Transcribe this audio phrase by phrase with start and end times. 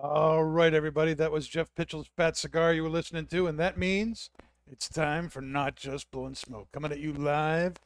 [0.00, 1.14] All right, everybody.
[1.14, 4.30] That was Jeff Pitchell's Fat Cigar you were listening to, and that means
[4.70, 6.68] it's time for Not Just Blowing Smoke.
[6.72, 7.78] Coming at you live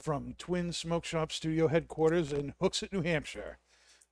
[0.00, 3.58] from Twin Smoke Shop Studio headquarters in Hooksett, New Hampshire.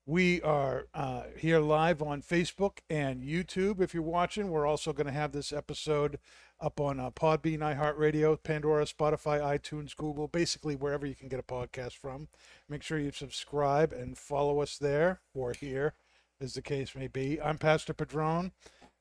[0.08, 3.80] We are uh, here live on Facebook and YouTube.
[3.80, 6.20] If you're watching, we're also going to have this episode
[6.60, 11.42] up on uh, Podbean, iHeartRadio, Pandora, Spotify, iTunes, Google, basically wherever you can get a
[11.42, 12.28] podcast from.
[12.68, 15.94] Make sure you subscribe and follow us there or here,
[16.40, 17.42] as the case may be.
[17.42, 18.52] I'm Pastor Padron,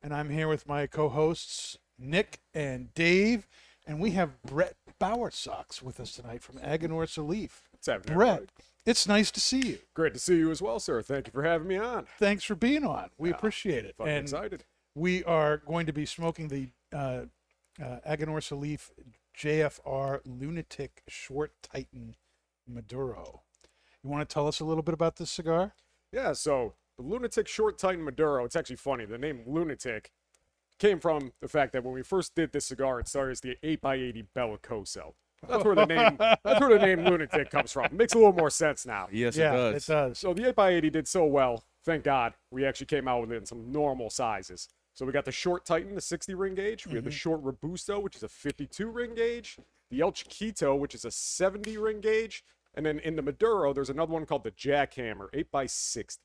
[0.02, 3.48] and I'm here with my co-hosts Nick and Dave,
[3.86, 7.65] and we have Brett Bowersox with us tonight from Aganorsa Leaf.
[7.88, 8.50] What's Brett,
[8.86, 9.78] it's nice to see you.
[9.94, 11.02] Great to see you as well, sir.
[11.02, 12.06] Thank you for having me on.
[12.20, 13.10] Thanks for being on.
[13.18, 13.96] We Yeah, appreciate it.
[13.98, 14.64] Fucking and excited.
[14.94, 17.26] we are going to be smoking the uh,
[17.84, 18.92] uh, Aganorsa Leaf
[19.38, 22.16] JFR Lunatic Short Titan
[22.68, 23.42] Maduro.
[24.04, 25.74] You want to tell us a little bit about this cigar?
[26.12, 29.06] Yeah, so the Lunatic Short Titan Maduro, it's actually funny.
[29.06, 30.12] The name Lunatic
[30.80, 33.58] came from the fact that when we first did this cigar, it started as the
[33.64, 35.14] 8x80 Bellicoso.
[35.48, 37.86] That's where the name that's where the name Lunatic comes from.
[37.86, 39.08] It makes a little more sense now.
[39.12, 39.90] Yes, yeah, it does.
[39.90, 40.20] it does.
[40.20, 43.46] So the 8x80 did so well, thank God, we actually came out with it in
[43.46, 44.68] some normal sizes.
[44.94, 46.88] So we got the short Titan, the 60 ring gauge.
[46.88, 47.16] We have the mm-hmm.
[47.16, 49.58] short Robusto, which is a 52 ring gauge.
[49.90, 52.44] The El Chiquito, which is a 70 ring gauge.
[52.74, 56.18] And then in the Maduro, there's another one called the Jackhammer, 8x60.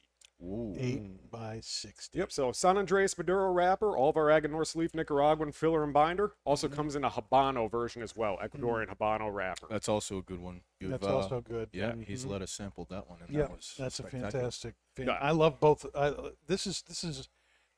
[0.43, 0.75] Ooh.
[0.79, 2.19] Eight by sixty.
[2.19, 6.33] Yep, so San Andres Maduro wrapper, all of our Aganorsa Leaf Nicaraguan filler and binder.
[6.45, 6.77] Also Mm-hmm.
[6.77, 9.67] comes in a Habano version as well, Ecuadorian Habano wrapper.
[9.69, 10.63] That's also a good one.
[10.81, 11.69] You've, That's uh, also good.
[11.73, 12.31] Yeah, he's Mhm.
[12.31, 14.75] let us sample that one, and Yeah, that was that's a fantastic.
[14.97, 15.13] Fan- Yeah.
[15.21, 15.85] I love both.
[15.95, 16.15] I,
[16.47, 17.29] this is this is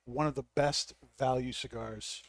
[0.05, 2.23] one of the best value cigars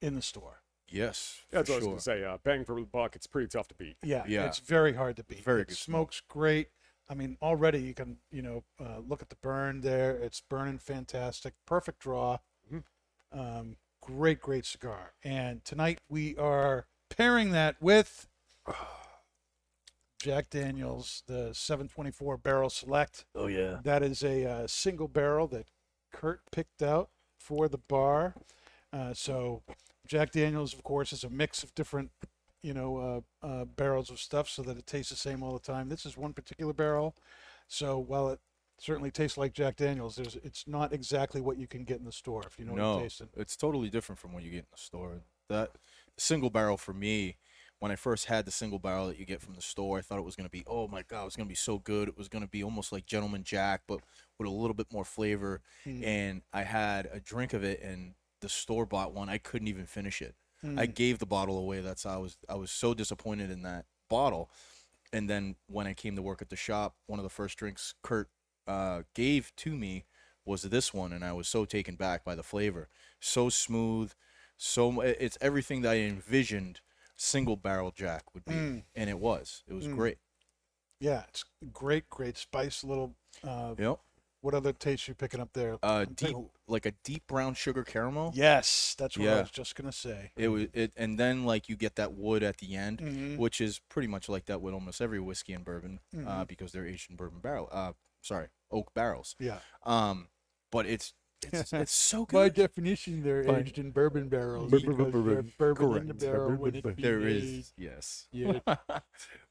[0.00, 0.60] in the store.
[0.88, 2.24] Yes, Yeah, that's for what I was going to say.
[2.24, 3.96] Uh, bang for the buck, it's pretty tough to beat.
[4.02, 4.46] Yeah, Yeah.
[4.46, 5.42] it's very hard to beat.
[5.42, 6.12] Very it good smoke.
[6.12, 6.68] smokes great.
[7.08, 10.12] I mean, already you can you know uh, look at the burn there.
[10.16, 11.54] It's burning fantastic.
[11.66, 12.38] Perfect draw.
[12.72, 12.84] Mhm.
[13.32, 15.14] Um, great, great cigar.
[15.22, 18.26] And tonight we are pairing that with
[20.18, 23.26] Jack Daniels, the 724 Barrel Select.
[23.34, 23.80] Oh yeah.
[23.82, 25.66] That is a uh, single barrel that
[26.12, 28.34] Kurt picked out for the bar.
[28.92, 29.62] Uh, so
[30.06, 32.10] Jack Daniels, of course, is a mix of different,
[32.64, 35.58] you know, uh, uh, barrels of stuff, so that it tastes the same all the
[35.58, 35.90] time.
[35.90, 37.14] This is one particular barrel,
[37.68, 38.40] so while it
[38.78, 42.12] certainly tastes like Jack Daniels, there's it's not exactly what you can get in the
[42.12, 43.28] store if you know what no, you're tasting.
[43.36, 45.20] it's totally different from what you get in the store.
[45.50, 45.72] That
[46.16, 47.36] single barrel for me,
[47.80, 50.18] when I first had the single barrel that you get from the store, I thought
[50.18, 52.08] it was gonna be, oh my god, it was gonna be so good.
[52.08, 54.00] It was gonna be almost like Gentleman Jack, but
[54.38, 55.60] with a little bit more flavor.
[55.84, 56.02] Hmm.
[56.02, 59.28] And I had a drink of it, and the store bought one.
[59.28, 60.34] I couldn't even finish it.
[60.64, 60.94] I Mm.
[60.94, 61.80] gave the bottle away.
[61.80, 64.50] That's I was I was so disappointed in that bottle.
[65.12, 67.94] And then when I came to work at the shop, one of the first drinks
[68.02, 68.28] Kurt
[68.66, 70.04] uh, gave to me
[70.44, 72.88] was this one, and I was so taken back by the flavor.
[73.20, 74.12] So smooth,
[74.56, 76.80] so it's everything that I envisioned
[77.16, 78.82] single barrel Jack would be, Mm.
[78.94, 79.62] and it was.
[79.68, 79.94] It was Mm.
[79.94, 80.18] great.
[81.00, 82.82] Yeah, it's great, great spice.
[82.84, 83.14] Little.
[83.42, 84.00] Uh, Yep.
[84.44, 85.78] What other taste you picking up there?
[85.82, 88.30] Uh, deep thinking- like a deep brown sugar caramel.
[88.34, 90.32] Yes, that's what I was just gonna say.
[90.36, 93.38] It was it, and then like you get that wood at the end, Mhm.
[93.38, 96.46] which is pretty much like that with almost every whiskey and bourbon, uh, Mhm.
[96.48, 97.70] because they're aged in bourbon barrel.
[97.72, 99.34] Uh, sorry, oak barrels.
[99.38, 99.60] Yeah.
[99.82, 100.28] Um,
[100.70, 101.14] but it's
[101.50, 102.34] it's, it's so good.
[102.36, 103.60] By definition, they're Fine.
[103.60, 106.20] aged in bourbon barrels Bur- because bur- bur- they're bur- bourbon in the correct.
[106.20, 108.28] barrel when it There be is yes.
[108.30, 108.60] Yeah.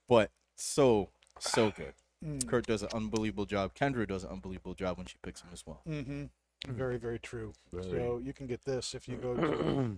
[0.07, 1.96] but so so good.
[2.24, 2.48] Mm.
[2.48, 3.74] Kurt does an unbelievable job.
[3.74, 5.81] Kendra does an unbelievable job when she picks him as well.
[5.86, 6.25] hmm
[6.68, 7.54] Very, very true.
[7.81, 9.98] So you can get this if you go to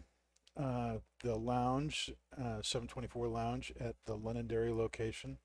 [0.61, 5.37] uh, the lounge, uh, 724 Lounge at the Londonderry location,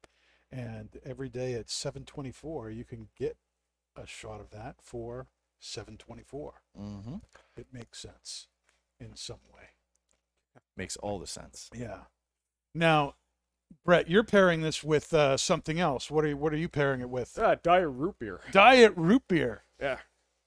[0.50, 3.37] and every day at 724 you can get
[3.97, 5.29] a shot of that for
[5.59, 6.62] 724.
[6.81, 7.17] Mm-hmm.
[7.56, 8.47] It makes sense
[8.99, 9.71] in some way.
[10.77, 11.69] Makes all the sense.
[11.75, 12.05] Yeah.
[12.75, 13.15] Now,
[13.84, 16.11] Brett, you're pairing this with uh, something else.
[16.11, 17.38] What are you, what are you pairing it with?
[17.40, 18.40] Ah, diet root beer.
[18.52, 19.64] Diet root beer.
[19.81, 19.99] Yeah.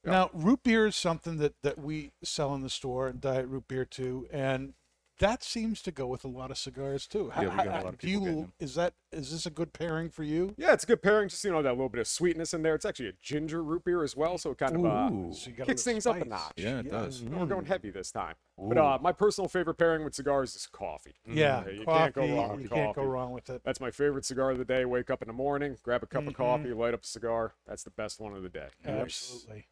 [0.05, 0.11] Yeah.
[0.11, 3.67] Now, root beer is something that that we sell in the store, and diet root
[3.69, 4.73] beer too, and
[5.19, 7.29] that seems to go with a lot of cigars too.
[7.29, 8.53] How- Yeah, we got a lot of do people getting you them.
[8.59, 10.55] is that is this a good pairing for you?
[10.57, 11.29] Yeah, it's a good pairing.
[11.29, 12.73] Just you know that little bit of sweetness in there.
[12.75, 15.55] It's actually a ginger root beer as well, so it kind of uh, So you
[15.55, 16.53] got a kicks little things up a notch.
[16.57, 17.21] Yeah, it does.
[17.21, 18.35] No, We're going heavy this time.
[18.57, 21.15] But uh, my personal favorite pairing with cigars is coffee.
[21.27, 21.99] Yeah, Yeah, you coffee.
[21.99, 23.61] can't go wrong with you can't go wrong with it.
[23.63, 24.85] That's my favorite cigar of the day.
[24.85, 26.41] Wake up in the morning, grab a cup of Mm-hmm.
[26.43, 27.53] coffee, light up a cigar.
[27.67, 28.67] That's the best one of the day.
[28.85, 29.67] Absolutely.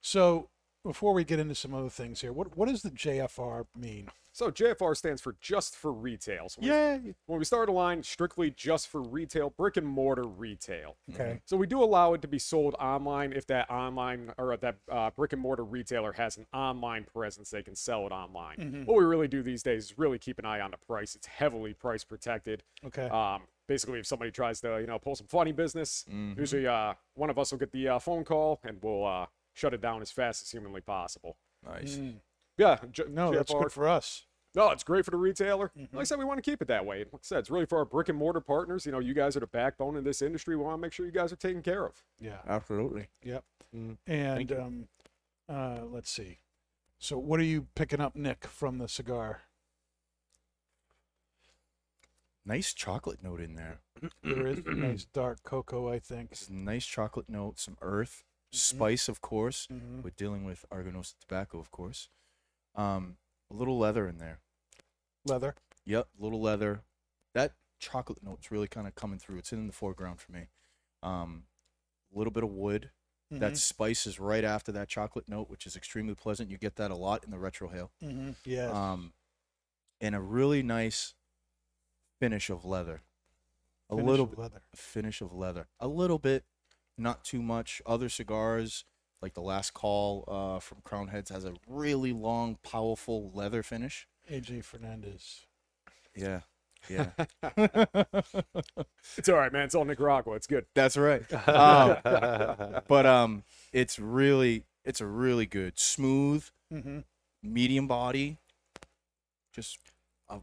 [0.00, 0.48] So
[0.84, 4.08] before we get into some other things here, what what does the JFR mean?
[4.36, 6.50] So JFR stands for just for retail.
[6.50, 6.76] So when we-
[7.08, 7.14] Yay.
[7.24, 10.98] when we start a line strictly just for retail, brick and mortar retail.
[11.14, 11.40] Okay.
[11.46, 15.08] So we do allow it to be sold online if that online or that uh,
[15.12, 17.48] brick and mortar retailer has an online presence.
[17.48, 18.56] They can sell it online.
[18.58, 18.82] Mm-hmm.
[18.84, 21.14] What we really do these days is really keep an eye on the price.
[21.14, 22.62] It's heavily price protected.
[22.84, 23.08] Okay.
[23.08, 26.38] Um, basically, if somebody tries to you know pull some funny business, Mm-hmm.
[26.38, 29.72] usually uh, one of us will get the uh, phone call and we'll uh, shut
[29.72, 31.38] it down as fast as humanly possible.
[31.66, 31.98] Nice.
[32.58, 32.76] Yeah.
[32.90, 33.10] J- Mm.
[33.12, 34.25] no, that's JFR good for us.
[34.56, 35.70] No, it's great for the retailer.
[35.78, 35.94] Mm-hmm.
[35.96, 36.98] Like I said, we want to keep it that way.
[37.00, 38.86] Like I said, it's really for our brick and mortar partners.
[38.86, 40.56] You know, you guys are the backbone of this industry.
[40.56, 42.02] We want to make sure you guys are taken care of.
[42.18, 42.38] Yeah.
[42.48, 43.08] Absolutely.
[43.22, 43.44] Yep.
[43.76, 43.96] Mm.
[44.06, 44.88] And um,
[45.48, 46.38] uh, let's see.
[46.98, 49.42] So what are you picking up, Nick, from the cigar?
[52.44, 53.80] Nice chocolate note in there.
[54.22, 56.30] There is a nice dark cocoa, I think.
[56.32, 58.24] It's a nice chocolate note, some earth,
[58.54, 58.76] Mm-hmm.
[58.78, 59.66] spice, of course.
[59.72, 60.04] Mhm.
[60.04, 62.08] We're dealing with Argonosa tobacco, of course.
[62.76, 63.16] Um,
[63.50, 64.38] a little leather in there.
[65.26, 65.54] Leather.
[65.84, 66.82] Yep, little leather.
[67.34, 69.38] That chocolate note's really kind of coming through.
[69.38, 70.48] It's in the foreground for me.
[71.02, 71.44] Um,
[72.14, 72.90] a little bit of wood.
[73.30, 73.56] That Mhm.
[73.56, 76.48] spice is right after that chocolate note, which is extremely pleasant.
[76.48, 77.90] You get that a lot in the retrohale.
[78.00, 78.32] Mm-hmm.
[78.44, 78.72] Yes.
[78.72, 79.14] Um,
[80.00, 81.14] and a really nice
[82.20, 83.02] finish of leather.
[83.90, 84.62] A Finish little bit leather.
[84.74, 85.68] finish of leather.
[85.80, 86.44] A little bit,
[86.96, 87.82] not too much.
[87.84, 88.84] Other cigars,
[89.20, 94.06] like the Last Call uh, from Crown Heads, has a really long, powerful leather finish.
[94.30, 95.46] AJ Fernandez.
[96.14, 96.40] Yeah,
[96.88, 97.10] yeah,
[99.18, 99.62] It's all right, man.
[99.64, 100.34] It's all Nicaragua.
[100.34, 100.66] It's good.
[100.74, 101.22] that's right.
[101.48, 101.96] Um,
[102.88, 103.42] but um,
[103.72, 106.98] it's really, it's a really good, smooth, Mm-hmm.
[107.44, 108.38] medium body,
[109.54, 109.78] just
[110.28, 110.38] a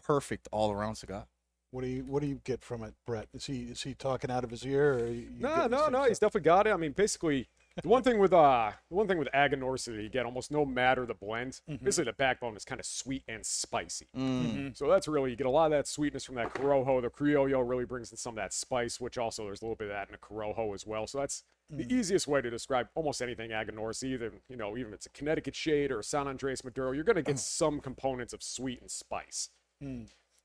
[0.00, 1.26] perfect all-around cigar.
[1.72, 3.26] What do you What do you get from it, Brett?
[3.34, 4.94] Is he Is he talking out of his ear?
[4.94, 6.04] Or you you No, no, same no.
[6.04, 6.70] He's definitely got it.
[6.70, 7.48] I mean, basically,
[7.82, 10.64] the one thing with uh, the one thing with Aganorsa that you get almost no
[10.64, 11.84] matter the blend, Mm-hmm.
[11.84, 14.06] basically the backbone is kind of sweet and spicy.
[14.16, 14.76] Mm.
[14.76, 17.02] So that's really you get a lot of that sweetness from that Corojo.
[17.02, 19.88] The Criollo really brings in some of that spice, which also there's a little bit
[19.88, 21.06] of that in the Corojo as well.
[21.06, 24.04] So that's the easiest way to describe almost anything Aganorsa.
[24.04, 27.04] Either you know, even if it's a Connecticut shade or a San Andres Maduro, you're
[27.04, 29.48] gonna get some components of sweet and spice.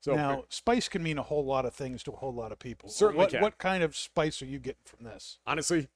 [0.02, 2.58] So now, spice can mean a whole lot of things to a whole lot of
[2.58, 2.88] people.
[2.88, 3.42] Certainly what, can.
[3.42, 5.38] What kind of spice are you getting from this?
[5.46, 5.88] honestly,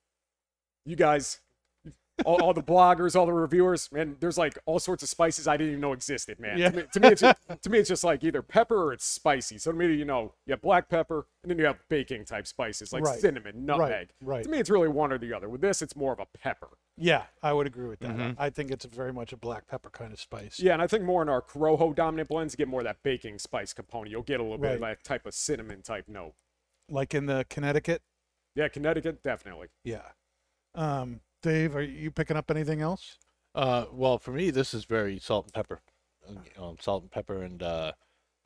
[0.85, 1.39] you guys,
[2.25, 5.57] all, all the bloggers, all the reviewers, man, there's like all sorts of spices I
[5.57, 6.59] didn't even know existed, man.
[6.59, 6.71] Yeah.
[6.71, 9.05] To, me, to me, it's just, to me, it's just like either pepper or it's
[9.05, 9.59] spicy.
[9.59, 12.47] So to me, you know, you have black pepper and then you have baking type
[12.47, 13.19] spices like Right.
[13.19, 13.91] cinnamon, nutmeg.
[13.91, 14.11] right.
[14.23, 14.45] right.
[14.45, 15.49] To me, it's really one or the other.
[15.49, 16.69] With this, it's more of a pepper.
[16.97, 18.17] Yeah, I would agree with that.
[18.17, 18.41] Mm-hmm.
[18.41, 20.61] I think it's very much a black pepper kind of spice.
[20.61, 22.99] Yeah, and I think more in our Corojo dominant blends, you get more of that
[23.03, 24.13] baking spice component.
[24.13, 26.35] You'll get a little bit of that type of cinnamon type note.
[26.89, 28.03] Like in the Connecticut.
[28.55, 29.69] Yeah, Connecticut, definitely.
[29.82, 30.03] Yeah.
[30.75, 33.19] Um, Dave, are you picking up anything else?
[33.55, 35.81] Uh, well, for me, this is very salt and pepper,
[36.59, 37.93] um, salt and pepper and uh,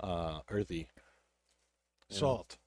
[0.01, 0.89] uh, earthy
[2.11, 2.19] Yeah.
[2.19, 2.59] Salt.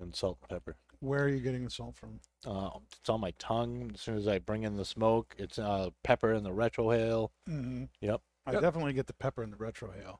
[0.00, 0.76] and salt and pepper.
[1.00, 2.20] Where are you getting the salt from?
[2.46, 3.90] Uh, it's on my tongue.
[3.92, 7.28] As soon as I bring in the smoke, it's uh, pepper in the retrohale.
[7.48, 7.84] Mm-hmm.
[8.00, 8.22] Yep.
[8.46, 8.62] I Yep.
[8.62, 10.18] definitely get the pepper in the retrohale.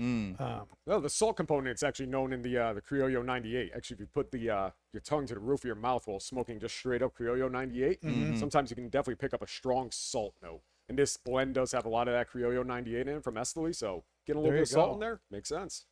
[0.00, 0.40] Mm.
[0.40, 3.72] Um, No, the salt component is actually known in the uh, the Criollo 98.
[3.76, 6.20] Actually, if you put the uh, your tongue to the roof of your mouth while
[6.20, 8.36] smoking just straight up Criollo 98, Mm-hmm.
[8.38, 10.62] sometimes you can definitely pick up a strong salt note.
[10.88, 13.74] And this blend does have a lot of that Criollo 98 in it from Esteli,
[13.74, 14.94] so getting a little There bit of salt go.
[14.94, 15.86] in there makes sense.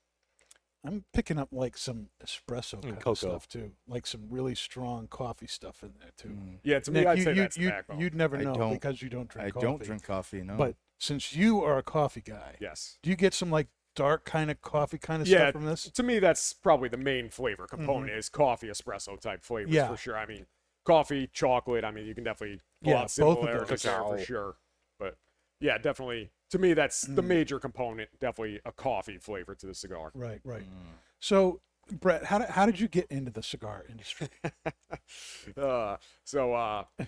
[0.85, 3.11] I'm picking up like some espresso kind cocoa.
[3.11, 6.37] of stuff too, like some really strong coffee stuff in there too.
[6.63, 7.99] Yeah, to me, Nick, I'd you, say you, that's the you, backbone.
[7.99, 9.67] would never know because you don't drink I coffee.
[9.67, 10.57] don't drink coffee, no.
[10.57, 12.97] But since you are a coffee guy, yes.
[13.03, 13.67] do you get some like
[13.99, 15.91] dark kind of coffee kind of Yeah, stuff from this?
[15.91, 19.75] to me, that's probably the main flavor component is coffee espresso type flavors Mm-hmm.
[19.77, 19.89] Yeah.
[19.89, 20.17] for sure.
[20.17, 20.47] I mean,
[20.85, 21.85] coffee, chocolate.
[21.85, 23.83] I mean, you can definitely pull Yeah, out both of similarities those.
[23.83, 24.57] there for sure.
[24.99, 25.17] But
[25.61, 26.31] yeah, definitely.
[26.51, 27.27] To me, that's the Mm.
[27.27, 28.09] major component.
[28.21, 30.13] Definitely a coffee flavor to the cigar.
[30.15, 30.63] Right, right.
[30.63, 30.95] Mm.
[31.21, 34.29] So, Brett, how did, how did you get into the cigar industry?
[35.57, 36.85] Uh, so uh,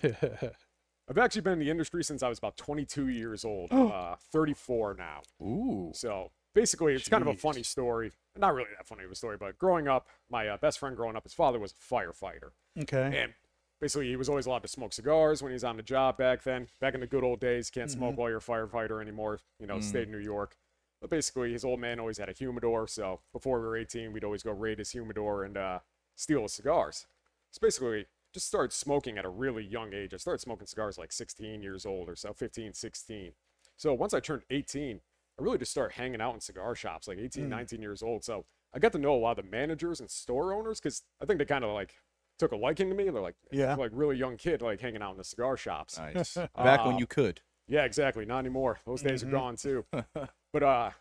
[1.09, 3.71] I've actually been in the industry since I was about 22 years old.
[3.71, 5.21] uh, 34 now.
[5.41, 5.91] Ooh.
[5.93, 8.11] So basically, it's kind of a funny story.
[8.37, 11.15] Not really that funny of a story, but growing up, my uh, best friend growing
[11.15, 12.51] up, his father was a firefighter.
[12.81, 13.21] okay.
[13.23, 13.33] And
[13.79, 16.43] basically he was always allowed to smoke cigars when he was on the job back
[16.43, 16.67] then.
[16.79, 17.99] Back in the good old days, can't Mm-hmm.
[17.99, 19.39] smoke while you're a firefighter anymore.
[19.59, 20.55] You know, state of New York.
[21.01, 22.87] But basically, his old man always had a humidor.
[22.87, 25.79] So before we were 18, we'd always go raid his humidor and uh,
[26.15, 27.07] steal his cigars.
[27.51, 30.13] So basically, just started smoking at a really young age.
[30.13, 33.31] I started smoking cigars like 16 years old or so, 15, 16.
[33.77, 35.01] So once I turned 18,
[35.41, 38.23] I really just started hanging out in cigar shops, like 18, 19 years old.
[38.23, 41.25] So I got to know a lot of the managers and store owners because I
[41.25, 41.95] think they kind of like
[42.37, 43.09] took a liking to me.
[43.09, 43.73] They're like, Yeah.
[43.75, 45.97] like really young kid, like hanging out in the cigar shops.
[45.97, 46.35] Nice.
[46.55, 47.41] Back when Uh, you could.
[47.67, 48.23] Yeah, exactly.
[48.25, 48.79] Not anymore.
[48.85, 49.27] Those days Mhm.
[49.29, 49.85] are gone too.
[50.53, 50.91] but uh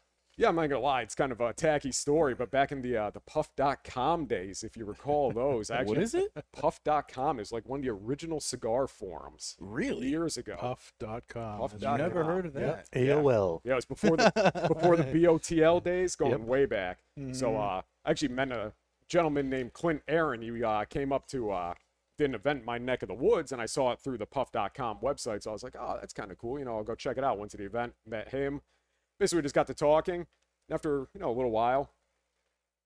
[0.41, 2.97] yeah, I'm not gonna lie, it's kind of a tacky story, but back in the
[2.97, 6.33] uh, the puff.com days, if you recall those, actually What is it?
[6.53, 10.09] puff.com is like one of the original cigar forums Really?
[10.09, 10.57] years ago.
[10.59, 11.59] Puff.com.
[11.59, 11.99] Puff That's dot.
[12.01, 12.91] Never heard of that.
[12.93, 13.61] AOL.
[13.65, 14.33] Yeah, it was before the
[14.69, 16.41] before the BOTL days, going Yep.
[16.41, 17.01] way back.
[17.33, 17.57] So Mhm.
[17.59, 18.73] uh, I actually met a
[19.09, 20.41] gentleman named Clint Aaron.
[20.41, 21.75] He uh, came up to uh,
[22.17, 24.27] did an event in my neck of the woods, and I saw it through the
[24.27, 25.43] Puff.com website.
[25.43, 26.59] So I was like, oh, that's kind of cool.
[26.59, 27.39] You know, I'll go check it out.
[27.39, 28.61] Went to the event, met him.
[29.21, 30.15] Basically, we just got to talking.
[30.17, 30.27] And
[30.75, 31.93] after you know a little while,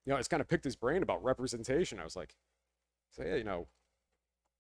[0.05, 1.99] you know, I just kind of picked his brain about representation.
[1.99, 2.35] I was like,
[3.12, 3.69] say, hey, you know,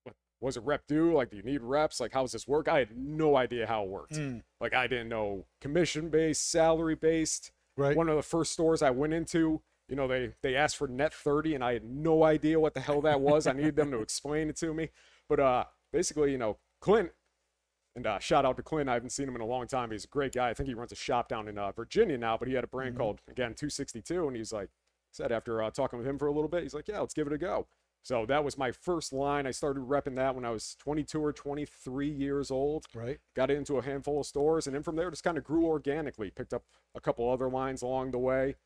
[0.04, 1.12] what was it rep do?
[1.12, 2.00] Like, do you need reps?
[2.00, 2.68] Like, how does this work?
[2.68, 4.14] I had no idea how it worked.
[4.14, 7.50] Mm, Like I didn't know commission based, salary based.
[7.76, 7.96] right.
[7.96, 11.12] One of the first stores I went into, you know, they they asked for net
[11.12, 13.46] 30 and I had no idea what the hell that was.
[13.46, 14.90] I needed them to explain it to me.
[15.28, 17.10] But uh basically, you know, Clint
[17.96, 18.88] and uh, shout out to Clint.
[18.88, 19.90] I haven't seen him in a long time.
[19.90, 20.50] He's a great guy.
[20.50, 22.68] I think he runs a shop down in uh, Virginia now, but he had a
[22.68, 24.70] brand called again 262 and he's like
[25.12, 27.26] said after uh, talking with him for a little bit, he's like, "Yeah, let's give
[27.26, 27.66] it a go."
[28.02, 29.46] So that was my first line.
[29.46, 33.18] I started repping that when I was 22 or 23 years old right.
[33.34, 36.30] got into a handful of stores, and then from there just kind of grew organically.
[36.30, 38.56] Picked up a couple other lines along the way.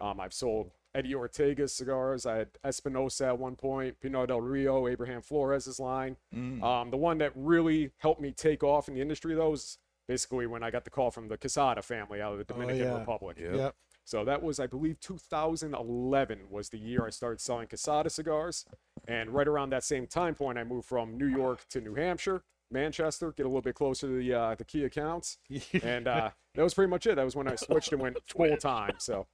[0.00, 2.26] Um, I've sold Eddie Ortega's cigars.
[2.26, 6.16] I had Espinosa at one point, Pinar del Rio, Abraham Flores's line.
[6.34, 6.62] Mm.
[6.62, 10.46] Um, the one that really helped me take off in the industry, though, was basically
[10.46, 12.98] when I got the call from the Quesada family out of the Dominican yeah.
[12.98, 13.38] Republic.
[13.40, 13.54] Yeah.
[13.54, 13.74] Yep.
[14.04, 18.64] So that was, I believe, 2011 was the year I started selling Quesada cigars.
[19.06, 22.42] And right around that same time point, I moved from New York to New Hampshire,
[22.70, 25.38] Manchester, get a little bit closer to the uh, the key accounts.
[25.82, 27.16] And uh, that was pretty much it.
[27.16, 28.94] That was when I switched and went full time.
[28.98, 29.26] So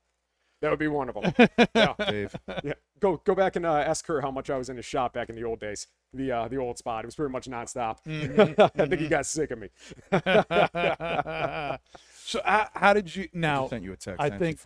[0.65, 1.49] that would be one of them.
[1.75, 2.35] Yeah, Dave.
[2.63, 2.73] yeah.
[3.01, 5.29] Go go back and uh, ask her how much I was in the shop back
[5.29, 5.89] in the old days.
[6.15, 7.05] The uh, the old spot.
[7.05, 7.99] It was pretty much nonstop.
[8.79, 9.69] I think he got sick of me.
[12.15, 13.63] so how, how did you now?
[13.63, 14.21] Just sent you a text.
[14.21, 14.61] I think.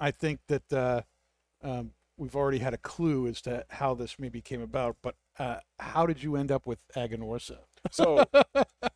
[0.00, 1.02] I think that uh,
[1.62, 4.96] um, we've already had a clue as to how this maybe came about.
[5.02, 7.58] But uh, how did you end up with Aganorsa?
[7.90, 8.24] So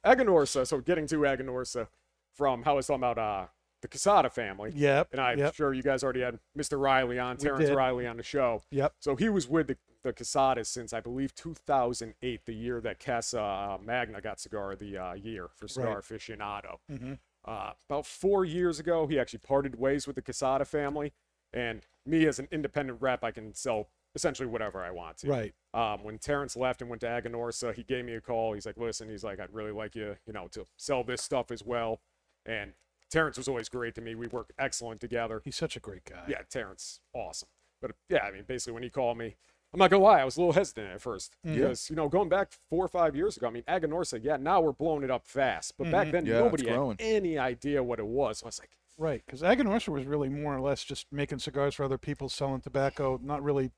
[0.04, 0.66] Aganorsa.
[0.66, 1.88] So getting to Aganorsa
[2.34, 3.46] from how I was talking about uh,
[3.86, 4.72] the Quesada family.
[4.74, 5.08] Yep.
[5.12, 5.54] And I'm yep.
[5.54, 6.78] sure you guys already had Mr.
[6.78, 7.70] Reilly on, Terence.
[7.70, 8.62] Reilly on the show.
[8.72, 8.94] Yep.
[8.98, 13.40] So he was with the, the Quesadas since I believe 2008, the year that Casa
[13.40, 15.98] uh, Magna got cigar of the uh, year for cigar Right.
[15.98, 16.78] aficionado.
[16.90, 17.18] Mhm.
[17.44, 21.12] Uh, about four years ago, he actually parted ways with the Quesada family.
[21.52, 25.28] And me, as an independent rep, I can sell essentially whatever I want to.
[25.28, 25.54] Right.
[25.72, 28.54] Um, when Terence left and went to Aganorsa, he gave me a call.
[28.54, 31.52] He's like, "Listen, he's like, I'd really like you, you know, to sell this stuff
[31.52, 32.00] as well."
[32.44, 32.72] And
[33.10, 34.14] Terence was always great to me.
[34.14, 35.42] We work excellent together.
[35.44, 36.24] He's such a great guy.
[36.28, 37.48] Yeah, Terence, awesome.
[37.80, 39.36] But yeah, I mean, basically, when he called me,
[39.72, 41.54] I'm not gonna lie, I was a little hesitant at first Mm.
[41.54, 44.60] because you know, going back four or five years ago, I mean, Aganorsa, yeah, now
[44.60, 46.12] we're blowing it up fast, but back Mhm.
[46.12, 48.38] then Yeah, nobody had any idea what it was.
[48.38, 49.22] So I was like, Right.
[49.26, 53.20] Because Aganorsa was really more or less just making cigars for other people, selling tobacco,
[53.22, 53.70] not really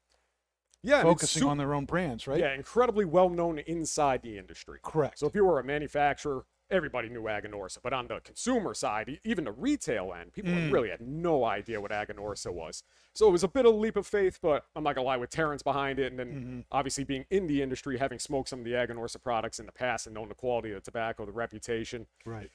[0.85, 2.39] yeah, focusing su- on their own brands, right?
[2.39, 4.79] yeah, incredibly well known inside the industry.
[4.81, 5.19] Correct.
[5.19, 7.79] So if you were a manufacturer, everybody knew Aganorsa.
[7.83, 10.73] But on the consumer side, even the retail end, people Mm.
[10.73, 12.83] really had no idea what Aganorsa was.
[13.15, 15.17] So it was a bit of a leap of faith, but I'm not gonna lie,
[15.17, 16.65] with Terence behind it, and then Mhm.
[16.71, 20.07] obviously being in the industry, having smoked some of the Aganorsa products in the past
[20.07, 22.51] and knowing the quality of the tobacco, the reputation, right.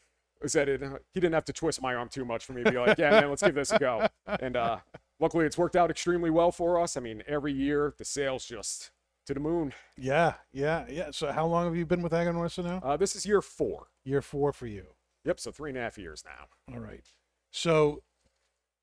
[0.45, 0.81] Said it.
[1.13, 3.11] He didn't have to twist my arm too much for me to be like, yeah,
[3.11, 4.05] man, let's give this a go.
[4.27, 4.79] And uh,
[5.19, 6.97] luckily, it's worked out extremely well for us.
[6.97, 8.91] I mean, every year the sales just
[9.25, 9.73] to the moon.
[9.95, 10.33] Yeah.
[10.51, 10.85] Yeah.
[10.89, 11.11] Yeah.
[11.11, 12.81] So how long have you been with Aganorsa now?
[12.83, 13.87] Uh, this is year four.
[14.05, 14.87] Year four for you.
[15.25, 16.73] Yep, so three and a half years now.
[16.75, 17.05] All right.
[17.51, 18.01] So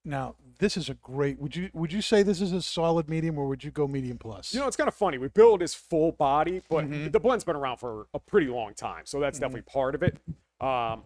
[0.03, 1.39] now this is a great.
[1.39, 4.17] Would you would you say this is a solid medium, or would you go medium
[4.17, 4.53] plus?
[4.53, 5.17] You know, it's kind of funny.
[5.19, 7.11] We build his full body, but Mhm.
[7.11, 10.17] the blend's been around for a pretty long time, so that's definitely part of it.
[10.59, 11.03] Um,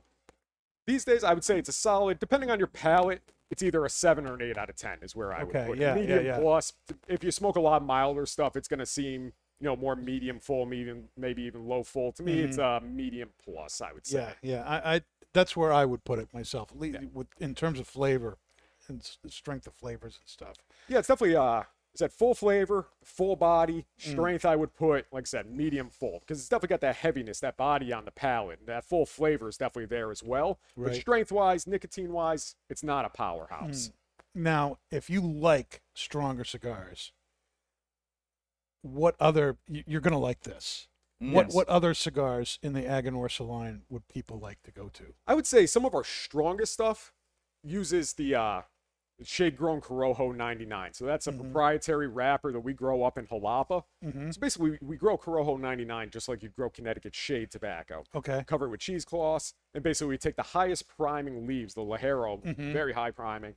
[0.88, 2.20] these days, I would say it's a solid.
[2.20, 5.16] Depending on your palate, it's either a seven or an eight out of ten is
[5.16, 5.82] where I would put it.
[5.82, 6.40] yeah, yeah, medium yeah.
[6.40, 6.74] plus.
[7.10, 10.66] If you smoke a lot milder stuff, it's gonna seem you know more medium full,
[10.66, 12.12] medium maybe even low full.
[12.14, 13.82] To me, it's a medium plus.
[13.82, 14.20] I would say.
[14.20, 14.48] Mm-hmm.
[14.48, 14.64] yeah, yeah.
[14.64, 15.02] I, I
[15.34, 16.72] that's where I would put it myself.
[16.72, 18.38] at least With in terms of flavor
[18.88, 20.56] and strength of flavors and stuff.
[20.88, 24.12] Yeah, it's definitely uh is that full flavor, full body, Mm.
[24.12, 24.46] strength.
[24.46, 27.56] I would put, like I said, medium full because it's definitely got that heaviness, that
[27.56, 28.60] body on the palate.
[28.60, 30.60] and That full flavor is definitely there as well.
[30.76, 33.92] But strength wise, nicotine wise, it's not a powerhouse.
[34.38, 37.14] Now, if you like stronger cigars,
[38.86, 40.88] what other you- you're gonna like this?
[41.20, 41.56] What Yes.
[41.56, 45.14] what other cigars in the Aganorsa line would people like to go to?
[45.26, 47.14] I would say some of our strongest stuff
[47.64, 48.62] uses the uh,
[49.24, 50.94] shade grown Corojo 99.
[50.94, 53.86] So that's a proprietary wrapper that we grow up in Jalapa.
[54.04, 54.32] Mm-hmm.
[54.32, 58.04] So basically, we, we grow Corojo 99 just like you grow Connecticut shade tobacco.
[58.14, 58.44] Okay.
[58.46, 62.74] Cover it with cheesecloths, and basically we take the highest priming leaves, the Ligero, Mm-hmm.
[62.74, 63.56] very high priming,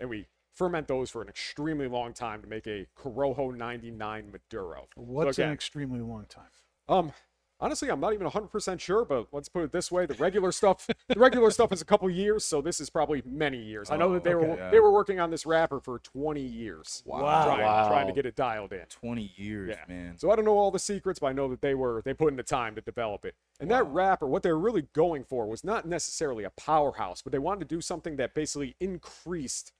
[0.00, 0.26] and we
[0.56, 4.88] ferment those for an extremely long time to make a Corojo 99 Maduro.
[4.96, 6.44] So What's an extremely long time?
[6.88, 7.12] um,
[7.60, 10.86] honestly, I'm not even 100% sure, but let's put it this way: the regular stuff,
[11.08, 13.90] the regular stuff is a couple years, so this is probably many years.
[13.90, 14.68] I know that they were okay.
[14.72, 17.02] they were working on this wrapper for 20 years.
[17.04, 17.44] Wow.
[17.44, 18.86] Trying, trying to get it dialed in.
[18.88, 19.94] 20 years, Yeah.
[19.94, 20.18] man.
[20.18, 22.30] So I don't know all the secrets, but I know that they were they put
[22.30, 23.34] in the time to develop it.
[23.60, 27.32] And that wrapper, what they were really going for was not necessarily a powerhouse, but
[27.32, 29.72] they wanted to do something that basically increased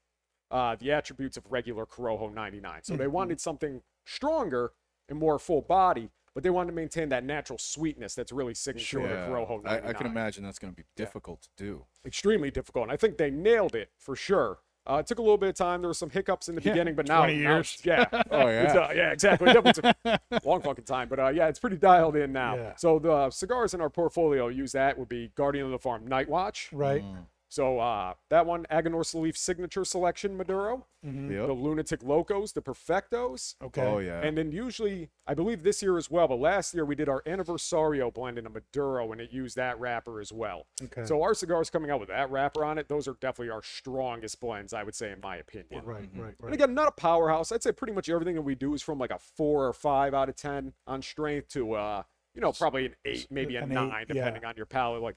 [0.51, 2.79] uh, the attributes of regular Corojo 99.
[2.83, 4.71] So they wanted something stronger
[5.09, 8.99] and more full body, but they wanted to maintain that natural sweetness that's really signature
[9.01, 9.83] of the Corojo 99.
[9.85, 11.85] I, I can imagine that's going to be difficult to do.
[12.05, 12.83] Extremely difficult.
[12.83, 14.59] And I think they nailed it for sure.
[14.89, 15.81] Uh, it took a little bit of time.
[15.81, 17.77] There were some hiccups in the Yeah, beginning, but now, 20 now years.
[17.85, 18.79] it's- yeah, Oh, It's, yeah.
[18.79, 19.49] uh, yeah, exactly.
[19.49, 22.55] It definitely took a long fucking time, but uh, yeah, it's pretty dialed in now.
[22.55, 22.75] Yeah.
[22.77, 26.29] So the cigars in our portfolio use that would be Guardian of the Farm Night
[26.29, 26.69] Watch.
[26.71, 27.03] Right.
[27.49, 31.47] So uh, that one, Aganorsa Leaf Signature Selection Maduro, Yep.
[31.47, 33.55] the Lunatic Locos, the Perfectos.
[33.63, 33.81] Okay.
[33.81, 34.19] Oh, yeah.
[34.21, 37.21] And then usually, I believe this year as well, but last year we did our
[37.25, 40.67] Anniversario blend in a Maduro and it used that wrapper as well.
[40.83, 41.05] Okay.
[41.05, 44.41] So our cigars coming out with that wrapper on it, those are definitely our strongest
[44.41, 45.85] blends, I would say, in my opinion.
[45.85, 46.09] Right.
[46.15, 46.23] Right.
[46.23, 46.35] right.
[46.43, 47.53] And again, not a powerhouse.
[47.53, 50.13] I'd say pretty much everything that we do is from like a four or five
[50.13, 53.71] out of ten on strength to uh, you know, probably an eight, maybe a An
[53.71, 54.13] eight, nine, yeah.
[54.13, 55.01] depending on your palate.
[55.01, 55.15] Like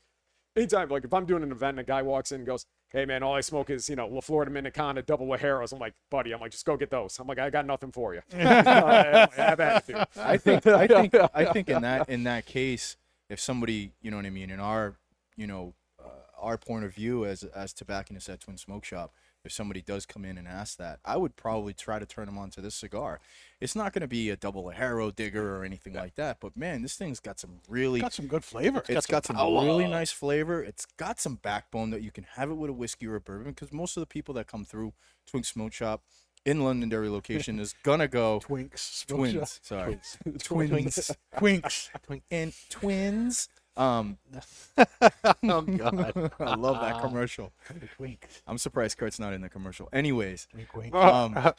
[0.57, 3.05] anytime, like if I'm doing an event and a guy walks in and goes, Hey
[3.05, 5.73] man, all I smoke is, you know, La Flor Dominicana double Ligeros.
[5.73, 7.19] I'm like, buddy, I'm like, just go get those.
[7.21, 8.23] I'm like, I got nothing for you.
[8.33, 10.07] I have attitude.
[10.17, 12.97] I think I think I think in that in that case,
[13.29, 14.97] if somebody, you know what I mean, in our,
[15.37, 16.09] you know, uh,
[16.41, 20.25] our point of view as as tobacconists at Twin Smoke Shop, if somebody does come
[20.25, 23.21] in and ask that, I would probably try to turn them on to this cigar.
[23.61, 26.83] It's not going to be a double harrow digger or anything like that, but man,
[26.83, 28.83] this thing's got some really Got some good flavor.
[28.89, 30.63] it's got some really nice flavor.
[30.63, 33.53] It's got some backbone that you can have it with a whiskey or a bourbon
[33.53, 34.93] because most of the people that come through
[35.27, 36.03] Twink Smoke Shop
[36.45, 38.79] in Londonderry location is gonna go Twinks.
[38.79, 39.61] smoke twins.
[39.63, 39.99] Sorry,
[40.43, 41.11] twins.
[41.37, 41.91] Twinks,
[42.31, 43.49] and twins.
[43.81, 44.19] Um,
[45.43, 46.31] Oh God.
[46.41, 47.53] I love that commercial.
[47.99, 48.43] Twinks.
[48.47, 49.89] I'm surprised Kurt's not in the commercial.
[49.93, 50.95] Anyways, Wink, wink.
[50.95, 51.53] um,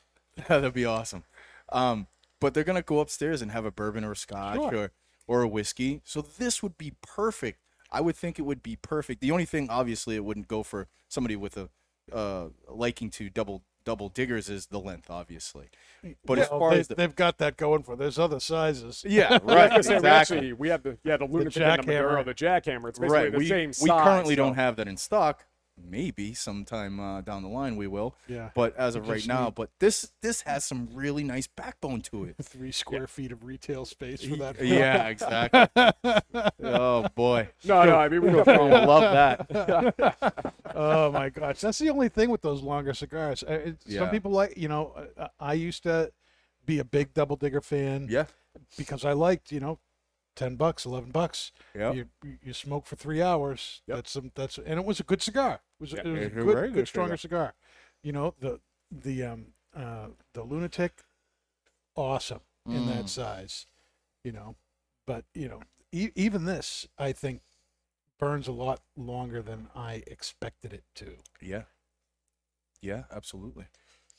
[0.47, 1.23] that'd be awesome.
[1.71, 2.07] Um,
[2.39, 4.75] but they're gonna go upstairs and have a bourbon or a scotch Sure.
[4.75, 4.91] or
[5.27, 6.01] or a whiskey.
[6.03, 7.59] So this would be perfect.
[7.91, 9.21] I would think it would be perfect.
[9.21, 11.69] The only thing, obviously, it wouldn't go for somebody with a
[12.11, 15.69] uh, liking to double double diggers is the length, obviously.
[16.03, 17.95] Mm, but as far they, as the they've got that going for.
[17.95, 19.03] There's other sizes.
[19.07, 20.09] yeah, Right, say, we exactly.
[20.09, 22.25] actually we have the yeah the lunatic and the jackhammer.
[22.25, 22.89] the jackhammer.
[22.89, 23.31] It's basically right.
[23.31, 24.03] the we, same we size.
[24.03, 25.45] currently so- don't have that in stock.
[25.83, 28.15] Maybe sometime uh, down the line we will.
[28.27, 28.51] Yeah.
[28.55, 32.23] But as of right now, need- but this this has some really nice backbone to
[32.25, 32.35] it.
[32.41, 34.63] Three square feet of retail space for that.
[34.63, 35.67] yeah, exactly.
[36.63, 37.49] oh boy.
[37.65, 40.15] No, no, I mean we I definitely love that.
[40.75, 43.43] oh my gosh, that's the only thing with those longer cigars.
[43.43, 46.11] Uh, it- Some people like, you know, uh, I used to
[46.65, 48.25] be a big Double Digger fan Yeah.
[48.77, 49.79] because I liked, you know,
[50.35, 51.51] ten bucks, eleven bucks.
[51.75, 51.95] Yep.
[51.95, 53.81] You you- you smoke for three hours.
[53.87, 53.95] Yep.
[53.97, 55.55] That's some that's and it was a good cigar.
[55.55, 57.53] It was, Yeah, it was a good, very good, good stronger cigar.
[58.03, 58.59] You know the
[58.91, 61.03] the um uh the lunatic,
[61.95, 63.09] awesome in that Mm.
[63.09, 63.65] size.
[64.23, 64.55] You know,
[65.07, 67.41] but you know e- even this I think
[68.19, 71.17] burns a lot longer than I expected it to.
[71.41, 71.63] Yeah.
[72.81, 73.65] Yeah, absolutely.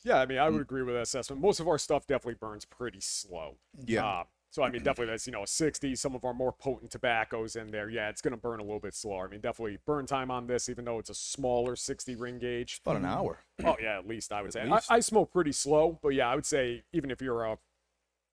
[0.05, 1.41] Yeah, I mean, I would agree with that assessment.
[1.41, 3.59] Most of our stuff definitely burns pretty slow.
[3.87, 4.05] Yeah.
[4.05, 5.97] Uh, so I mean, definitely that's you know a 60.
[5.97, 7.89] Some of our more potent tobaccos in there.
[7.91, 9.27] Yeah, it's gonna burn a little bit slower.
[9.27, 12.81] I mean, definitely burn time on this, even though it's a smaller 60 ring gauge.
[12.85, 13.39] About an hour.
[13.65, 14.71] Oh yeah, at least I would At say.
[14.91, 17.59] I, I smoke pretty slow, but yeah, I would say even if you're a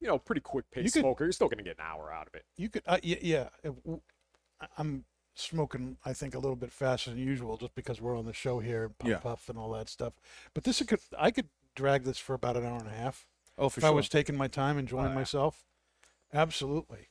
[0.02, 2.36] you know pretty quick paced could- smoker, you're still gonna get an hour out of
[2.36, 2.46] it.
[2.58, 3.48] You could, uh, yeah, yeah.
[3.66, 3.96] uh,
[4.78, 5.06] I'm
[5.36, 8.60] smoking, I think, a little bit faster than usual, just because we're on the show
[8.60, 9.18] here, puff Yeah.
[9.20, 10.14] puff and all that stuff.
[10.54, 13.26] But this could, I could drag this for about an hour and a half
[13.58, 13.90] Oh, for if sure.
[13.90, 15.16] I was taking my time, enjoying yeah.
[15.16, 15.66] myself.
[16.34, 17.10] Absolutely.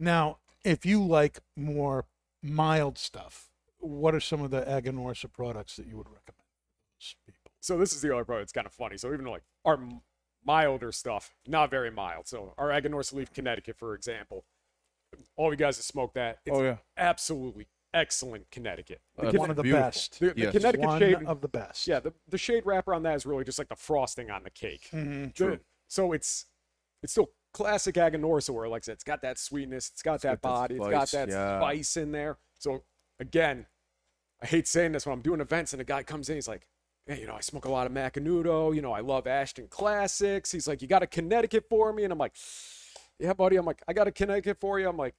[0.00, 2.06] Now, if you like more
[2.42, 6.24] mild stuff, what are some of the Aganorsa products that you would recommend?
[6.38, 7.50] to those people?
[7.60, 8.96] So this is the other part It's kind of funny.
[8.96, 9.78] So even like our
[10.44, 12.26] milder stuff, not very mild.
[12.28, 14.44] So our Aganorsa Leaf, Connecticut, for example,
[15.36, 16.38] all you guys have smoked that.
[16.44, 16.76] It's Oh, yeah.
[16.96, 19.00] absolutely excellent Connecticut.
[19.16, 19.86] The Uh, One of the beautiful.
[19.86, 20.20] best.
[20.20, 20.52] the, the Yes.
[20.52, 21.86] Connecticut One shade, of the best.
[21.86, 24.50] yeah, the, the shade wrapper on that is really just like the frosting on the
[24.50, 24.88] cake.
[24.92, 25.34] Mhm.
[25.34, 26.46] The- so it's
[27.02, 30.42] it's still classic Aganorsa like I said, it's got that sweetness, it's got that got
[30.42, 31.58] that body, it's got that yeah.
[31.58, 32.38] spice in there.
[32.58, 32.84] So
[33.18, 33.66] again,
[34.40, 36.68] I hate saying this when I'm doing events and a guy comes in, he's like,
[37.06, 40.52] Hey, you know, I smoke a lot of Macanudo, you know, I love Ashton Classics.
[40.52, 42.04] He's like, You got a Connecticut for me?
[42.04, 42.34] And I'm like,
[43.18, 43.56] Yeah, buddy.
[43.56, 44.88] I'm like, I got a Connecticut for you.
[44.88, 45.14] I'm like,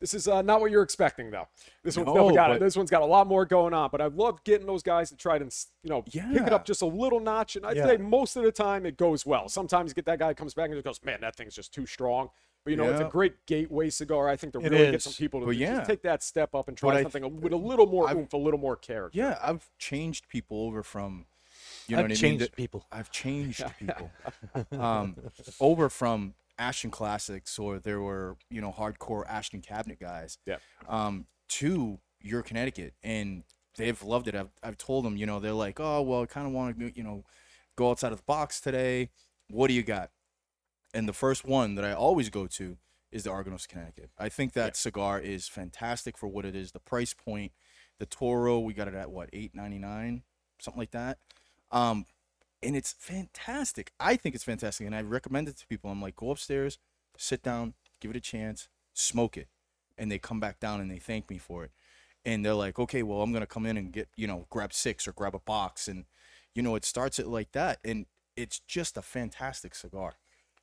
[0.00, 1.46] this is uh, not what you're expecting, though.
[1.84, 3.90] This one's No, definitely got but- This one's got a lot more going on.
[3.92, 5.44] But I love getting those guys to try to,
[5.82, 7.56] you know, pick it up just a little notch.
[7.56, 7.86] And I'd Yeah.
[7.86, 9.48] say most of the time it goes well.
[9.48, 11.72] Sometimes you get that guy who comes back and just goes, "Man, that thing's just
[11.74, 12.30] too strong."
[12.64, 14.28] But you know, it's a great gateway cigar.
[14.28, 15.84] I think to It really get some people to But just yeah.
[15.84, 18.32] take that step up and try I something th- with a little more I've- oomph,
[18.34, 19.18] a little more character.
[19.18, 21.24] Yeah, I've changed people over from,
[21.86, 22.46] you know I've what I mean.
[22.56, 22.86] people.
[22.92, 24.10] I've changed people
[24.72, 25.16] um,
[25.58, 30.58] over from Ashton Classics, or there were you know hardcore Ashton cabinet guys, Yeah.
[30.88, 33.42] um, to your Connecticut, and
[33.76, 34.34] they've loved it.
[34.34, 36.92] I've I've told them, you know, they're like, oh well, I kind of want to
[36.94, 37.24] you know
[37.76, 39.08] go outside of the box today.
[39.48, 40.10] What do you got?
[40.92, 42.76] And the first one that I always go to
[43.10, 44.10] is the Argonos Connecticut.
[44.18, 46.72] I think that cigar is fantastic for what it is.
[46.72, 47.52] The price point,
[47.98, 50.22] the Toro, we got it at what eight ninety nine,
[50.60, 51.18] something like that.
[51.72, 52.04] Um,
[52.62, 53.92] and it's fantastic.
[53.98, 55.90] I think it's fantastic, and I recommend it to people.
[55.90, 56.78] I'm like, go upstairs,
[57.16, 59.48] sit down, give it a chance, smoke it,
[59.98, 61.70] and they come back down and they thank me for it,
[62.24, 65.06] and they're like, okay, well, I'm gonna come in and get you know grab six
[65.08, 66.04] or grab a box, and
[66.54, 70.14] you know it starts it like that, and it's just a fantastic cigar.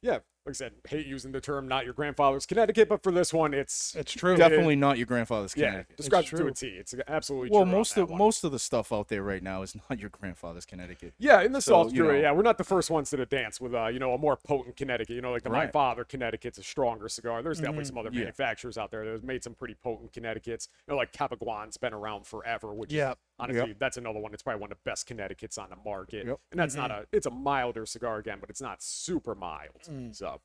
[0.02, 0.20] Yeah.
[0.48, 3.54] Like I said, hate using the term "not your grandfather's Connecticut," but for this one,
[3.54, 4.38] it's It's true.
[4.38, 5.98] Definitely not your grandfather's yeah, Connecticut.
[5.98, 6.68] describes it to a T.
[6.68, 8.18] It's absolutely Well, most of one.
[8.18, 11.14] most of the stuff out there right now is not your grandfather's Connecticut.
[11.18, 12.14] Yeah, in the So, South, you true.
[12.14, 12.20] know.
[12.22, 14.78] Yeah, we're not the first ones to dance with, uh, you know, a more potent
[14.78, 15.16] Connecticut.
[15.18, 15.74] You know, like the My Right.
[15.74, 17.44] Father Connecticut's a stronger cigar.
[17.44, 17.88] There's definitely mm-hmm.
[17.88, 18.20] some other Yeah.
[18.20, 20.70] manufacturers out there that have made some pretty potent Connecticut's.
[20.88, 23.12] You know, like Capaguan's been around forever, which Yeah.
[23.12, 24.34] is honestly that's another one.
[24.34, 26.26] It's probably one of the best Connecticut's on the market.
[26.26, 26.40] Yep.
[26.52, 27.02] And that's not mm-hmm.
[27.02, 29.82] a, it's a milder cigar again, but it's not super mild.
[29.90, 30.16] Mm.
[30.16, 30.37] So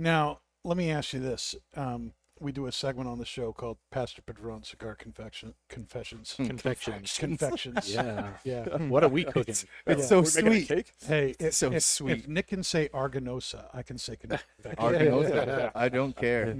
[0.00, 1.54] Now, let me ask you this.
[1.76, 6.34] Um, we do a segment on the show called Pastor Padron Cigar Confection Confessions.
[6.36, 7.18] Confections.
[7.18, 7.92] Confections.
[7.94, 8.28] Yeah.
[8.44, 8.64] Yeah.
[8.88, 9.44] What are we cooking?
[9.48, 9.96] It's Yeah.
[10.00, 10.68] so We're making a sweet.
[10.68, 10.92] cake.
[11.06, 12.20] Hey, if, So if, sweet.
[12.20, 14.48] if Nick can say Arganosa, I can say confection.
[14.64, 15.70] Argonosa.
[15.74, 16.56] I don't care.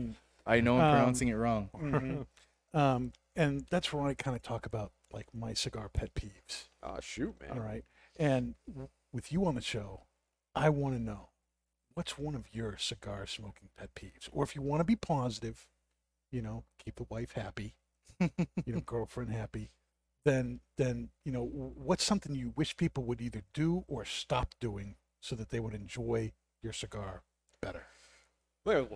[0.46, 1.70] I know I'm Um, pronouncing it wrong.
[1.74, 2.26] Mhm.
[2.74, 6.68] Um, and that's where I kind of talk about like my cigar pet peeves.
[6.82, 7.52] Oh shoot, man.
[7.52, 7.84] All right.
[8.18, 8.54] And
[9.14, 10.02] with you on the show,
[10.54, 11.29] I want to know
[12.00, 14.26] what's one of your cigar smoking pet peeves?
[14.32, 15.66] Or if you want to be positive,
[16.32, 17.74] you know, keep the wife happy,
[18.20, 19.70] you know, girlfriend happy,
[20.24, 24.94] then, then, you know, what's something you wish people would either do or stop doing
[25.20, 26.32] so that they would enjoy
[26.62, 27.20] your cigar
[27.60, 27.82] better?
[28.64, 28.88] Well,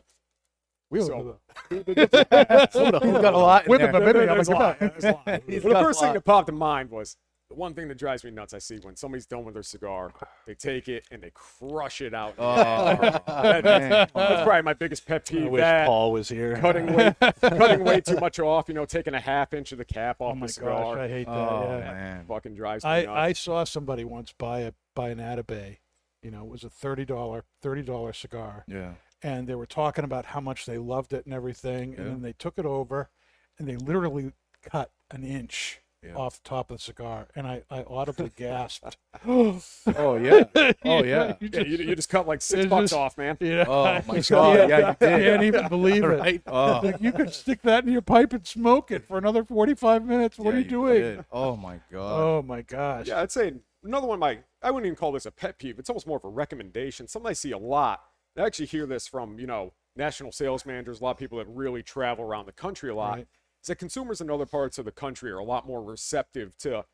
[0.91, 3.93] We So- He's got a lot in With there.
[3.93, 5.27] the- There's a lot, there's a lot.
[5.27, 7.19] Well, the first thing that popped in mind was
[7.55, 8.53] the one thing that drives me nuts.
[8.55, 10.13] I see when somebody's done with their cigar,
[10.47, 12.35] they take it and they crush it out.
[12.39, 13.91] Oh, That- man.
[13.91, 15.51] that's probably my biggest pet I peeve.
[15.51, 16.57] wish That Paul was here.
[16.57, 18.69] cutting way, cutting way too much off.
[18.69, 20.95] You know, taking a half inch of the cap off Oh my the cigar.
[20.97, 21.33] gosh, I hate that.
[21.33, 21.93] Oh, yeah.
[21.93, 22.25] man.
[22.27, 23.11] Fucking drives me I, nuts.
[23.17, 25.79] I saw somebody once buy a buy an Atabey.
[26.23, 28.95] You know, it was a thirty dollar thirty dollar cigar, Yeah.
[29.23, 31.99] and they were talking about how much they loved it and everything, Yeah.
[32.01, 33.11] and then they took it over,
[33.59, 36.15] and they literally cut an inch Yeah.
[36.17, 38.97] off top of the cigar, and I, I audibly gasped.
[39.27, 40.45] Oh yeah.
[40.85, 41.35] Oh yeah.
[41.41, 43.37] you yeah, just, you, you just cut like six bucks just- off, man.
[43.41, 44.69] you Oh my God.
[44.69, 44.99] Yeah, you I did.
[44.99, 46.07] can't even believe it.
[46.07, 46.43] Right?
[46.47, 46.81] Oh.
[46.83, 50.05] Like you could stick that in your pipe and smoke it for another forty five
[50.05, 50.37] minutes.
[50.39, 51.01] What Yeah, are you doing?
[51.03, 51.25] did.
[51.33, 52.21] Oh my god.
[52.21, 53.07] Oh my gosh.
[53.09, 55.79] Yeah, I'd say another one of my I wouldn't even call this a pet peeve.
[55.79, 57.07] It's almost more of a recommendation.
[57.09, 58.03] Something I see a lot.
[58.37, 61.47] I actually hear this from, you know, national sales managers, a lot of people that
[61.49, 63.19] really travel around the country a lot.
[63.19, 63.27] Right.
[63.65, 66.85] Is that consumers in other parts of the country are a lot more receptive to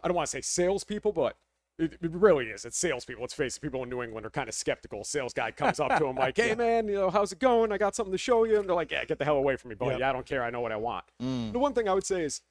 [0.00, 1.36] I don't want to say salespeople, but
[1.76, 2.64] it, it really is.
[2.64, 3.20] It's salespeople.
[3.20, 5.02] Let's face it, people in New England are kind of skeptical.
[5.02, 7.72] Sales guy comes up to them like, "Hey, man, you know, how's it going?
[7.72, 9.70] I got something to show you." And they're like, "Yeah, get the hell away from
[9.70, 9.92] me, buddy.
[9.92, 10.00] Yep.
[10.00, 10.44] Yeah, I don't care.
[10.44, 11.52] I know what I want." Mm.
[11.52, 12.42] The one thing I would say is,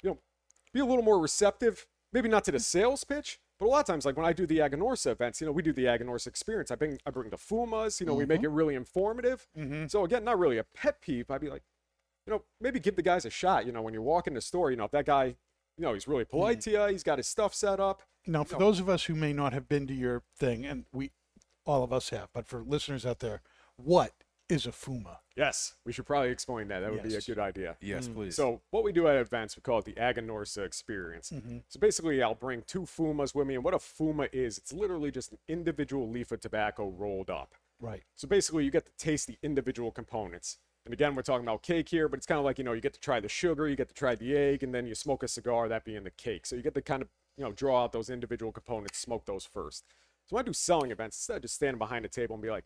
[0.00, 0.18] you know,
[0.72, 1.88] be a little more receptive.
[2.12, 4.46] Maybe not to the sales pitch, but a lot of times, like when I do
[4.46, 6.70] the Aganorsa events, you know, we do the Aganorsa experience.
[6.70, 7.98] I bring I bring the fumas.
[7.98, 9.48] You know, we make it really informative.
[9.58, 9.90] Mhm.
[9.90, 11.32] So again, not really a pet peeve.
[11.32, 11.64] I'd be like,
[12.26, 13.66] you know, maybe give the guys a shot.
[13.66, 15.34] You know, when you walk in the store, you know, if that guy, you
[15.78, 16.64] know, he's really polite mm.
[16.64, 18.02] to you, he's got his stuff set up.
[18.26, 18.66] Now, for No.
[18.66, 21.10] those of us who may not have been to your thing, and we,
[21.64, 23.42] all of us have, but for listeners out there,
[23.76, 24.12] what
[24.48, 25.18] is a fuma?
[25.36, 26.80] Yes, we should probably explain that.
[26.80, 27.76] That would be a good idea.
[27.80, 28.14] Yes, mm.
[28.14, 28.36] please.
[28.36, 31.30] So what we do at events, we call it the Aganorsa experience.
[31.30, 31.58] Mm-hmm.
[31.68, 35.10] So basically, I'll bring two fumas with me, and what a fuma is, it's literally
[35.10, 37.54] just an individual leaf of tobacco rolled up.
[37.80, 38.02] Right.
[38.14, 40.58] So basically, you get to taste the individual components.
[40.84, 42.80] And again, we're talking about cake here, but it's kind of like you know, you
[42.80, 45.22] get to try the sugar, you get to try the egg, and then you smoke
[45.22, 46.44] a cigar, that being the cake.
[46.46, 49.44] So you get to kind of you know draw out those individual components, smoke those
[49.44, 49.84] first.
[50.26, 52.50] So when I do selling events, instead of just standing behind a table and be
[52.50, 52.64] like,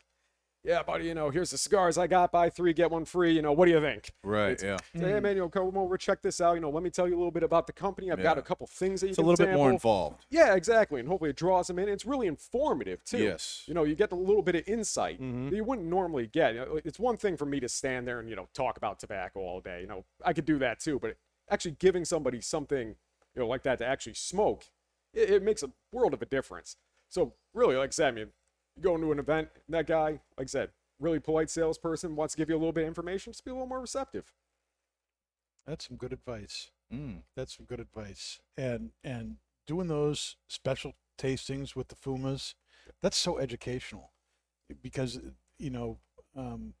[0.67, 3.31] "Yeah, buddy, you know, here's the cigars I got, buy three get one free.
[3.31, 4.99] You know, what do you think?" right, It's- yeah.
[4.99, 6.55] Say, hey man, you know, come over, check this out.
[6.55, 8.11] You know, let me tell you a little bit about the company.
[8.11, 10.25] I've got a couple things that you It's a can little bit more involved.
[10.29, 10.99] Yeah, exactly.
[10.99, 11.87] And hopefully it draws them in.
[11.87, 13.19] It's really informative too.
[13.19, 13.63] Yes.
[13.65, 15.49] You know, you get a little bit of insight mm-hmm.
[15.49, 16.53] that you wouldn't normally get.
[16.53, 18.77] You know, like, It's one thing for me to stand there and, you know, talk
[18.77, 19.81] about tobacco all day.
[19.81, 21.15] You know, I could do that too, but
[21.49, 22.89] actually giving somebody something,
[23.35, 24.65] you know, like that to actually smoke,
[25.13, 26.75] it, it makes a world of a difference.
[27.09, 28.27] So really, like I said, I mean,
[28.77, 32.33] you go into an event, and that guy, like I said, really polite salesperson wants
[32.33, 34.33] to give you a little bit of information, just be a little more receptive.
[35.65, 36.71] That's some good advice.
[36.93, 37.23] Mm.
[37.35, 38.39] That's some good advice.
[38.55, 42.53] And and doing those special tastings with the fumas,
[43.01, 44.13] that's so educational,
[44.81, 45.19] because
[45.59, 45.97] you know,
[46.35, 46.75] um,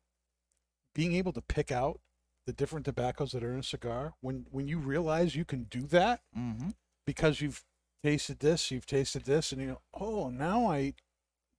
[0.95, 1.99] being able to pick out
[2.45, 5.81] the different tobaccos that are in a cigar when when you realize you can do
[5.81, 6.69] that Mm-hmm.
[7.05, 7.65] because you've
[8.03, 10.93] tasted this, you've tasted this, and you know, oh, now I,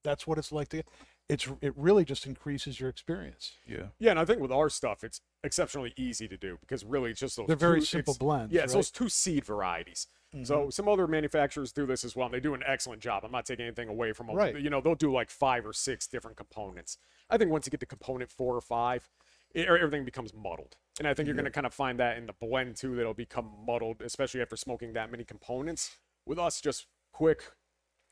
[0.09, 0.83] that's what it's like to.
[1.29, 3.53] It's it really just increases your experience.
[3.67, 3.89] Yeah.
[3.99, 7.21] Yeah, and I think with our stuff, it's exceptionally easy to do because really it's
[7.21, 8.79] just those They're very two- simple it's- blends, Yeah, it's right?
[8.79, 10.07] those two seed varieties.
[10.43, 10.71] So mm-hmm.
[10.71, 12.27] some other manufacturers do this as well.
[12.27, 13.25] And they do an excellent job.
[13.25, 14.37] I'm not taking anything away from them.
[14.37, 14.59] Right.
[14.61, 16.99] You know, they'll do like five or six different components.
[17.31, 19.09] I think once you get to component four or five,
[19.55, 20.77] it, everything becomes muddled.
[20.99, 23.15] And I think you're going to kind of find that in the blend too, that'll
[23.15, 25.97] become muddled, especially after smoking that many components.
[26.27, 27.53] With us, just quick.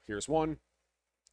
[0.07, 0.57] Here's one.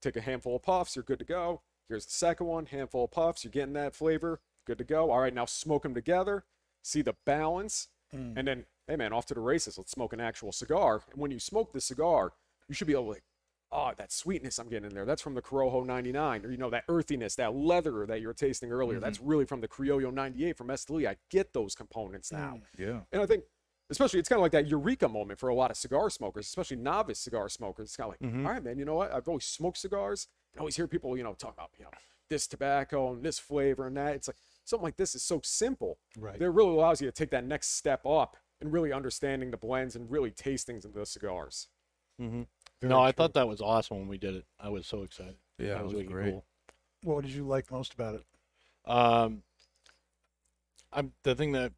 [0.04, 0.98] Take a handful of puffs.
[0.98, 1.62] You're good to go.
[1.88, 2.66] Here's the second one.
[2.66, 3.46] Handful of puffs.
[3.46, 4.42] You're getting that flavor.
[4.68, 5.12] Good to go.
[5.12, 6.44] All right, now smoke them together.
[6.84, 7.88] See the balance.
[8.14, 8.34] Mm.
[8.38, 9.78] And then, hey man, off to the races.
[9.78, 11.02] Let's smoke an actual cigar.
[11.12, 12.34] And when you smoke the cigar,
[12.68, 13.24] you should be able to like,
[13.72, 15.06] oh, that sweetness I'm getting in there.
[15.06, 16.46] That's from the Corojo 99.
[16.46, 19.00] Or, you know, that earthiness, that leather that you were tasting earlier.
[19.00, 19.28] That's mm-hmm.
[19.30, 21.08] really from the Criollo 98 from Esteli.
[21.08, 22.60] I get those components now.
[22.78, 22.88] Mm.
[22.88, 23.00] Yeah.
[23.12, 23.44] And I think,
[23.90, 26.78] especially, it's kind of like that eureka moment for a lot of cigar smokers, especially
[26.78, 27.90] novice cigar smokers.
[27.90, 29.14] It's kind of like, all right, man, you know what?
[29.14, 30.28] I've always smoked cigars.
[30.56, 31.92] I always hear people, you know, talk about, you know,
[32.30, 34.16] this tobacco and this flavor and that.
[34.16, 35.98] It's like something like this is so simple.
[36.18, 36.40] Right.
[36.40, 39.58] That it really allows you to take that next step up and really understanding the
[39.58, 41.68] blends and really tasting the cigars.
[42.22, 42.44] Mm-hmm.
[42.88, 44.46] no, I thought that was awesome when we did it.
[44.60, 45.36] I was so excited.
[45.58, 46.32] Yeah, that it was wicked great.
[46.32, 46.46] cool.
[47.04, 48.24] What did you like most about it?
[48.86, 49.42] Um,
[50.92, 51.74] I'm the thing that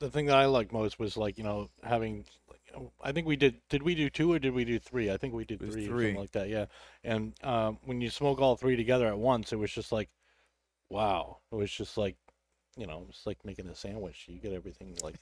[0.00, 2.24] the thing that I liked most was like you know having.
[2.48, 3.56] like, you know, I think we did.
[3.68, 5.10] Did we do two or did we do three?
[5.10, 6.04] I think we did three, three.
[6.06, 6.48] something like that.
[6.48, 6.66] Yeah.
[7.02, 10.10] And um, when you smoke all three together at once, it was just like,
[10.90, 11.38] wow.
[11.50, 12.16] It was just like,
[12.76, 14.26] you know, it's like making a sandwich.
[14.28, 15.16] You get everything like,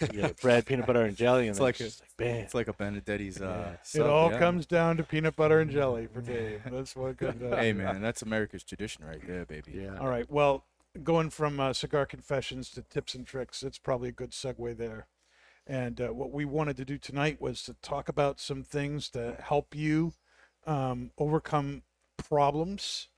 [0.00, 2.36] you get bread, peanut butter, and jelly, and It's like it's a- just like, bam.
[2.44, 3.40] It's like a Benedetti's.
[3.40, 4.38] Uh, It sub, all yeah.
[4.38, 6.60] comes down to peanut butter and jelly for Dave.
[6.70, 7.52] That's what comes down.
[7.52, 9.72] Hey man, that's America's tradition right there, baby.
[9.74, 9.96] yeah.
[9.98, 10.30] All right.
[10.30, 10.64] Well,
[11.02, 15.06] going from uh, cigar confessions to tips and tricks, it's probably a good segue there.
[15.66, 19.36] And uh, what we wanted to do tonight was to talk about some things to
[19.40, 20.14] help you
[20.66, 21.82] um, overcome
[22.16, 23.08] problems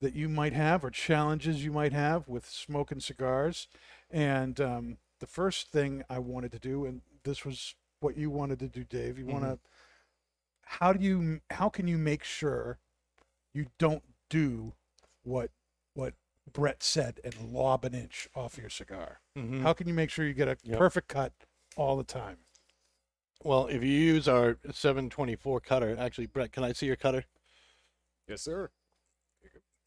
[0.00, 3.68] that you might have or challenges you might have with smoking cigars.
[4.10, 8.58] And um, the first thing I wanted to do, and this was what you wanted
[8.60, 9.18] to do, Dave.
[9.18, 9.58] You want to.
[10.62, 11.40] How do you?
[11.50, 12.78] How can you make sure
[13.52, 14.72] you don't do
[15.22, 15.50] what
[16.52, 19.20] Brett said and lob an inch off your cigar?
[19.36, 19.62] Mhm.
[19.62, 20.78] How can you make sure you get a Yep.
[20.78, 21.32] perfect cut
[21.76, 22.38] all the time?
[23.42, 27.24] Well, if you use our 724 cutter, actually, Brett, can I see your cutter?
[28.28, 28.70] Yes, sir.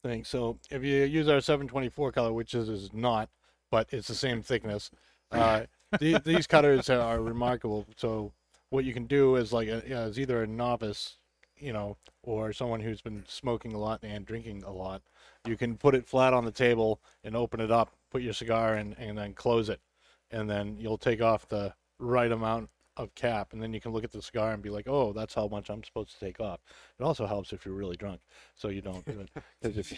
[0.02, 0.22] thing.
[0.22, 3.30] So if you use our 724 color, which is, is not,
[3.70, 4.90] but it's the same thickness,
[5.30, 5.64] uh,
[5.98, 7.86] the, these cutters are, are remarkable.
[7.96, 8.34] So
[8.68, 11.16] what you can do is like a, yeah, is either a novice,
[11.64, 15.02] you know, or someone who's been smoking a lot and drinking a lot.
[15.46, 18.76] You can put it flat on the table and open it up, put your cigar
[18.76, 19.80] in, and then close it,
[20.30, 24.04] and then you'll take off the right amount of cap, and then you can look
[24.04, 26.60] at the cigar and be like, "Oh, that's how much I'm supposed to take off."
[27.00, 28.20] It also helps if you're really drunk,
[28.54, 29.04] so you don't.
[29.62, 29.92] if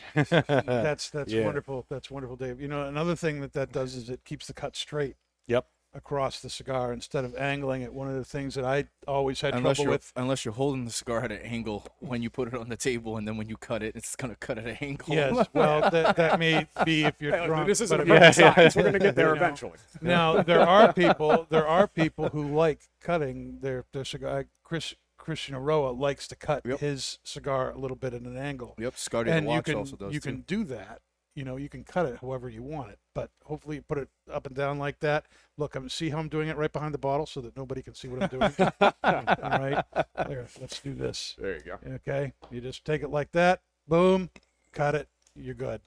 [0.65, 1.45] That's that's yeah.
[1.45, 1.85] wonderful.
[1.91, 2.61] That's wonderful, Dave.
[2.61, 5.17] You know, another thing that that does is it keeps the cut straight
[5.49, 5.67] Yep.
[5.97, 7.93] Across the cigar instead of angling it.
[7.93, 10.13] One of the things that I always had Unless trouble with.
[10.15, 13.17] unless you're holding the cigar at an angle when you put it on the table,
[13.17, 15.15] and then when you cut it, it's gonna cut at an angle.
[15.15, 17.67] Yes, well, that, that may be if you're Hey, drunk.
[17.67, 18.77] this isn't but a if- rocket science.
[18.77, 19.45] We're going to get there You know.
[19.47, 19.79] eventually.
[20.03, 24.39] now there are people there are people who like cutting their their cigar.
[24.41, 26.79] Uh, Chris Christian Aroa likes to cut Yep.
[26.81, 28.75] his cigar a little bit at an angle.
[28.79, 30.29] Yep, Scotty and the you Watch can also does you too.
[30.31, 31.01] can do that
[31.37, 34.09] you know, you can cut it however you want it, but hopefully you put it
[34.33, 35.27] up and down like that.
[35.59, 37.95] Look, I'm see how I'm doing it right behind the bottle so that nobody can
[37.95, 38.55] see what I'm doing.
[38.81, 39.85] All right,
[40.27, 40.47] there.
[40.59, 41.37] Let's do this.
[41.39, 41.79] There you go.
[41.97, 43.61] Okay, you just take it like that.
[43.87, 44.31] Boom,
[44.73, 45.09] cut it.
[45.37, 45.83] You're good.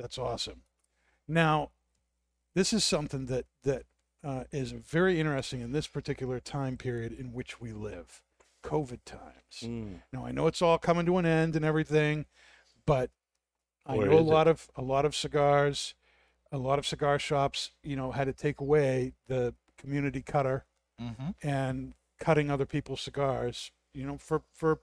[0.00, 0.62] That's awesome.
[1.28, 1.70] Now,
[2.56, 3.84] this is something that that
[4.24, 8.20] uh, is very interesting in this particular time period in which we live,
[8.64, 9.62] COVID times.
[9.62, 10.00] Mm.
[10.12, 12.26] Now I know it's all coming to an end and everything,
[12.84, 13.10] but
[13.90, 14.30] I Or know a is it?
[14.30, 15.94] lot of a lot of cigars,
[16.52, 20.64] a lot of cigar shops, you know, had to take away the community cutter
[21.00, 21.30] Mm-hmm.
[21.42, 24.80] and cutting other people's cigars, you know, for for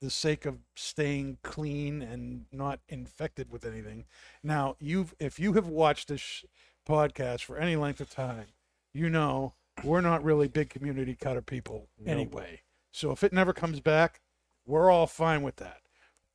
[0.00, 4.04] the sake of staying clean and not infected with anything.
[4.42, 6.44] Now, you've if you have watched this sh-
[6.86, 8.46] podcast for any length of time,
[8.92, 12.08] you know we're not really big community cutter people Nope.
[12.08, 12.60] anyway.
[12.92, 14.20] So if it never comes back,
[14.66, 15.78] we're all fine with that.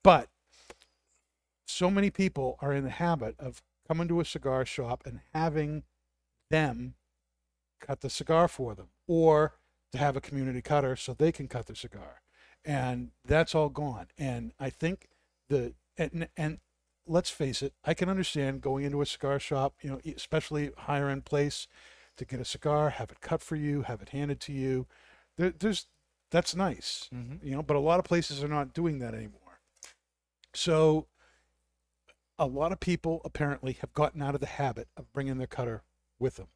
[0.03, 0.29] But
[1.69, 5.83] so many people are in the habit of coming to a cigar shop and having
[6.49, 6.95] them
[7.79, 9.53] cut the cigar for them or
[9.91, 12.21] to have a community cutter so they can cut the cigar.
[12.65, 14.07] And that's all gone.
[14.17, 15.09] And i think
[15.47, 16.59] the and, and
[17.07, 21.09] let's face it i can understand going into a cigar shop you know especially higher
[21.09, 21.67] end place
[22.15, 24.85] to get a cigar have it cut for you have it handed to you.
[25.37, 25.87] There, there's
[26.31, 27.45] that's nice Mm-hmm.
[27.45, 29.59] you know but a lot of places are not doing that anymore.
[30.53, 31.07] So
[32.39, 35.83] a lot of people apparently have gotten out of the habit of bringing their cutter
[36.17, 36.47] with them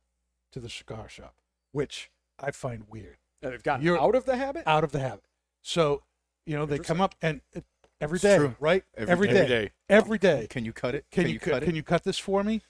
[0.52, 1.36] to the cigar shop
[1.72, 4.64] which i find weird And they've gotten You're- out of the habit.
[4.66, 5.26] out of the habit
[5.62, 6.04] so
[6.46, 7.66] you know they come up and it,
[8.02, 8.56] every It's day true.
[8.60, 9.34] right Every every day.
[9.34, 9.40] day.
[9.42, 9.72] Every day.
[9.90, 11.06] every day Can you cut it?
[11.12, 11.66] can, you, cut, it?
[11.66, 12.62] can you cut this for me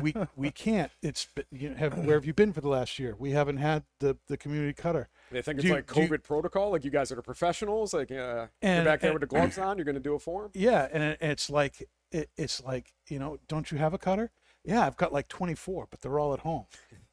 [0.00, 3.14] we we can't it's you know, have where have you been for the last year
[3.18, 6.08] we haven't had the the community cutter They think Do it's you- like do you-
[6.08, 6.70] COVID protocol.
[6.70, 7.92] Like you guys are the professionals.
[7.94, 9.76] Like uh, you're And- back there and- with the gloves on.
[9.78, 10.50] You're going to do it for them.
[10.54, 14.30] Yeah, and it, it's like it, it's like you know, don't you have a cutter?
[14.64, 16.66] Yeah, I've got like 24, but they're all at home.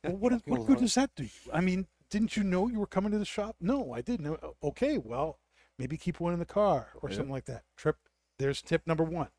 [0.04, 1.30] Well, what is, what good does that do you?
[1.52, 3.56] I mean, didn't you know you were coming to the shop?
[3.60, 4.38] No, I didn't.
[4.64, 5.40] Okay, well,
[5.78, 7.16] maybe keep one in the car or Yeah.
[7.18, 7.64] something like that.
[7.76, 7.98] Trip.
[8.38, 9.30] There's tip number one.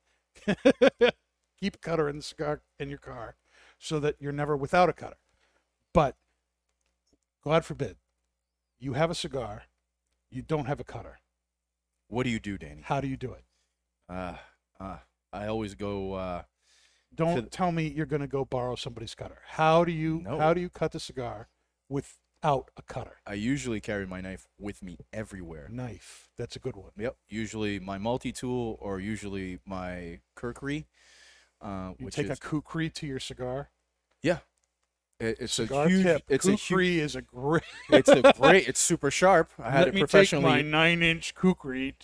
[1.61, 3.37] keep a cutter in the cigar in your car,
[3.79, 5.17] so that you're never without a cutter.
[5.93, 6.17] But
[7.43, 7.97] God forbid,
[8.79, 9.65] you have a cigar,
[10.31, 11.19] you don't have a cutter.
[12.09, 12.83] What do you do, Danny?
[12.85, 13.45] How do you do it?
[14.09, 14.35] Uh,
[14.79, 14.99] uh,
[15.33, 16.15] I always go.
[16.15, 16.43] Uh,
[17.15, 19.39] Don't tell me you're going to go borrow somebody's cutter.
[19.49, 20.39] How do you No.
[20.39, 21.49] how do you cut the cigar
[21.89, 23.17] without a cutter?
[23.27, 25.69] I usually carry my knife with me everywhere.
[25.71, 26.29] Knife.
[26.37, 26.93] That's a good one.
[26.99, 27.17] Yep.
[27.29, 30.87] Usually my multi-tool or usually my kukri.
[31.61, 33.71] Uh, You which take is a kukri to your cigar.
[34.23, 34.39] yeah.
[35.19, 36.03] It, it's Cigar a huge.
[36.05, 36.23] tip.
[36.31, 36.61] It's a huge.
[36.69, 37.63] kukri is a great.
[37.91, 38.67] It's a great.
[38.67, 39.51] It's super sharp.
[39.59, 40.45] I had Let it me take professionally.
[40.47, 41.95] my nine-inch kukri.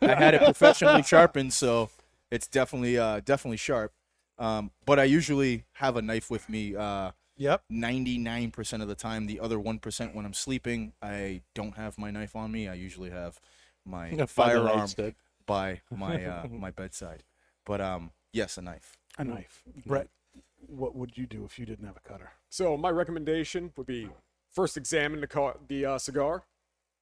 [0.00, 1.90] I had it professionally sharpened, so
[2.30, 3.92] it's definitely uh definitely sharp.
[4.38, 6.74] Um, but I usually have a knife with me.
[6.74, 7.62] Uh, yep.
[7.70, 9.26] 99% of the time.
[9.26, 12.66] The other 1% when I'm sleeping, I don't have my knife on me.
[12.66, 13.38] I usually have
[13.86, 14.90] my By the firearm
[15.46, 17.22] by my uh, my bedside.
[17.64, 18.96] But um, yes, a knife.
[19.18, 19.62] A knife.
[19.86, 20.08] Brett,
[20.66, 22.32] what would you do if you didn't have a cutter?
[22.48, 24.08] So my recommendation would be
[24.50, 26.44] first examine the car, the uh, cigar.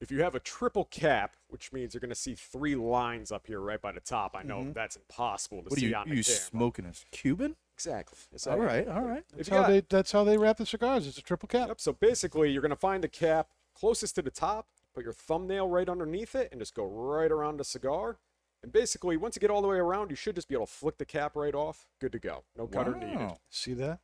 [0.03, 3.47] If you have a triple cap, which means you're going to see three lines up
[3.47, 4.35] here right by the top.
[4.35, 4.75] I know Mhm.
[4.75, 6.41] that's impossible to What are see you on the you camera.
[6.41, 7.55] smoking a Cuban?
[7.75, 8.19] Exactly.
[8.51, 9.25] All right, all right.
[9.37, 11.07] That's how got- they that's how they wrap the cigars.
[11.07, 11.69] It's a triple cap.
[11.69, 11.81] Yep.
[11.81, 15.69] So basically, you're going to find the cap closest to the top, put your thumbnail
[15.69, 18.19] right underneath it, and just go right around the cigar.
[18.63, 20.73] And basically, once you get all the way around, you should just be able to
[20.73, 21.87] flick the cap right off.
[22.01, 22.43] Good to go.
[22.57, 23.17] No cutter needed.
[23.17, 23.39] Wow.
[23.51, 24.01] See that?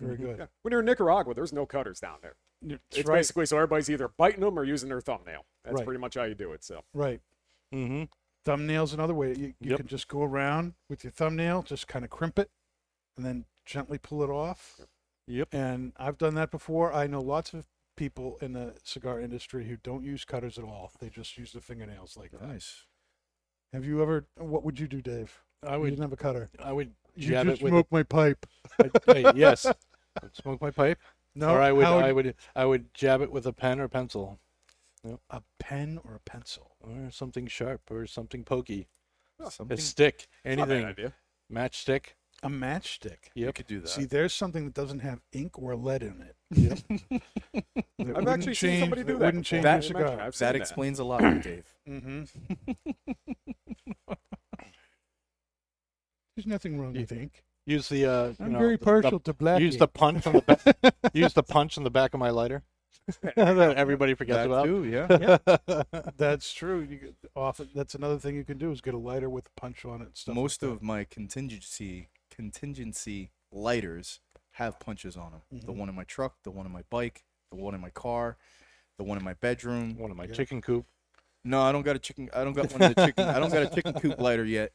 [0.00, 0.38] Very good.
[0.38, 0.46] Yeah.
[0.62, 2.34] When you're in Nicaragua, there's no cutters down there.
[2.60, 3.16] That's It's right.
[3.16, 5.46] basically so everybody's either biting them or using their thumbnail.
[5.64, 5.84] That's Right.
[5.84, 6.62] pretty much how you do it.
[6.64, 7.20] So Right.
[7.72, 8.04] Mm-hmm.
[8.44, 9.34] Thumbnail's another way.
[9.34, 9.76] You, you Yep.
[9.78, 12.50] can just go around with your thumbnail, just kind of crimp it,
[13.16, 14.80] and then gently pull it off.
[15.28, 15.48] Yep.
[15.52, 16.92] And I've done that before.
[16.92, 20.90] I know lots of people in the cigar industry who don't use cutters at all.
[20.98, 22.42] They just use the fingernails like that.
[22.42, 22.86] Nice.
[23.72, 24.26] Have you ever?
[24.36, 25.42] What would you do, Dave?
[25.62, 25.90] I You would.
[25.90, 26.50] didn't have a cutter.
[26.58, 27.70] I would You jab just it with.
[27.72, 28.46] smoke my pipe.
[28.78, 28.90] A,
[29.28, 29.66] I- yes.
[29.66, 30.98] I'd smoke my pipe.
[31.34, 31.84] No, or I would.
[31.84, 32.34] how I would.
[32.54, 34.38] I would jab it with a pen or pencil,
[35.30, 36.76] a pen or a pencil.
[36.80, 38.88] or something sharp, or something pokey.
[39.48, 40.28] Something A stick.
[40.44, 40.84] not a bad Anything.
[40.86, 41.12] idea.
[41.52, 42.04] Matchstick.
[42.44, 43.30] A matchstick.
[43.34, 43.88] you could do that.
[43.88, 46.36] See, there's something that doesn't have ink or lead in it.
[46.50, 47.22] Yep.
[47.98, 49.20] That I've wouldn't actually seen change- somebody do that.
[49.26, 49.50] Wouldn't before.
[49.50, 50.26] change That- your Mention- cigar.
[50.26, 51.64] I've that explains a lot, Dave.
[51.88, 52.24] Mm-hmm.
[56.36, 57.44] There's nothing wrong with ink.
[57.66, 58.06] Use the.
[58.06, 59.80] Uh, you I'm know, very the- partial to black use ink.
[59.80, 60.94] the punch on the back.
[61.14, 62.62] use the punch on the back of my lighter.
[63.36, 64.64] that everybody forgets That about.
[64.64, 66.02] too, yeah.
[66.16, 66.80] That's true.
[66.88, 69.60] You could often that's another thing you can do is get a lighter with a
[69.60, 70.04] punch on it.
[70.06, 70.76] And stuff Most like that.
[70.76, 74.20] of my contingency contingency lighters
[74.52, 75.40] have punches on them.
[75.50, 75.76] The Mhm.
[75.76, 78.36] one in my truck, the one in my bike, the one in my car,
[78.98, 79.96] the one in my bedroom.
[79.98, 80.32] One in my Yeah.
[80.34, 80.86] chicken coop.
[81.44, 82.30] No, I don't got a chicken.
[82.32, 83.28] I don't got one of the chicken.
[83.28, 84.72] I don't got a chicken coop lighter yet.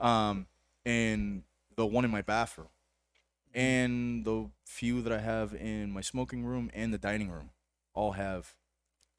[0.00, 0.46] Um,
[0.88, 1.42] and
[1.76, 3.60] the one in my bathroom, mm-hmm.
[3.60, 7.50] and the few that I have in my smoking room and the dining room,
[7.94, 8.54] all have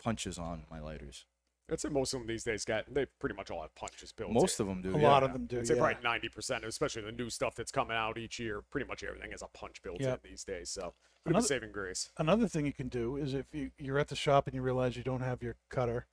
[0.01, 1.25] punches on my lighters.
[1.71, 4.31] I'd say most of them these days got they pretty much all have punches built.
[4.31, 4.63] Most in.
[4.63, 4.97] of them do.
[4.97, 5.07] a yeah.
[5.07, 5.59] lot of them do.
[5.59, 5.81] I'd say yeah.
[5.81, 8.63] probably ninety percent, especially the new stuff that's coming out each year.
[8.71, 10.21] Pretty much everything has a punch built Yep.
[10.23, 10.71] in these days.
[10.71, 10.95] So bit of
[11.25, 12.09] a Another- saving grace.
[12.17, 14.97] Another thing you can do is if you, you're at the shop and you realize
[14.97, 16.07] you don't have your cutter,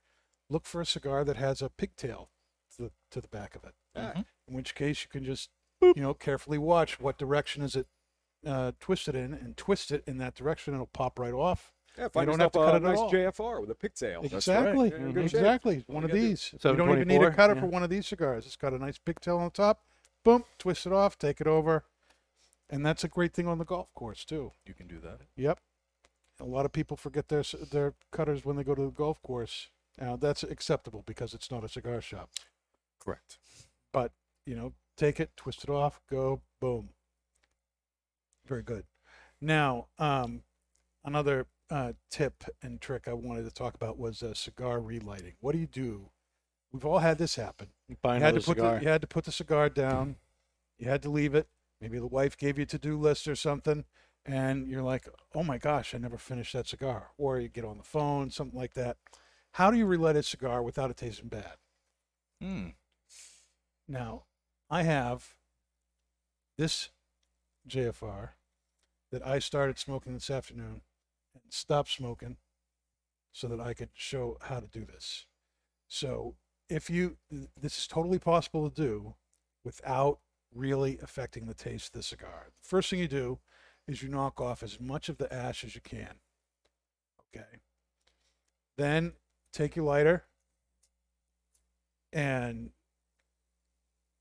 [0.47, 2.29] look for a cigar that has a pigtail
[2.75, 3.73] to the, to the back of it.
[3.97, 4.23] Yeah.
[4.47, 5.49] In which case you can just
[5.81, 7.87] you know carefully watch what direction is it
[8.45, 10.73] uh, twisted in and twist it in that direction.
[10.73, 11.73] and It'll pop right off.
[11.97, 13.11] Yeah, find don't yourself have to cut a it at nice all.
[13.11, 14.21] JFR with a pigtail.
[14.23, 14.89] Exactly.
[14.89, 15.39] Yeah, in good shape.
[15.39, 15.83] Exactly.
[15.87, 16.53] One of these.
[16.59, 17.61] So You don't even need a cutter yeah.
[17.61, 18.45] for one of these cigars.
[18.45, 19.81] It's got a nice pigtail on the top.
[20.23, 21.85] Boom, twist it off, take it over.
[22.69, 24.51] And that's a great thing on the golf course too.
[24.65, 25.21] You can do that.
[25.37, 25.59] Yep.
[26.39, 29.69] A lot of people forget their their cutters when they go to the golf course.
[29.99, 32.29] Now that's acceptable because it's not a cigar shop.
[32.99, 33.39] Correct.
[33.97, 34.11] But
[34.45, 36.89] you know, take it, twist it off, go, boom.
[38.45, 38.83] Very good.
[39.41, 40.43] Now, um,
[41.03, 45.33] another uh, tip and trick I wanted to talk about was uh, cigar relighting.
[45.39, 46.11] What do you do?
[46.71, 47.69] We've all had this happen.
[48.03, 48.75] Buy You had to put cigar.
[48.77, 50.17] the you had to put the cigar down.
[50.77, 51.47] You had to leave it.
[51.81, 53.83] Maybe the wife gave you a to-do list or something,
[54.27, 57.79] and you're like, "Oh my gosh, I never finished that cigar." Or you get on
[57.79, 58.97] the phone, something like that.
[59.53, 61.55] How do you relight a cigar without it tasting bad?
[62.39, 62.67] Hmm.
[63.87, 64.23] Now,
[64.69, 65.35] I have
[66.57, 66.89] this
[67.67, 68.29] JFR
[69.11, 70.81] that I started smoking this afternoon
[71.33, 72.37] and stopped smoking
[73.31, 75.25] so that I could show how to do this.
[75.87, 76.35] So,
[76.69, 79.15] if you, this is totally possible to do
[79.63, 80.19] without
[80.53, 82.47] really affecting the taste of the cigar.
[82.61, 83.39] The first thing you do
[83.87, 86.15] is you knock off as much of the ash as you can.
[87.33, 87.45] Okay.
[88.77, 89.13] Then
[89.53, 90.25] take your lighter
[92.11, 92.71] and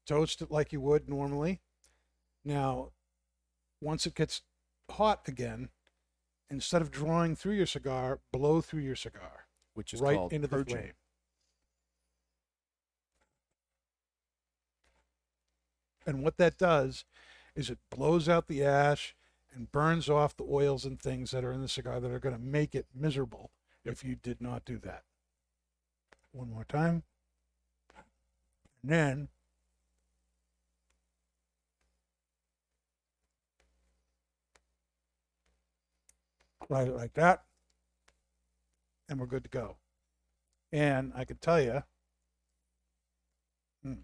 [0.07, 1.61] toast it like you would normally.
[2.45, 2.93] Now,
[3.81, 4.43] once it gets
[4.91, 5.69] hot again,
[6.49, 10.47] instead of drawing through your cigar, blow through your cigar Which is right called into
[10.47, 10.77] the purging.
[10.77, 10.93] flame.
[16.07, 17.05] And what that does
[17.57, 19.17] is it blows out the ash
[19.53, 22.35] and burns off the oils and things that are in the cigar that are going
[22.35, 23.51] to make it miserable
[23.85, 25.03] if you did not do that.
[26.33, 27.03] One more time.
[28.83, 29.29] And then
[36.69, 37.45] light it like that,
[39.09, 39.77] and we're good to go.
[40.73, 41.83] And I could tell you,
[43.83, 44.03] hmm,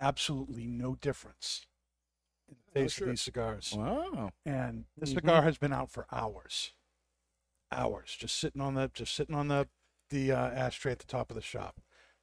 [0.00, 1.66] absolutely no difference
[2.48, 3.78] in the taste of these cigars.
[3.78, 4.32] Wow.
[4.46, 5.14] And the Mhm.
[5.14, 6.72] cigar has been out for hours,
[7.72, 9.68] hours, just sitting on the just sitting on the
[10.10, 11.80] the uh, ashtray at the top of the shop.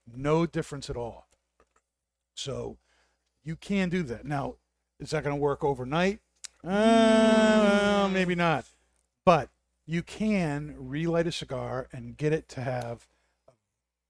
[0.08, 1.29] No difference at all.
[2.40, 2.78] So
[3.44, 4.26] you can do that.
[4.26, 4.56] Now,
[5.00, 6.20] is that going to work overnight?
[6.64, 8.66] Uh, well, maybe not.
[9.26, 9.50] But
[9.86, 13.08] you can relight a cigar and get it to have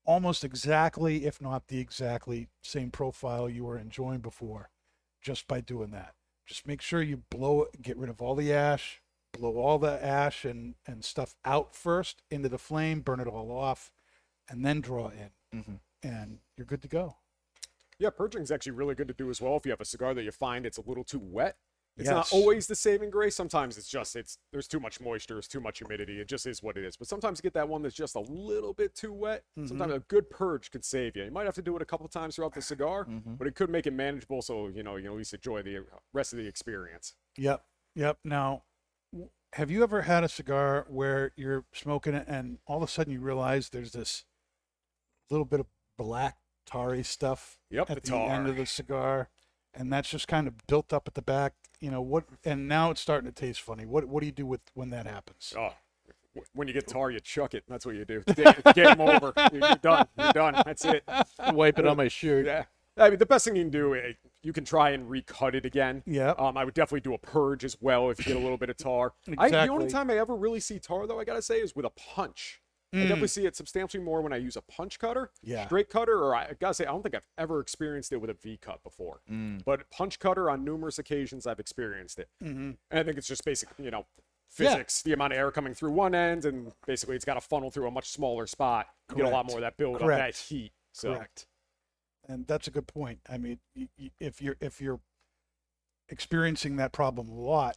[0.04, 4.70] almost exactly, if not the exactly same profile you were enjoying before,
[5.20, 6.14] just by doing that.
[6.46, 9.02] Just make sure you blow it, get rid of all the ash,
[9.32, 13.50] blow all the ash and, and stuff out first into the flame, burn it all
[13.50, 13.92] off,
[14.48, 15.62] and then draw in.
[15.62, 17.16] hmm And you're good to go.
[18.00, 20.14] Yeah, purging is actually really good to do as well if you have a cigar
[20.14, 21.56] that you find it's a little too wet.
[21.98, 22.14] It's Yes.
[22.14, 23.34] not always the saving grace.
[23.36, 26.18] Sometimes it's just it's there's too much moisture, there's too much humidity.
[26.18, 26.96] It just is what it is.
[26.96, 29.44] But sometimes you get that one that's just a little bit too wet.
[29.66, 31.24] Sometimes a good purge could save you.
[31.24, 33.36] You might have to do it a couple times throughout the cigar, Mhm.
[33.36, 35.84] but it could make it manageable so you know you at least enjoy the
[36.14, 37.14] rest of the experience.
[37.36, 37.66] Yep.
[37.96, 38.20] Yep.
[38.24, 38.64] Now,
[39.54, 43.12] have you ever had a cigar where you're smoking it and all of a sudden
[43.12, 44.24] you realize there's this
[45.28, 45.66] little bit of
[45.98, 46.38] black
[46.70, 49.28] tarry stuff Yep, at the the, end of the cigar,
[49.74, 51.54] and that's just kind of built up at the back?
[51.80, 52.24] You know what?
[52.44, 53.86] And now it's starting to taste funny.
[53.86, 55.54] What What do you do with when that happens?
[55.56, 55.74] Oh,
[56.52, 57.64] when you get tar, you chuck it.
[57.68, 58.22] That's what you do.
[58.28, 59.32] It's game over.
[59.52, 60.06] You're you're done.
[60.18, 60.62] You're done.
[60.64, 61.02] That's it.
[61.52, 62.46] Wipe it on my shirt.
[62.46, 62.64] Yeah.
[62.96, 64.12] I mean, the best thing you can do, eh,
[64.42, 66.02] you can try and recut it again.
[66.06, 66.32] Yeah.
[66.32, 68.68] Um, I would definitely do a purge as well if you get a little bit
[68.68, 69.14] of tar.
[69.38, 71.86] I, the only time I ever really see tar, though, I gotta say, is with
[71.86, 72.60] a punch.
[72.92, 75.66] I definitely see it substantially more when I use a punch cutter, Yeah.
[75.66, 78.30] straight cutter, or I, I gotta say, I don't think I've ever experienced it with
[78.30, 79.20] a V cut before.
[79.30, 79.62] Mm.
[79.64, 82.28] But punch cutter on numerous occasions, I've experienced it.
[82.42, 82.76] Mhm.
[82.90, 84.06] And I think it's just basic, you know,
[84.58, 84.70] Yeah.
[84.72, 87.70] physics, the amount of air coming through one end, and basically it's got to funnel
[87.70, 88.88] through a much smaller spot.
[89.10, 90.72] You get a lot more of that build up, that heat.
[90.92, 91.46] So Correct.
[92.28, 93.20] And that's a good point.
[93.28, 93.60] I mean,
[94.18, 95.00] if you're if you're
[96.08, 97.76] experiencing that problem a lot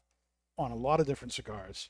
[0.58, 1.90] on a lot of different cigars,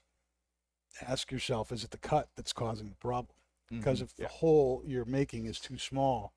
[1.02, 3.36] ask yourself: Is it the cut that's causing the problem?
[3.70, 4.04] Because Mhm.
[4.04, 6.34] if the hole you're making is too small,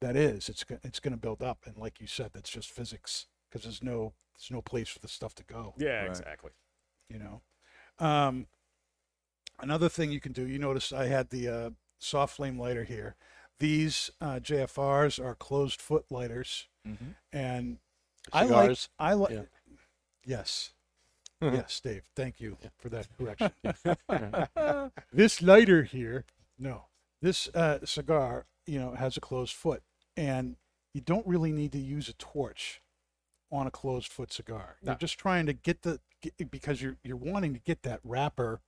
[0.00, 1.66] that is, it's it's going to build up.
[1.66, 3.26] And like you said, that's just physics.
[3.48, 5.74] Because there's no there's no place for the stuff to go.
[5.78, 6.10] yeah, Right.
[6.10, 6.50] exactly.
[7.08, 7.40] you know
[7.98, 8.46] um
[9.60, 13.14] another thing you can do you notice i had the uh, soft flame lighter here
[13.58, 17.14] these uh, jfrs are closed foot lighters Mhm.
[17.32, 17.78] and
[18.32, 19.42] i like i like Yeah.
[20.24, 20.72] yes
[21.42, 23.52] yes dave thank you for that correction.
[25.12, 26.24] This lighter here
[26.58, 26.84] no
[27.22, 29.82] this uh, cigar you know has a closed foot
[30.16, 30.56] and
[30.94, 32.80] you don't really need to use a torch
[33.52, 34.76] on a closed foot cigar.
[34.82, 34.92] No.
[34.92, 38.60] you're just trying to get the get, because you're you're wanting to get that wrapper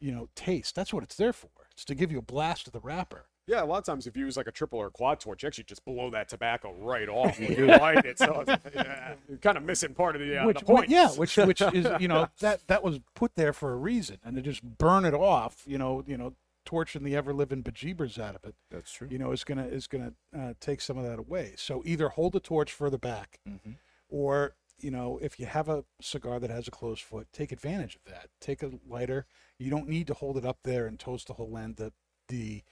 [0.00, 0.74] you know taste.
[0.74, 1.50] That's what it's there for.
[1.72, 4.16] It's to give you a blast of the wrapper Yeah, a lot of times if
[4.16, 6.72] you use like a triple or a quad torch, you actually just blow that tobacco
[6.78, 8.18] right off when you light it.
[8.18, 10.88] So it's, yeah, you're kind of missing part of the, uh, which the point.
[10.90, 14.36] yeah which which is you know that that was put there for a reason and
[14.36, 16.34] to just burn it off you know you know
[16.64, 19.08] torching the ever living bejeebers out of it That's true.
[19.10, 22.34] you know is gonna is gonna uh, take some of that away so either hold
[22.34, 23.76] the torch further back Mhm.
[24.08, 27.96] or you know if you have a cigar that has a closed foot take advantage
[27.96, 29.26] of that take a lighter
[29.58, 31.92] you don't need to hold it up there and toast the whole end the
[32.28, 32.62] the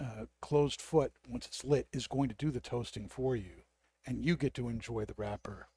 [0.00, 3.62] uh, closed foot once it's lit is going to do the toasting for you
[4.06, 5.68] and you get to enjoy the wrapper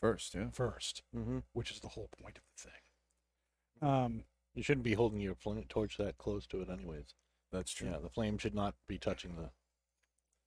[0.00, 0.44] First, yeah.
[0.56, 1.38] 1st Mm-hmm.
[1.52, 4.24] which is the whole point of the thing um
[4.54, 7.14] You shouldn't be holding your flame torch that close to it, anyways.
[7.52, 7.88] That's true.
[7.90, 9.50] Yeah, the flame should not be touching the.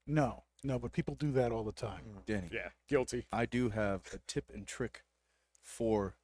[0.06, 3.26] no no but people do that all the time Danny, Yeah, guilty.
[3.32, 5.04] I do have a tip and trick
[5.62, 6.16] for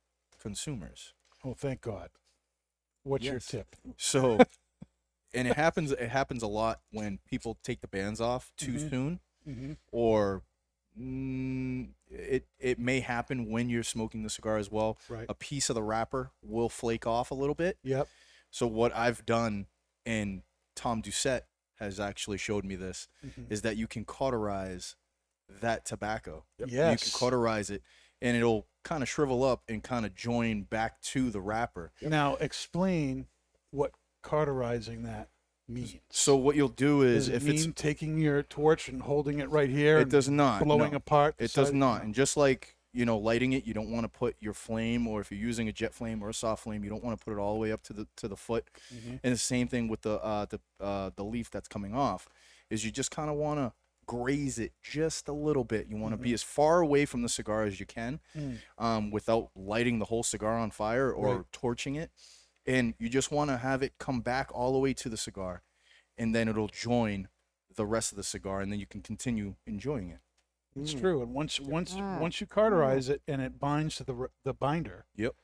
[0.42, 1.14] consumers.
[1.46, 2.10] oh thank god
[3.04, 4.40] what's your tip So,
[5.34, 5.92] and it happens.
[5.92, 8.90] It happens a lot when people take the bands off too Mhm.
[8.90, 9.74] soon, mm-hmm.
[9.92, 10.44] or
[11.00, 14.98] mm, it it may happen when you're smoking the cigar as well.
[15.10, 17.78] right A piece of the wrapper will flake off a little bit.
[17.84, 18.08] yep
[18.52, 19.68] So what I've done,
[20.06, 20.44] and
[20.76, 21.42] Tom Doucette
[21.80, 23.52] has actually showed me this, Mhm.
[23.52, 24.96] is that you can cauterize
[25.50, 26.46] that tobacco.
[26.60, 26.70] yes
[27.06, 27.82] You can cauterize it,
[28.22, 31.92] and it'll kind of shrivel up and kind of join back to the wrapper.
[32.02, 33.28] Now explain
[33.72, 33.94] what
[34.24, 35.30] cauterizing that
[35.68, 35.96] means.
[36.10, 39.40] So what you'll do Does is, it if mean it's taking your torch and holding
[39.40, 40.98] it right here it and does not blowing no.
[40.98, 41.36] apart?
[41.38, 42.00] It does not.
[42.00, 42.04] No.
[42.06, 45.22] And just like, you know, lighting it, you don't want to put your flame or
[45.22, 47.32] if you're using a jet flame or a soft flame, you don't want to put
[47.34, 48.66] it all the way up to the to the foot.
[48.94, 49.20] Mhm.
[49.24, 52.28] And the same thing with the uh the uh the leaf that's coming off
[52.70, 53.74] is you just kind of want to
[54.06, 55.88] graze it just a little bit.
[55.88, 58.58] You want to be as far away from the cigar as you can Mm.
[58.78, 61.46] um without lighting the whole cigar on fire or Right.
[61.54, 62.12] torching it.
[62.66, 65.64] And you just want to have it come back all the way to the cigar
[66.18, 67.28] and then it'll join
[67.76, 70.20] the rest of the cigar and then you can continue enjoying it.
[70.76, 71.02] It's Mm.
[71.02, 71.22] true.
[71.22, 72.20] And once once Mm.
[72.20, 75.36] once you cauterize it and it binds to the the binder, Yep.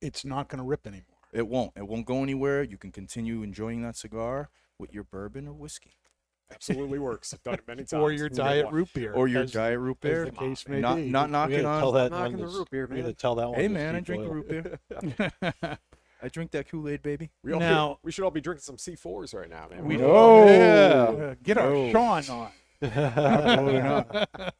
[0.00, 1.18] it's not going to rip anymore.
[1.32, 1.72] It won't.
[1.76, 2.62] It won't go anywhere.
[2.62, 4.48] You can continue enjoying that cigar
[4.78, 5.92] with your bourbon or whiskey
[6.50, 7.32] Absolutely works.
[7.32, 8.02] I've done it many times.
[8.02, 10.24] Or your It's diet root beer, or your as- diet root as beer.
[10.26, 11.08] the case may Not be.
[11.08, 11.80] not We knocking on.
[11.80, 12.46] tell that knocking one.
[12.46, 13.14] the root beer, we gotta man.
[13.14, 13.58] tell that one.
[13.58, 14.34] Hey man, I drink a Boyle.
[14.34, 14.78] root beer.
[16.22, 17.30] I drink that Kool Aid, baby.
[17.42, 19.84] We all Now- we should all be drinking some C4s right now, man.
[19.84, 21.34] We Oh, yeah.
[21.42, 21.90] Get our No.
[21.92, 22.52] Sean on.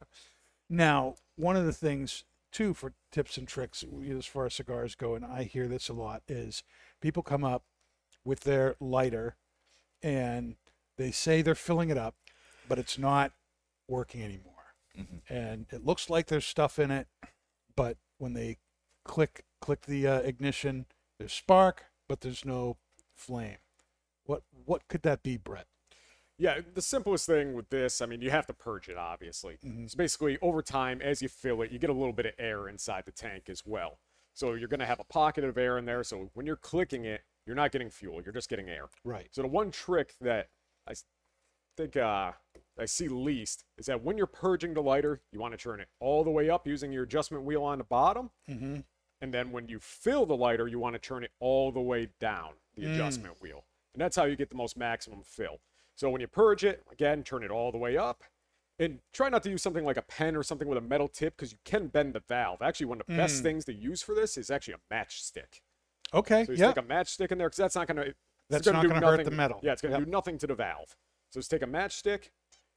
[0.69, 5.15] now, one of the things too for tips and tricks as far as cigars go,
[5.15, 6.63] and I hear this a lot, is
[7.01, 7.63] people come up
[8.23, 9.35] with their lighter
[10.01, 10.55] and
[10.97, 12.15] they say they're filling it up,
[12.67, 13.31] but it's not
[13.87, 14.53] working anymore.
[14.97, 15.21] Mhm.
[15.29, 17.07] And it looks like there's stuff in it,
[17.75, 18.57] but when they
[19.03, 20.85] click click the uh, ignition,
[21.23, 22.75] there's spark, but there's no
[23.15, 23.59] flame.
[24.25, 25.67] What what could that be, Brett?
[26.37, 29.57] Yeah, the simplest thing with this, I mean, you have to purge it, obviously.
[29.63, 29.89] Mhm.
[29.89, 32.67] So basically, over time, as you fill it, you get a little bit of air
[32.67, 33.99] inside the tank as well.
[34.33, 36.03] So you're going to have a pocket of air in there.
[36.03, 38.89] So when you're clicking it, you're not getting fuel, you're just getting air.
[39.05, 39.29] Right.
[39.31, 40.49] So the one trick that
[40.85, 40.95] I
[41.77, 42.33] think uh,
[42.77, 45.87] I see least is that when you're purging the lighter, you want to turn it
[46.01, 48.31] all the way up using your adjustment wheel on the bottom.
[48.49, 48.81] Mm-hmm.
[49.23, 52.09] And then when you fill the lighter, you want to turn it all the way
[52.19, 52.93] down the Mm.
[52.93, 53.63] adjustment wheel.
[53.93, 55.61] And that's how you get the most maximum fill.
[55.95, 58.25] So when you purge it, again, turn it all the way up.
[58.79, 61.37] And try not to use something like a pen or something with a metal tip
[61.37, 62.61] because you can bend the valve.
[62.61, 63.43] Actually, one of the best Mm.
[63.43, 65.61] things to use for this is actually a matchstick.
[66.13, 66.43] Okay.
[66.43, 66.71] So you yeah.
[66.73, 68.15] stick a matchstick in there because that's not going to
[68.49, 69.61] That's gonna not do gonna hurt the metal.
[69.63, 70.05] Yeah, it's going to Yep.
[70.05, 70.97] do nothing to the valve.
[71.29, 72.31] So just take a matchstick,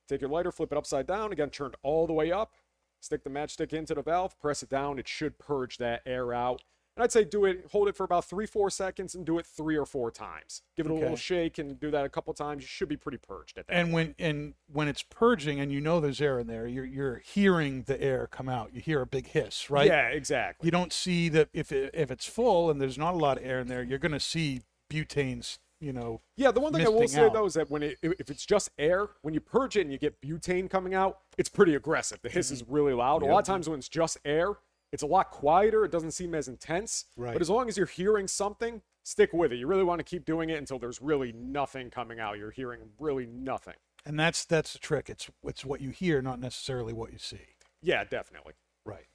[0.06, 2.54] take your lighter, flip it upside down, again, turned all the way up,
[3.00, 4.98] stick the matchstick into the valve, press it down.
[4.98, 6.62] It should purge that air out.
[6.96, 9.44] And I'd say do it, hold it for about three, four seconds and do it
[9.44, 10.62] three or four times.
[10.78, 12.62] Give it a little shake and do that a couple times.
[12.62, 13.74] You should be pretty purged at that.
[13.74, 17.18] And when and when it's purging and you know there's air in there, you're you're
[17.18, 18.72] hearing the air come out.
[18.72, 19.86] You hear a big hiss, right?
[19.86, 20.66] Yeah, exactly.
[20.66, 23.44] You don't see that if it, if it's full and there's not a lot of
[23.44, 25.58] air in there, you're going to see butanes.
[25.80, 27.34] You know, Yeah, the one thing I will say out.
[27.34, 29.98] though is that when it, if it's just air, when you purge it and you
[29.98, 32.18] get butane coming out, it's pretty aggressive.
[32.22, 32.72] The hiss is Mm-hmm.
[32.72, 33.22] really loud.
[33.22, 34.54] A lot of times when it's just air,
[34.92, 35.84] it's a lot quieter.
[35.84, 37.04] It doesn't seem as intense.
[37.16, 37.34] Right.
[37.34, 39.56] But as long as you're hearing something, stick with it.
[39.56, 42.38] You really want to keep doing it until there's really nothing coming out.
[42.38, 43.74] You're hearing really nothing.
[44.06, 45.10] and that's that's the trick.
[45.10, 47.40] It's it's what you hear, not necessarily what you see.
[47.82, 48.54] Yeah, definitely.
[48.86, 49.08] Right,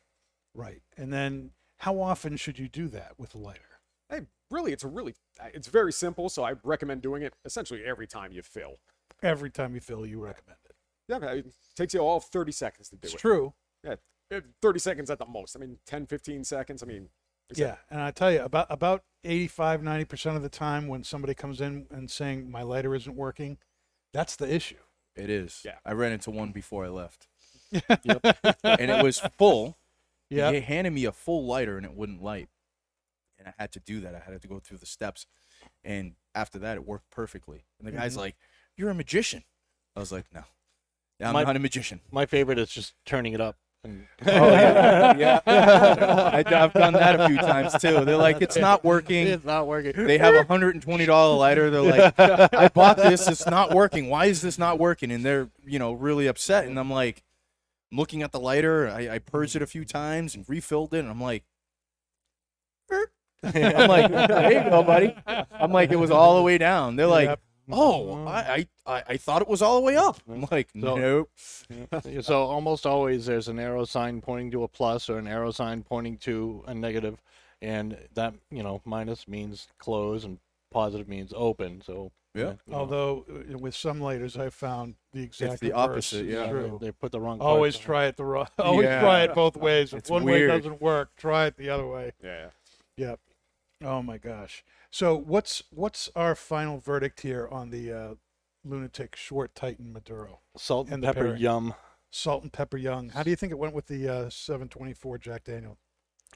[0.54, 0.82] right.
[0.96, 3.71] And then how often should you do that with a lighter?
[4.12, 5.16] Hey, really, it's a really,
[5.54, 6.30] it's very simple.
[6.30, 8.76] So I recommend doing it essentially every time you fill.
[9.24, 10.76] Every time you fill, you recommend it.
[11.08, 13.20] Yeah, it takes you all 30 seconds to do It's it.
[13.20, 13.54] true.
[13.84, 13.96] Yeah,
[14.32, 15.56] eh, 30 seconds at the most.
[15.56, 16.84] I mean, 10, 15 seconds.
[16.84, 17.10] I mean,
[17.50, 21.04] is that- Yeah, and I tell you about about 85 90% of the time when
[21.04, 23.58] somebody comes in and saying my lighter isn't working,
[24.14, 24.78] that's the issue.
[25.16, 25.62] It is.
[25.66, 25.78] Yeah.
[25.86, 27.28] I ran into one before I left.
[27.90, 29.78] and it was full.
[30.34, 30.54] Yeah.
[30.54, 32.48] He handed me a full lighter and it wouldn't light.
[33.44, 34.14] And I had to do that.
[34.16, 35.26] I had to go through the steps.
[35.84, 37.66] And after that, it worked perfectly.
[37.80, 38.20] And the guy's Mhm.
[38.20, 38.36] like,
[38.78, 39.44] You're a magician.
[39.96, 40.44] I was like, No.
[41.20, 42.02] I'm My- not a magician.
[42.12, 43.58] My favorite is just turning it up.
[43.84, 45.14] And Oh, yeah.
[45.18, 45.40] yeah.
[46.34, 48.06] I, I've done that a few times too.
[48.06, 49.26] They're like, It's not working.
[49.28, 49.94] it's not working.
[50.06, 51.70] They have a hundred and twenty dollar lighter.
[51.72, 52.20] They're like,
[52.54, 53.28] I bought this.
[53.28, 54.08] It's not working.
[54.10, 55.12] Why is this not working?
[55.12, 56.66] And they're you know really upset.
[56.66, 57.24] And I'm like,
[57.92, 58.88] I'm looking at the lighter.
[58.88, 61.00] I, I purged it a few times and refilled it.
[61.00, 61.44] And I'm like.
[63.56, 65.16] I'm like, there you go, buddy.
[65.26, 66.96] I'm like, it was all the way down.
[66.96, 67.40] They're like, Yep.
[67.72, 68.68] oh, I, I
[68.98, 70.18] I I thought it was all the way up.
[70.30, 71.30] I'm like, So- nope.
[72.22, 75.84] so almost always there's an arrow sign pointing to a plus or an arrow sign
[75.84, 77.18] pointing to a negative,
[77.62, 80.38] and that you know minus means close and
[80.72, 81.82] positive means open.
[81.82, 82.42] So Yeah.
[82.66, 86.34] you know, Although uh, with some lighters, I've found the exact the reverse opposite, is
[86.34, 86.44] yeah.
[86.44, 86.78] they- True.
[86.82, 87.40] they put the wrong.
[87.40, 87.82] part Always on.
[87.82, 88.48] try it the wrong.
[88.60, 89.02] Always Yeah.
[89.02, 89.94] try it both ways.
[89.94, 90.50] If It's one weird.
[90.52, 92.12] way doesn't work, try it the other way.
[92.24, 92.48] yeah.
[92.98, 93.20] Yep.
[93.84, 94.64] Oh my gosh.
[94.92, 98.16] So what's what's our final verdict here on the uh,
[98.64, 100.40] lunatic short Titan Maduro?
[100.56, 101.42] Salt and and pepper pairing.
[101.42, 101.74] yum.
[102.12, 103.10] Salt and pepper young.
[103.10, 105.78] How do you think it went with the uh, 724 Jack Daniel?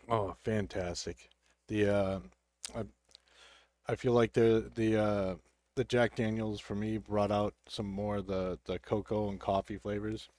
[0.10, 1.30] Oh, fantastic!
[1.68, 2.20] The uh,
[2.76, 2.84] I,
[3.88, 5.36] I feel like the the uh,
[5.76, 9.78] the Jack Daniels for me brought out some more of the the cocoa and coffee
[9.78, 10.30] flavors,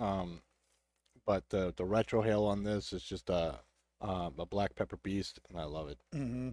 [0.00, 0.40] um,
[1.26, 3.60] but the the retrohale on this is just a
[4.00, 5.98] um, a black pepper beast, and I love it.
[6.14, 6.50] Mm-hmm.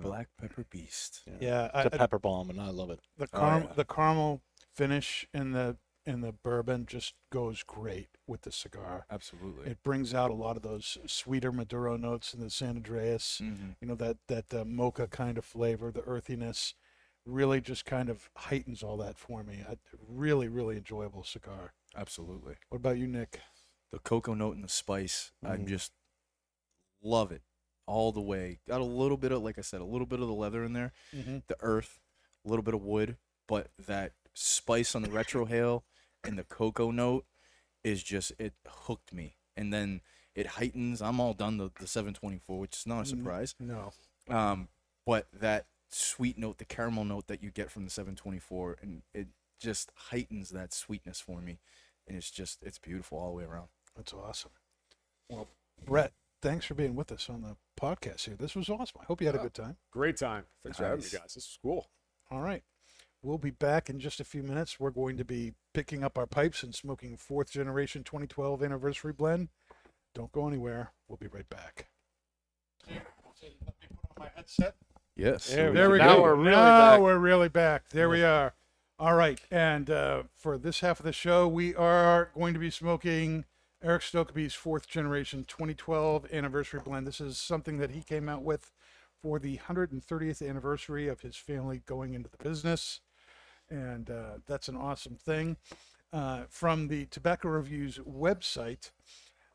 [0.00, 1.22] Black pepper beast.
[1.40, 3.00] Yeah, I, It's a I- pepper bomb, and I love it.
[3.18, 3.66] the Oh, yeah.
[3.74, 4.40] the caramel
[4.74, 9.06] finish in the in the bourbon just goes great with the cigar.
[9.08, 9.70] Absolutely.
[9.70, 13.40] It brings out a lot of those sweeter Maduro notes in the San Andres.
[13.40, 13.76] Mhm.
[13.80, 16.74] You know that that uh, mocha kind of flavor, the earthiness,
[17.24, 19.60] really just kind of heightens all that for me.
[19.68, 19.76] A
[20.08, 21.72] really really enjoyable cigar.
[21.96, 22.54] Absolutely.
[22.70, 23.40] What about you, Nick?
[23.92, 25.32] the cocoa note and the spice.
[25.44, 25.92] I'm just
[27.02, 27.42] love it
[27.86, 28.58] all the way.
[28.68, 30.72] Got a little bit of, like I said, a little bit of the leather in
[30.72, 31.38] there, Mm-hmm.
[31.48, 32.00] the earth,
[32.44, 33.16] a little bit of wood,
[33.48, 35.82] but that spice on the retrohale
[36.24, 37.26] and the cocoa note
[37.84, 39.36] is just it hooked me.
[39.56, 40.00] And then
[40.34, 41.02] it heightens.
[41.02, 43.06] I'm all done the, the 724, which is not a Mhm.
[43.18, 43.54] surprise.
[43.58, 43.92] No.
[44.30, 44.68] Um,
[45.04, 49.28] but that sweet note, the caramel note that you get from the 724, and it
[49.60, 51.58] just heightens that sweetness for me.
[52.06, 53.68] And it's just it's beautiful all the way around.
[53.94, 54.52] That's awesome.
[55.28, 55.48] Well,
[55.84, 58.34] Brett, thanks for being with us on the podcast here.
[58.38, 58.98] This was awesome.
[59.00, 59.76] I hope you had a good time.
[59.90, 60.44] Great time.
[60.62, 61.12] Thanks for having me, Nice.
[61.12, 61.34] guys.
[61.34, 61.88] This is cool.
[62.30, 62.62] All right.
[63.22, 64.80] We'll be back in just a few minutes.
[64.80, 69.48] We're going to be picking up our pipes and smoking fourth generation 2012 anniversary blend.
[70.14, 70.92] Don't go anywhere.
[71.08, 71.86] We'll be right back.
[74.18, 74.74] my headset.
[75.16, 75.48] Yes.
[75.48, 76.22] There we There we Now go.
[76.22, 77.00] we're really now back.
[77.00, 77.88] we're really back.
[77.90, 78.54] There we are.
[78.98, 79.40] All right.
[79.50, 83.44] And uh, for this half of the show, we are going to be smoking
[83.84, 87.04] Erik Stokkebye's fourth generation 2012 anniversary blend.
[87.04, 88.70] This is something that he came out with
[89.20, 93.00] for the 130th anniversary of his family going into the business.
[93.68, 95.56] And uh, that's an awesome thing.
[96.12, 98.92] Uh, from the Tobacco Reviews website,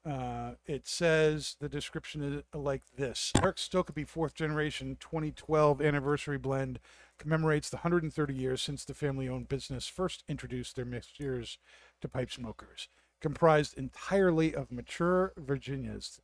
[0.05, 6.79] uh, it says the description is like this Erik Stokkebye fourth generation 2012 anniversary blend
[7.17, 11.59] commemorates the 130 years since the family owned business first introduced their mixtures
[12.01, 12.89] to pipe smokers.
[13.21, 16.21] Comprised entirely of mature Virginias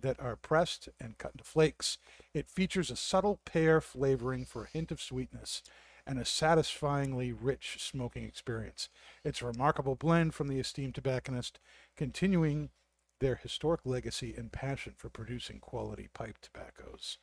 [0.00, 1.98] that are pressed and cut into flakes,
[2.34, 5.62] it features a subtle pear flavoring for a hint of sweetness
[6.06, 8.88] and a satisfyingly rich smoking experience.
[9.24, 11.58] It's a remarkable blend from the esteemed tobacconist,
[11.96, 12.70] continuing
[13.18, 17.18] their historic legacy and passion for producing quality pipe tobaccos.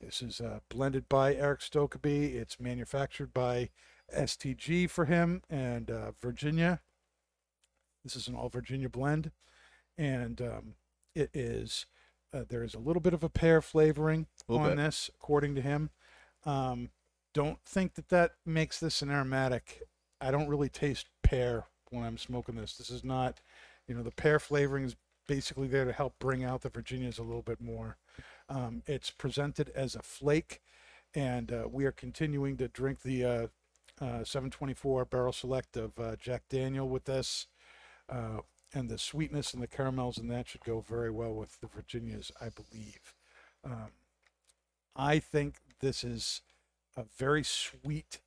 [0.00, 2.34] This is uh, blended by Erik Stokkebye.
[2.34, 3.70] It's manufactured by
[4.14, 6.80] STG for him and uh, Virginia.
[8.06, 9.32] This is an all Virginia blend,
[9.98, 10.74] and um,
[11.16, 11.86] it is
[12.32, 14.76] uh, there is a little bit of a pear flavoring on bit.
[14.76, 15.90] this, according to him.
[16.44, 16.90] Um,
[17.34, 19.82] don't think that that makes this an aromatic.
[20.20, 22.76] I don't really taste pear when I'm smoking this.
[22.76, 23.40] This is not,
[23.88, 24.94] you know, the pear flavoring is
[25.26, 27.96] basically there to help bring out the Virginias a little bit more.
[28.48, 30.60] Um, it's presented as a flake,
[31.12, 33.46] and uh, we are continuing to drink the uh,
[34.00, 37.48] uh, 724 Barrel Select of uh, Jack Daniel with this.
[38.08, 38.40] Uh,
[38.74, 42.30] and the sweetness and the caramels and that should go very well with the Virginias,
[42.40, 43.14] I believe.
[43.64, 43.90] Um,
[44.94, 46.42] I think this is
[46.96, 48.20] a very sweet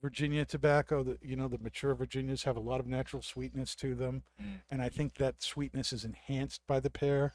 [0.00, 1.02] Virginia tobacco.
[1.02, 4.62] That you know, the mature Virginias have a lot of natural sweetness to them, Mm.
[4.70, 7.34] and I think that sweetness is enhanced by the pear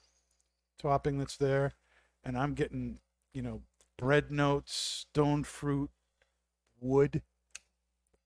[0.78, 1.76] topping that's there.
[2.24, 3.00] And I'm getting,
[3.34, 3.64] you know,
[3.98, 5.92] bread notes, stone fruit,
[6.80, 7.22] wood,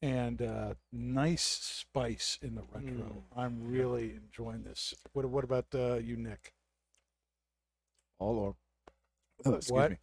[0.02, 3.24] and uh, nice spice in the retro.
[3.36, 4.94] I'm really enjoying this.
[5.14, 6.54] What What about uh, you, Nick?
[8.20, 8.56] All or
[9.46, 9.92] oh, excuse What?
[9.92, 9.98] me.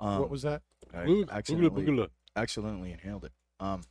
[0.00, 0.62] Um, what was that?
[0.94, 2.08] I Boogla, accidentally, boogla.
[2.36, 3.32] accidentally inhaled it.
[3.58, 3.82] Um,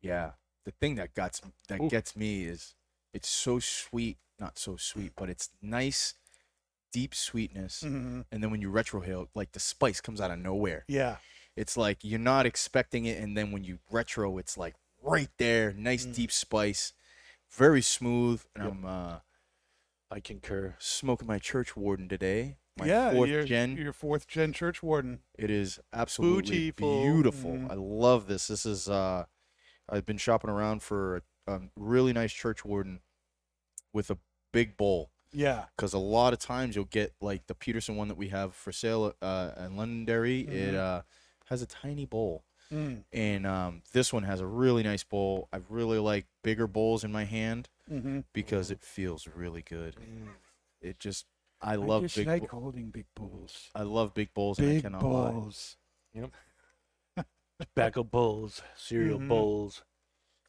[0.00, 0.32] yeah.
[0.64, 1.88] The thing that gets that Ooh.
[1.88, 2.74] gets me is
[3.12, 6.14] it's so sweet, not so sweet, but it's nice,
[6.92, 7.82] deep sweetness.
[7.84, 8.20] Mm-hmm.
[8.30, 10.84] And then when you retrohale, like the spice comes out of nowhere.
[10.88, 11.16] Yeah,
[11.60, 15.74] It's like you're not expecting it, and then when you retro, it's like right there,
[15.74, 16.14] nice Mm.
[16.14, 16.94] deep spice,
[17.50, 18.42] very smooth.
[18.54, 18.72] And Yep.
[18.72, 19.18] I'm uh,
[20.10, 20.74] I concur.
[20.78, 22.56] smoking my church warden today.
[22.78, 23.12] My yeah.
[23.12, 23.76] fourth you're, gen.
[23.76, 25.20] You're fourth gen church warden.
[25.38, 27.02] It is absolutely Beautiful.
[27.02, 27.50] beautiful.
[27.52, 27.70] Mhm.
[27.70, 28.46] I love this.
[28.46, 29.26] This is uh
[29.86, 33.00] I've been shopping around for a, a really nice church warden
[33.92, 34.16] with a
[34.50, 35.66] big bowl Yeah.
[35.76, 38.72] because a lot of times you'll get like the Peterson one that we have for
[38.72, 40.40] sale uh, in Londonderry.
[40.40, 40.78] It Mhm.
[40.78, 41.02] uh,
[41.50, 43.02] has a tiny bowl, Mm.
[43.12, 45.48] and um, this one has a really nice bowl.
[45.52, 48.20] I really like bigger bowls in my hand Mm-hmm.
[48.32, 49.96] because it feels really good.
[49.96, 50.28] Mm.
[50.80, 51.26] It just
[51.60, 52.26] I love just big.
[52.28, 53.68] like bo- holding big bowls.
[53.74, 55.30] I love big bowls, and I Big cannot lie.
[55.32, 55.76] bowls.
[57.60, 59.28] Tobacco bowls, cereal Mhm.
[59.28, 59.82] bowls,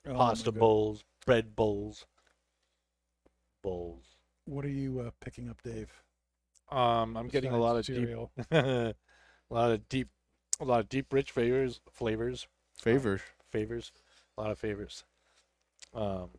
[0.05, 2.05] Oh, pasta bowls, bread bowls,
[3.61, 4.05] bowls.
[4.45, 5.91] What are you uh, picking up, Dave?
[6.69, 8.31] Um, I'm getting a lot of deep, cereal.
[8.51, 8.93] a
[9.49, 10.09] lot of deep,
[10.61, 12.47] a lot of deep, rich flavors, flavors,
[12.77, 13.21] Favors.
[13.51, 13.91] favors,
[14.37, 15.03] a lot of favors.
[15.93, 16.29] Um,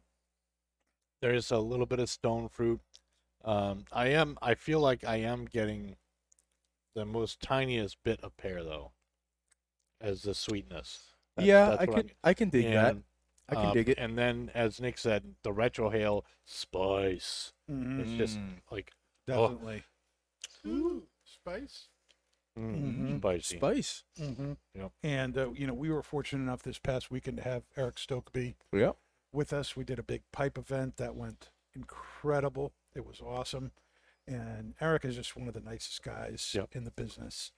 [1.20, 2.80] there is a little bit of stone fruit.
[3.44, 5.96] Um, I am, I feel like I am getting
[6.94, 8.92] the most tiniest bit of pear though,
[10.00, 11.00] as the sweetness.
[11.36, 12.96] That's- yeah, that's I can I'm- I can dig that.
[13.48, 13.98] I can um, dig it.
[13.98, 17.52] And then, as Nick said, the retrohale spice.
[17.70, 18.00] Mhm.
[18.00, 18.60] It's just Mm.
[18.70, 18.92] like
[19.26, 19.82] Definitely.
[20.66, 21.88] Ooh, spice.
[22.58, 23.18] Mm, Mhm.
[23.18, 23.56] spicy.
[23.56, 24.04] spice.
[24.20, 24.52] Mm-hmm.
[24.74, 24.92] Yep.
[25.02, 28.54] And uh, you know, we were fortunate enough this past weekend to have Erik Stokkebye
[28.72, 28.96] Yep.
[29.32, 29.74] with us.
[29.76, 32.72] We did a big pipe event that went incredible.
[32.94, 33.72] It was awesome.
[34.26, 36.68] And Eric is just one of the nicest guys Yep.
[36.76, 37.52] in the business.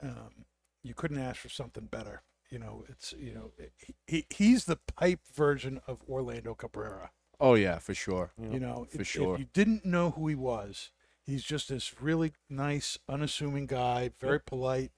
[0.00, 0.44] Um,
[0.82, 2.22] you couldn't ask for something better.
[2.48, 7.10] You know, it's you know, he, he he's the pipe version of Orlando Cabrera.
[7.40, 8.32] Oh yeah, for sure.
[8.40, 9.34] You know, For if, sure.
[9.34, 10.90] if you didn't know who he was,
[11.26, 14.92] he's just this really nice, unassuming guy, very polite.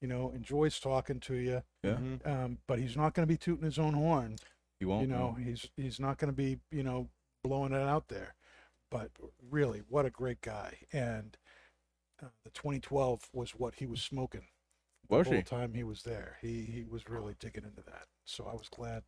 [0.00, 1.62] You know, enjoys talking to you.
[1.82, 1.96] Yeah.
[1.96, 2.26] Mhm.
[2.26, 4.36] Um, but he's not going to be tooting his own horn.
[4.80, 7.08] You won't you know, he's he's not going to be you know
[7.42, 8.34] blowing it out there.
[8.90, 9.10] But
[9.50, 10.78] really, what a great guy!
[10.92, 11.38] And
[12.22, 14.48] uh, the 2012 was what he was smoking
[15.08, 15.42] the whole he?
[15.42, 16.36] time he was there.
[16.40, 18.06] He he was really digging into that.
[18.24, 19.04] So I was glad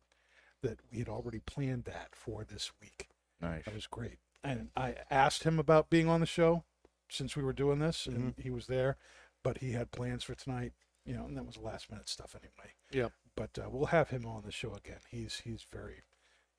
[0.63, 3.09] that we had already planned that for this week.
[3.39, 3.65] Nice.
[3.65, 4.17] That was great.
[4.47, 6.63] And I asked him about being on the show
[7.09, 8.41] since we were doing this, and Mm-hmm.
[8.41, 8.97] he was there,
[9.43, 10.73] but he had plans for tonight.
[11.05, 12.73] You know, and that was last minute stuff anyway.
[12.91, 13.13] Yep.
[13.35, 14.99] But uh, we'll have him on the show again.
[15.09, 16.03] He's he's very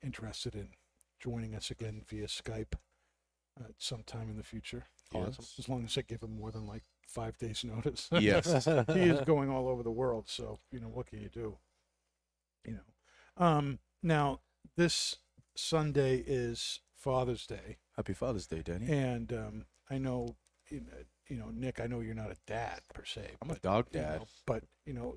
[0.03, 0.69] interested in
[1.19, 2.73] joining us again via Skype
[3.59, 4.85] uh, at some time in the future.
[5.13, 5.45] Awesome.
[5.59, 8.09] As long as I give him more than like five days notice.
[8.19, 8.65] Yes.
[8.93, 10.25] he is going all over the world.
[10.27, 11.57] So you know what can you do?
[12.65, 13.45] You know.
[13.45, 14.39] Um, now
[14.77, 15.17] this
[15.55, 18.91] Sunday is Father's Day, Happy Father's Day, Danny.
[18.91, 20.35] and um, I know,
[20.69, 20.81] you
[21.29, 21.79] know, Nick.
[21.79, 23.31] I know you're not a dad per se.
[23.41, 24.19] I'm a but, dog you dad.
[24.19, 25.15] know, but you know,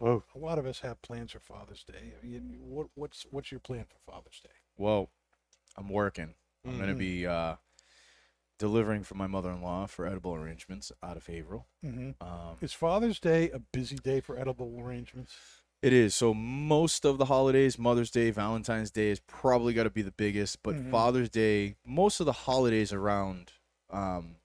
[0.00, 2.12] Oh, a lot of us have plans for Father's Day.
[2.22, 4.50] You, what, what's what's your plan for Father's Day?
[4.76, 5.10] Well,
[5.76, 6.34] I'm working.
[6.66, 6.98] I'm gonna Mhm.
[6.98, 7.56] be uh,
[8.58, 11.66] delivering for my mother-in-law for edible arrangements out of Haverhill.
[11.84, 12.10] Mm-hmm.
[12.26, 15.36] Um, Is Father's Day a busy day for edible arrangements?
[15.84, 16.14] It is.
[16.14, 20.10] So most of the holidays, Mother's Day, Valentine's Day is probably got to be the
[20.12, 20.90] biggest, but Mhm.
[20.90, 23.52] Father's Day, most of the holidays around
[23.90, 24.36] um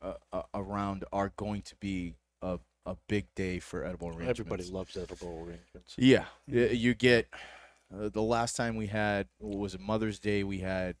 [0.00, 4.40] uh, uh, around are going to be a a big day for edible arrangements.
[4.40, 5.94] Everybody loves edible arrangements.
[5.98, 7.28] Yeah, y- you get
[7.94, 10.96] uh, the last time we had what was it Mother's Day we had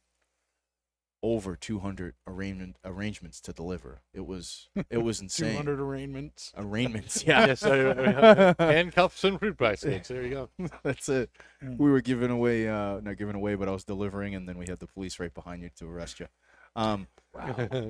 [1.24, 4.00] over 200 arrangement arrangements to deliver.
[4.12, 5.54] It was it was Two insane.
[5.56, 6.52] hundred arraignments.
[6.56, 7.46] Arraignments, yeah.
[7.46, 10.08] yes, I, I, handcuffs and fruit baskets.
[10.08, 10.68] There you go.
[10.82, 11.30] That's it.
[11.62, 11.78] Mm.
[11.78, 14.66] We were giving away, uh, not giving away, but I was delivering, and then we
[14.68, 16.26] had the police right behind you to arrest you.
[16.74, 17.06] Um,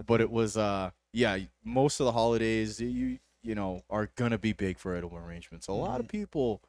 [0.06, 4.52] but it was, uh, yeah, most of the holidays, you you know, are gonna be
[4.52, 5.66] big for edible arrangements.
[5.68, 6.62] A lot of people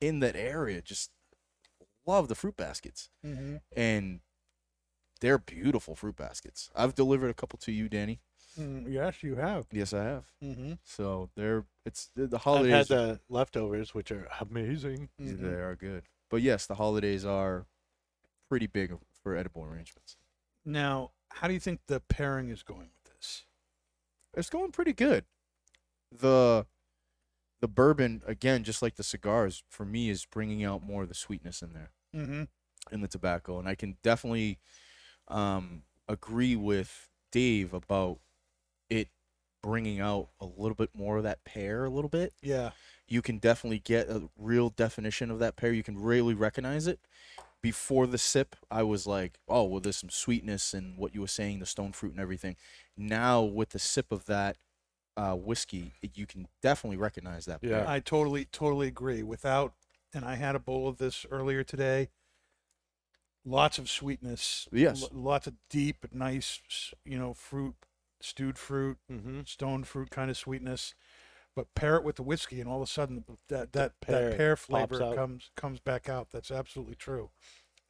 [0.00, 1.10] in that area just
[2.06, 3.56] love the fruit baskets, Mm-hmm.
[3.76, 4.20] and
[5.20, 6.70] they're beautiful fruit baskets.
[6.74, 8.20] I've delivered a couple to you, Danny.
[8.58, 9.66] Mm, yes, you have.
[9.72, 10.24] Yes, I have.
[10.42, 10.72] Mm-hmm.
[10.84, 15.08] So they're it's the, the I've had the leftovers, which are amazing.
[15.20, 15.44] Mm-hmm.
[15.44, 16.02] They are good.
[16.30, 17.66] But yes, the holidays are
[18.48, 18.92] pretty big
[19.22, 20.16] for edible arrangements.
[20.64, 23.44] Now, how do you think the pairing is going with this?
[24.34, 25.24] It's going pretty good.
[26.10, 26.66] The
[27.60, 31.14] the bourbon again, just like the cigars, for me is bringing out more of the
[31.14, 32.44] sweetness in there Mm-hmm.
[32.94, 34.58] in the tobacco, and I can definitely
[35.28, 38.18] um, agree with Dave about
[38.90, 39.08] it
[39.62, 42.32] bringing out a little bit more of that pear, a little bit.
[42.42, 42.70] Yeah.
[43.06, 45.72] you can definitely get a real definition of that pear.
[45.72, 47.00] You can really recognize it.
[47.60, 51.26] Before the sip, I was like, oh, well, there's some sweetness and what you were
[51.26, 52.54] saying, the stone fruit and everything.
[52.96, 54.56] Now, with the sip of that
[55.16, 57.58] uh, whiskey, it, you can definitely recognize that.
[57.62, 57.80] Yeah.
[57.80, 57.88] pear.
[57.88, 59.24] I totally, totally agree.
[59.24, 59.72] Without,
[60.14, 62.10] and I had a bowl of this earlier today.
[63.44, 64.68] Lots of sweetness.
[64.72, 65.02] Yes.
[65.02, 66.60] lo- lots of deep, nice,
[67.04, 67.74] you know, fruit,
[68.20, 69.40] stewed fruit, Mm-hmm.
[69.46, 70.94] stone fruit kind of sweetness.
[71.56, 74.36] But pair it with the whiskey, and all of a sudden, that that pear that
[74.36, 76.28] pear flavor comes comes back out.
[76.30, 77.30] That's absolutely true.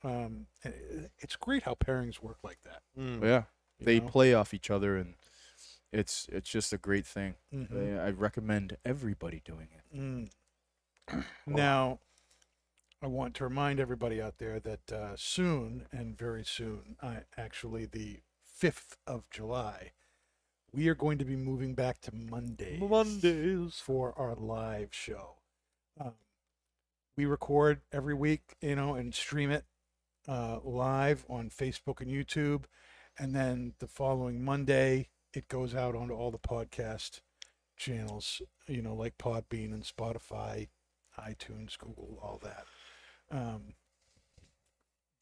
[0.03, 2.83] Um, it- it's great how pairings work like that.
[2.97, 3.23] Mm.
[3.23, 3.43] yeah,
[3.79, 4.07] you they know?
[4.09, 5.17] play off each other, and
[5.93, 7.35] it's it's just a great thing.
[7.53, 7.99] Mhm.
[7.99, 9.97] I I recommend everybody doing it.
[9.97, 10.31] Mm.
[11.47, 11.99] Now,
[13.01, 17.87] I want to remind everybody out there that uh, soon and very soon, I, actually
[17.87, 18.21] the
[18.61, 19.93] 5th of July,
[20.73, 23.75] we are going to be moving back to Mondays Mondays.
[23.75, 25.37] for our live show.
[26.01, 26.15] Um,
[27.17, 29.65] we record every week, you know, and stream it
[30.27, 32.65] uh, live on Facebook and YouTube.
[33.17, 37.21] And then the following Monday, it goes out onto all the podcast
[37.77, 40.69] channels, you know, like Podbean and Spotify,
[41.19, 42.65] iTunes, Google, all that.
[43.31, 43.75] Um,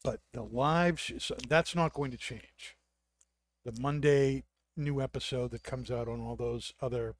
[0.03, 2.77] but the live, sh- so that's not going to change.
[3.65, 4.43] The Monday
[4.75, 7.15] new episode that comes out on all those other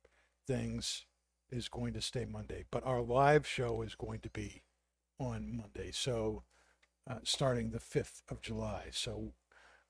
[0.45, 1.05] things
[1.49, 4.63] is going to stay Monday, but our live show is going to be
[5.19, 5.91] on Monday.
[5.91, 6.43] So,
[7.09, 8.87] uh, starting the 5th of July.
[8.91, 9.33] So,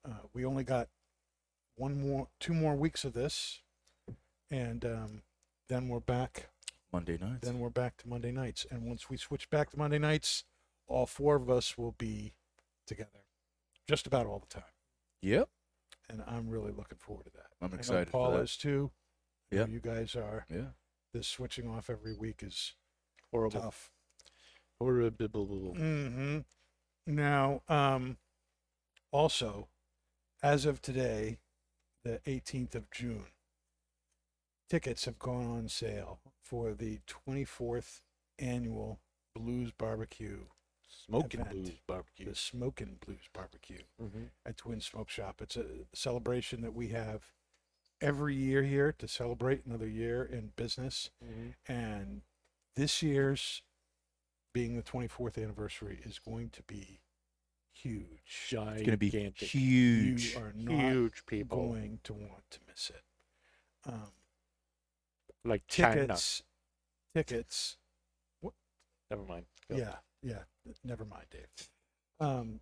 [0.08, 0.88] uh, we only got
[1.76, 3.62] one more, two more weeks of this,
[4.50, 5.22] and um,
[5.68, 6.50] then we're back.
[6.92, 7.48] Monday nights.
[7.48, 10.46] Then we're back to Monday nights, and once we switch back to Monday nights,
[10.88, 12.34] all four of us will be
[12.86, 13.26] together,
[13.88, 14.64] just about all the time.
[15.22, 15.50] Yep,
[16.10, 17.48] And I'm really looking forward to that.
[17.62, 18.44] I'm excited Paul for that.
[18.44, 18.92] is too.
[19.52, 19.66] Yeah.
[19.66, 20.46] you guys are.
[20.50, 20.72] Yeah.
[21.14, 22.74] This switching off every week is
[23.32, 23.62] Horrible.
[23.62, 23.92] tough.
[24.80, 25.74] Horrible.
[25.76, 26.40] hmm
[27.08, 28.18] Now, um,
[29.12, 29.68] also,
[30.44, 31.40] as of today,
[32.04, 33.26] the 18th of June,
[34.70, 38.02] tickets have gone on sale for the 24th
[38.38, 39.00] annual
[39.36, 40.46] Blues Barbecue,
[41.06, 42.26] Smoking blues barbecue.
[42.26, 44.24] the Smokin' Blues Barbecue Mm-hmm.
[44.46, 45.42] at Twin Smoke Shop.
[45.42, 47.32] It's a celebration that we have
[48.02, 51.10] every year here to celebrate another year in business.
[51.24, 51.72] Mm-hmm.
[51.72, 52.22] And
[52.76, 53.62] this year's,
[54.54, 57.00] being the 24th anniversary, is going to be
[57.74, 58.48] huge.
[58.50, 58.78] Gigantic.
[58.80, 59.10] it's gonna be
[59.48, 60.34] huge.
[60.36, 61.58] You are not huge people.
[61.70, 63.04] going to want to miss it.
[63.86, 64.12] Um,
[65.46, 66.02] Like China.
[66.02, 66.44] tickets,
[67.16, 67.78] tickets.
[69.10, 69.46] Never mind.
[69.70, 69.78] Go.
[69.78, 69.96] Yeah,
[70.28, 70.74] yeah.
[70.84, 71.70] Never mind, Dave.
[72.20, 72.60] Um,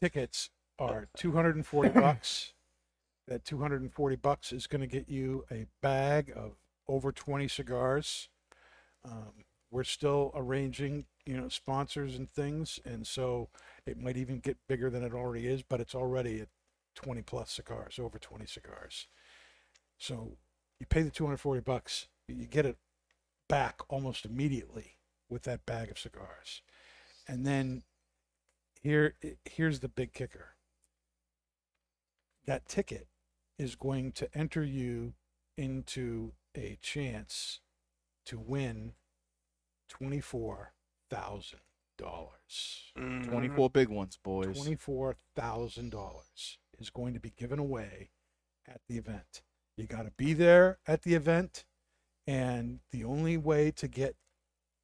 [0.00, 2.52] tickets are 240 bucks.
[3.28, 6.52] That 240 bucks is going to get you a bag of
[6.86, 8.28] over 20 cigars.
[9.04, 9.32] Um,
[9.72, 13.48] we're still arranging, you know, sponsors and things, and so
[13.84, 15.64] it might even get bigger than it already is.
[15.64, 16.48] But it's already at
[16.94, 19.08] 20 plus cigars, over 20 cigars.
[19.98, 20.36] So
[20.78, 22.76] you pay the 240 bucks, you get it
[23.48, 24.98] back almost immediately
[25.28, 26.62] with that bag of cigars.
[27.28, 27.82] And then
[28.82, 29.14] here
[29.44, 30.56] here's the big kicker.
[32.46, 33.08] That ticket
[33.58, 35.14] is going to enter you
[35.56, 37.60] into a chance
[38.26, 38.92] to win
[39.88, 40.72] 24
[41.10, 41.60] thousand
[41.96, 42.92] dollars.
[42.98, 43.30] Mm-hmm.
[43.30, 44.56] 24 big ones, boys.
[44.56, 48.10] Twenty-four thousand dollars is going to be given away
[48.68, 49.42] at the event.
[49.76, 51.64] You got to be there at the event,
[52.26, 54.16] and the only way to get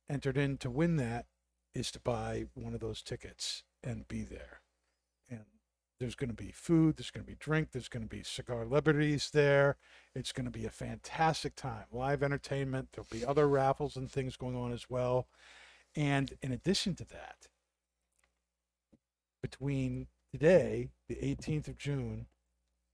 [0.08, 1.26] entered in to win that
[1.74, 4.60] is to buy one of those tickets and be there.
[5.30, 5.44] And
[5.98, 8.64] there's going to be food, there's going to be drink, there's going to be cigar
[8.66, 9.76] liberties there.
[10.14, 11.84] It's going to be a fantastic time.
[11.90, 12.88] Live entertainment.
[12.92, 15.28] There'll be other raffles and things going on as well.
[15.94, 17.48] And in addition to that,
[19.42, 22.26] between today, the 18th of June,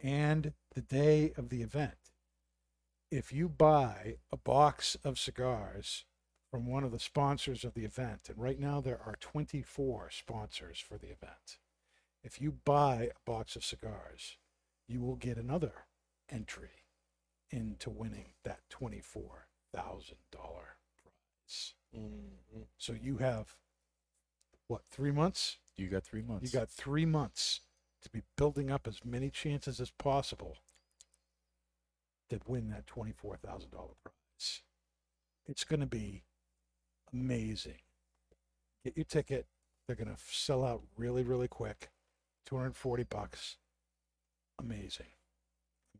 [0.01, 2.13] and the day of the event,
[3.11, 6.05] if you buy a box of cigars
[6.51, 10.81] from one of the sponsors of the event, and right now there are 24 sponsors
[10.81, 11.59] for the event,
[12.23, 14.37] if you buy a box of cigars,
[14.87, 15.87] you will get another
[16.31, 16.85] entry
[17.51, 21.75] into winning that $24,000 prize.
[21.95, 22.67] Mhm.
[22.77, 23.57] So you have,
[24.67, 25.59] what, three months?
[25.77, 26.53] You got three months.
[26.53, 27.61] You got three months
[28.03, 30.59] to be building up as many chances as possible
[32.29, 34.63] to win that $24,000 prize.
[35.47, 36.25] It's going to be
[37.13, 37.81] amazing.
[38.85, 39.47] Get your ticket.
[39.87, 41.91] They're going to sell out really, really quick.
[42.47, 43.57] 240 bucks.
[44.61, 45.07] Amazing.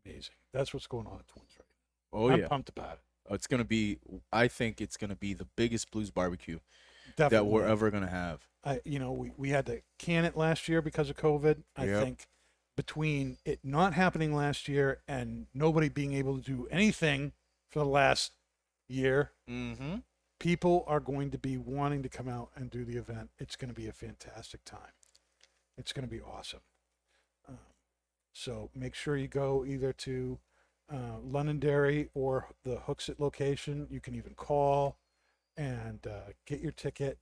[0.05, 0.35] Amazing.
[0.53, 1.65] That's what's going on at Twins right
[2.13, 2.33] Oh now.
[2.33, 2.47] I'm yeah.
[2.47, 2.99] pumped about it.
[3.31, 3.99] It's gonna be.
[4.33, 6.57] I think it's gonna be the biggest blues barbecue
[7.15, 7.37] Definitely.
[7.37, 8.47] that we're ever gonna have.
[8.63, 11.61] I, you know, we, we had to can it last year because of COVID.
[11.77, 12.03] I Yep.
[12.03, 12.27] think
[12.75, 17.33] between it not happening last year and nobody being able to do anything
[17.69, 18.31] for the last
[18.87, 19.97] year, Mm-hmm.
[20.39, 23.29] People are going to be wanting to come out and do the event.
[23.37, 24.93] It's going to be a fantastic time.
[25.77, 26.61] It's going to be awesome.
[27.47, 27.57] Um,
[28.33, 30.39] so make sure you go either to
[30.91, 33.87] uh, Londonderry or the Hooksett location.
[33.89, 34.97] You can even call
[35.57, 37.17] and uh, get your ticket,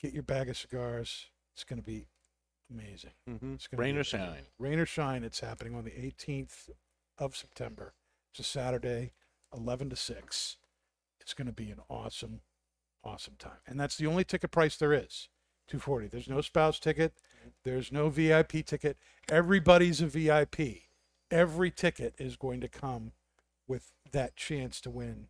[0.00, 1.26] get your bag of cigars.
[1.54, 2.06] It's going to be
[2.70, 3.12] amazing.
[3.28, 3.54] Mm-hmm.
[3.54, 4.20] It's gonna Rain be or amazing.
[4.20, 4.42] shine.
[4.58, 5.24] Rain or shine.
[5.24, 6.70] It's happening on the 18th
[7.18, 7.94] of September.
[8.32, 9.12] It's a Saturday,
[9.56, 10.56] 11 to 6.
[11.26, 12.42] It's going to be an awesome,
[13.02, 13.58] awesome time.
[13.66, 15.28] And that's the only ticket price there is
[15.66, 17.14] 240 There's no spouse ticket,
[17.64, 18.96] there's no VIP ticket.
[19.28, 20.82] Everybody's a VIP.
[21.28, 23.10] Every ticket is going to come
[23.66, 25.26] with that chance to win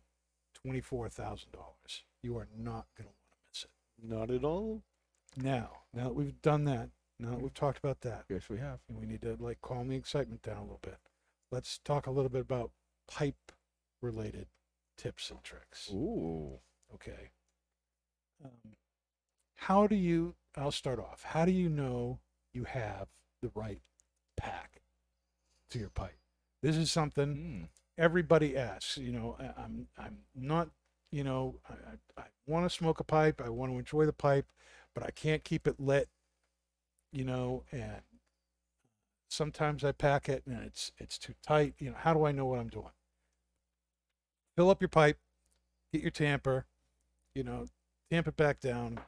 [0.63, 1.47] $24,000.
[2.21, 4.07] You are not going to want to miss it.
[4.07, 4.83] Not at all.
[5.35, 6.89] Now, now that we've done that,
[7.19, 8.81] now that we've talked about that, Yes, we have.
[8.87, 10.99] and we need to like calm the excitement down a little bit.
[11.51, 12.69] Let's talk a little bit about
[13.07, 13.51] pipe
[13.99, 14.45] related
[14.97, 15.89] tips and tricks.
[15.91, 16.59] Ooh.
[16.93, 17.31] Okay.
[18.43, 18.73] Um,
[19.55, 21.23] how do you, I'll start off.
[21.23, 22.19] How do you know
[22.53, 23.07] you have
[23.41, 23.81] the right
[24.37, 24.81] pack
[25.71, 26.17] to your pipe?
[26.61, 27.69] This is something Mm.
[27.97, 28.97] everybody asks.
[28.97, 30.69] You know, I- I'm I'm not.
[31.11, 31.73] You know, I
[32.19, 33.41] I, I want to smoke a pipe.
[33.41, 34.47] I want to enjoy the pipe,
[34.93, 36.09] but I can't keep it lit.
[37.11, 38.01] You know, and
[39.29, 41.75] sometimes I pack it and it's it's too tight.
[41.79, 42.91] You know, how do I know what I'm doing?
[44.57, 45.19] Fill up your pipe,
[45.93, 46.65] get your tamper,
[47.35, 47.67] you know,
[48.11, 48.99] tamp it back down,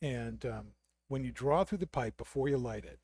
[0.00, 0.68] and um,
[1.08, 2.98] when you draw through the pipe before you light it,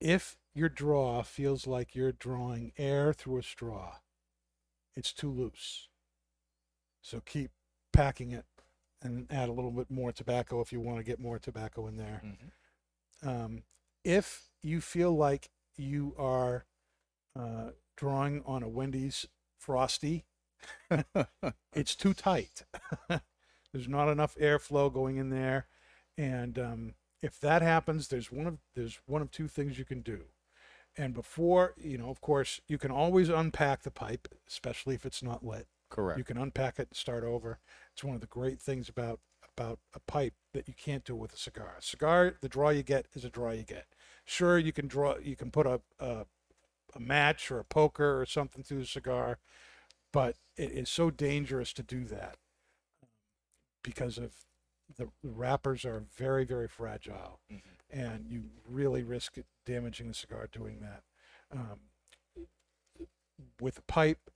[0.00, 3.96] if your draw feels like you're drawing air through a straw,
[4.94, 5.88] it's too loose.
[7.00, 7.52] So keep
[7.92, 8.44] packing it
[9.00, 11.96] and add a little bit more tobacco if you want to get more tobacco in
[11.96, 12.22] there.
[12.22, 13.26] Mhm.
[13.26, 13.64] Um,
[14.04, 16.66] if you feel like you are
[17.34, 20.26] uh, drawing on a Wendy's Frosty,
[21.72, 22.64] it's too tight.
[23.08, 25.66] there's not enough airflow going in there,
[26.16, 30.00] and um, if that happens, there's one of there's one of two things you can
[30.00, 30.24] do.
[30.96, 35.22] And before you know, of course, you can always unpack the pipe, especially if it's
[35.22, 35.66] not wet.
[35.88, 36.18] Correct.
[36.18, 37.58] You can unpack it and start over.
[37.92, 39.20] It's one of the great things about
[39.56, 41.76] about a pipe that you can't do with a cigar.
[41.78, 43.86] A cigar, the draw you get is a draw you get.
[44.24, 46.26] Sure, you can draw, you can put a a,
[46.94, 49.38] a match or a poker or something through the cigar,
[50.12, 52.36] but it is so dangerous to do that
[53.82, 54.32] because of
[54.96, 57.62] the, wrappers are very very fragile, Mhm.
[57.90, 61.02] and you really risk damaging the cigar doing that.
[61.50, 61.90] Um,
[63.60, 64.30] with a pipe,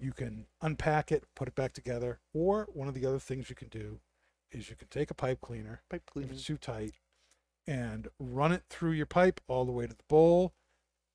[0.00, 3.56] you can unpack it, put it back together, or one of the other things you
[3.56, 4.00] can do
[4.50, 6.32] is you can take a pipe cleaner, Pipe if cleaner.
[6.32, 6.94] it's too tight,
[7.66, 10.54] and run it through your pipe all the way to the bowl,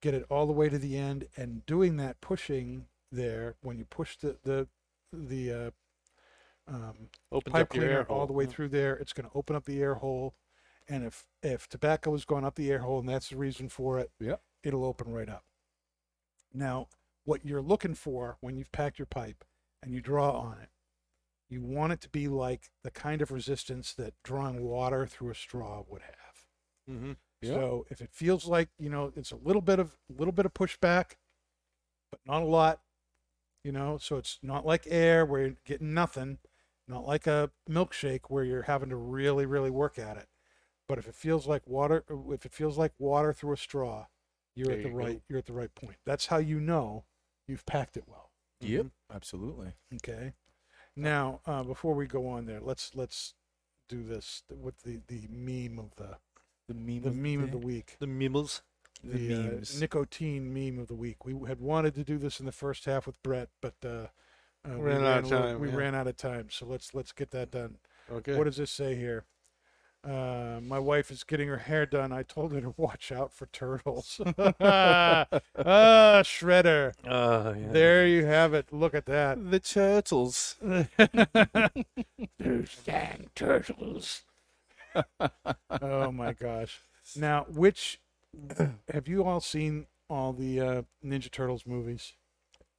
[0.01, 3.85] get it all the way to the end, and doing that pushing there when you
[3.85, 4.67] push the the
[5.13, 5.71] the uh,
[6.67, 8.27] um, Opens pipe up cleaner all hole.
[8.27, 8.49] the way Yeah.
[8.51, 8.95] through there.
[8.95, 10.35] It's going to open up the air hole,
[10.87, 13.99] and if if tobacco is going up the air hole, and that's the reason for
[13.99, 14.41] it, Yep.
[14.63, 15.45] it'll open right up.
[16.53, 16.87] Now,
[17.25, 19.43] what you're looking for when you've packed your pipe
[19.81, 20.69] and you draw on it,
[21.49, 25.35] You want it to be like the kind of resistance that drawing water through a
[25.35, 26.47] straw would have.
[26.89, 27.13] Mm-hmm.
[27.43, 30.53] So if it feels like you know it's a little bit of little bit of
[30.53, 31.17] pushback,
[32.11, 32.81] but not a lot,
[33.63, 36.39] you know, so it's not like air where you're getting nothing,
[36.87, 40.27] not like a milkshake where you're having to really really work at it.
[40.87, 44.07] But if it feels like water, if it feels like water through a straw,
[44.55, 45.03] you're There at the you go.
[45.05, 45.95] right you're at the right point.
[46.05, 47.05] That's how you know
[47.47, 48.31] you've packed it well.
[48.59, 49.73] Yep, absolutely.
[49.95, 50.33] Okay.
[50.95, 53.33] Now, uh, before we go on there, let's let's
[53.89, 56.17] do this with the the meme of the
[56.67, 57.01] The meme.
[57.01, 57.95] the meme of the week.
[57.99, 58.61] The mimos.
[59.03, 59.79] The the, uh, memes.
[59.81, 61.25] nicotine meme of the week.
[61.25, 63.87] We had wanted to do this in the first half with Brett, but uh,
[64.67, 65.75] uh, we Ran out of a little- time, We yeah.
[65.75, 67.77] ran out of time, so let's let's get that done.
[68.11, 68.35] Okay.
[68.37, 69.25] What does this say here?
[70.05, 72.11] Uh, my wife is getting her hair done.
[72.11, 74.19] I told her to watch out for turtles.
[74.37, 75.25] ah,
[76.23, 76.91] shredder.
[77.07, 77.67] Uh, yeah.
[77.71, 78.73] There you have it.
[78.73, 79.49] Look at that.
[79.49, 80.57] The turtles.
[82.39, 84.23] Those dang turtles.
[85.81, 86.81] oh my gosh.
[87.15, 87.99] Now, which
[88.91, 92.13] have you all seen all the uh, Ninja Turtles movies?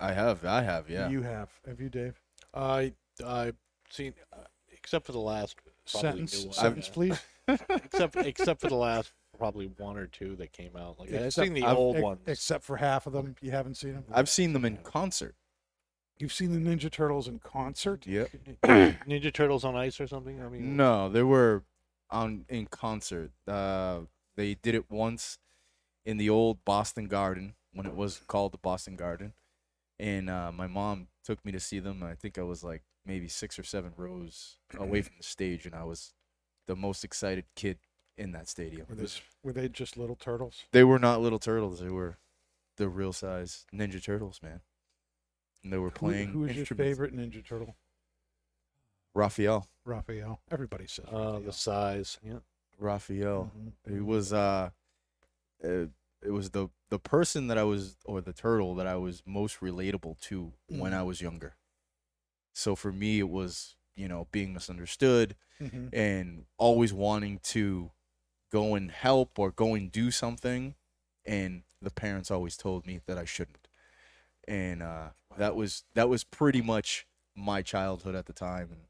[0.00, 0.44] I have.
[0.44, 0.88] I have.
[0.90, 1.08] Yeah.
[1.08, 1.50] You have.
[1.66, 2.20] Have you, Dave?
[2.52, 2.92] I
[3.24, 3.56] I've
[3.90, 4.38] seen, uh,
[4.72, 5.56] except for the last
[5.90, 6.54] probably Sentence, new one.
[6.54, 7.20] sentence, please.
[7.48, 10.98] except except for the last probably one or two that came out.
[10.98, 12.20] Like I've Except- seen the I've- old Ex- ones.
[12.26, 14.04] Except for half of them, you haven't seen them.
[14.12, 15.34] I've seen them in concert.
[16.18, 18.06] You've seen the Ninja Turtles in concert.
[18.06, 18.30] Yep.
[18.62, 20.40] Ninja Turtles on Ice or something.
[20.40, 21.64] I mean, No, they were
[22.08, 23.32] on in concert.
[23.48, 24.00] Uh,
[24.36, 25.38] they did it once
[26.04, 29.32] in the old Boston Garden when it was called the Boston Garden,
[29.98, 32.02] and uh, my mom took me to see them.
[32.02, 35.74] I think I was like maybe six or seven rows away from the stage, and
[35.74, 36.12] I was
[36.66, 37.78] the most excited kid
[38.16, 38.86] in that stadium.
[38.88, 40.64] Were, this, were they just little turtles?
[40.72, 42.18] They were not little turtles; they were
[42.76, 44.60] the real size Ninja Turtles, man.
[45.62, 46.28] And they were Who, playing.
[46.28, 47.74] who is your favorite Ninja Turtle?
[49.14, 49.68] Raphael.
[49.84, 50.40] Raphael.
[50.50, 51.06] Everybody says.
[51.12, 51.40] uh, Raphael.
[51.40, 52.18] the size.
[52.24, 52.38] Yeah.
[52.78, 53.50] Raphael.
[53.56, 53.96] Mhm.
[53.96, 54.70] It was uh,
[55.64, 55.86] uh,
[56.22, 59.60] it was the the person that I was or the turtle that I was most
[59.60, 60.96] relatable to when Mhm.
[60.96, 61.56] I was younger.
[62.52, 65.90] So for me, it was you know being misunderstood Mhm.
[65.92, 67.90] and always wanting to
[68.50, 70.74] go and help or go and do something,
[71.24, 73.68] and the parents always told me that I shouldn't,
[74.46, 78.80] and uh, that was that was pretty much my childhood at the time and.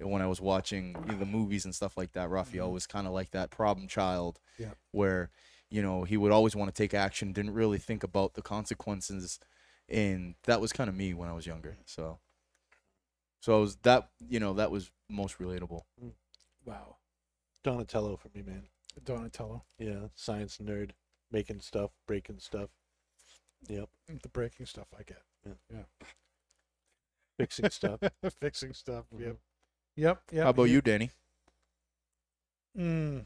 [0.00, 2.72] When I was watching the movies and stuff like that, Raphael Mhm.
[2.72, 4.74] was kind of like that problem child Yeah.
[4.92, 5.30] where
[5.70, 9.38] you know he would always want to take action didn't really think about the consequences
[9.88, 12.18] and that was kind of me when i was younger so
[13.40, 15.82] so I was that you know that was most relatable
[16.64, 16.96] Wow.
[17.64, 18.64] Donatello for me, man.
[19.02, 19.62] Donatello.
[19.78, 20.90] Yeah, science nerd,
[21.30, 22.68] making stuff, breaking stuff.
[23.68, 23.88] Yep,
[24.22, 25.22] The breaking stuff I get.
[25.46, 25.52] Yeah.
[25.72, 26.06] yeah.
[27.38, 28.00] Fixing stuff.
[28.40, 29.06] Fixing stuff.
[29.18, 29.28] Yep.
[29.32, 29.36] Mhm.
[29.96, 30.22] Yep.
[30.32, 30.44] Yep.
[30.44, 31.10] how about he- you danny
[32.76, 33.24] Mm.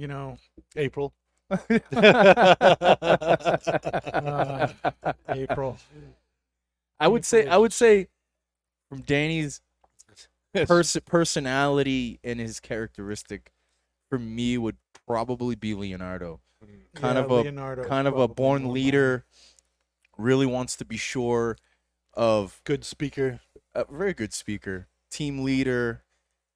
[0.00, 0.38] You know,
[0.76, 1.12] April.
[1.50, 1.58] uh,
[5.28, 5.76] April.
[6.98, 8.06] i would say i would say
[8.88, 9.60] from danny's
[10.54, 13.52] pers- personality and his characteristic
[14.08, 14.76] for me would
[15.06, 16.40] probably be leonardo
[16.94, 19.24] kind Yeah, of a Leonardo kind of a probably born more leader
[20.16, 21.56] really wants to be sure
[22.14, 23.40] of Good speaker.
[23.74, 26.04] a very good speaker, team leader,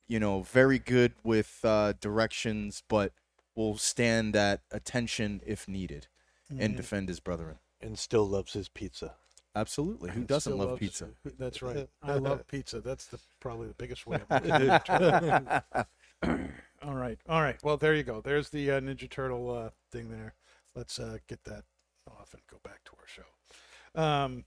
[0.08, 3.12] you know, very good with uh, directions, but
[3.54, 6.08] will stand that attention if needed
[6.50, 6.76] and Mhm.
[6.76, 7.58] defend his brethren.
[7.80, 9.16] And still loves his pizza.
[9.56, 10.10] Absolutely.
[10.10, 11.10] Who doesn't love loves- pizza?
[11.38, 11.88] That's right.
[12.02, 12.80] I love pizza.
[12.80, 14.18] That's the probably the biggest way.
[14.28, 15.48] of looking
[16.82, 17.62] all right, all right.
[17.62, 18.20] Well, there you go.
[18.20, 20.34] There's the uh, Ninja Turtle uh, thing there.
[20.74, 21.64] Let's uh, get that
[22.10, 24.00] off and go back to our show.
[24.00, 24.44] Um,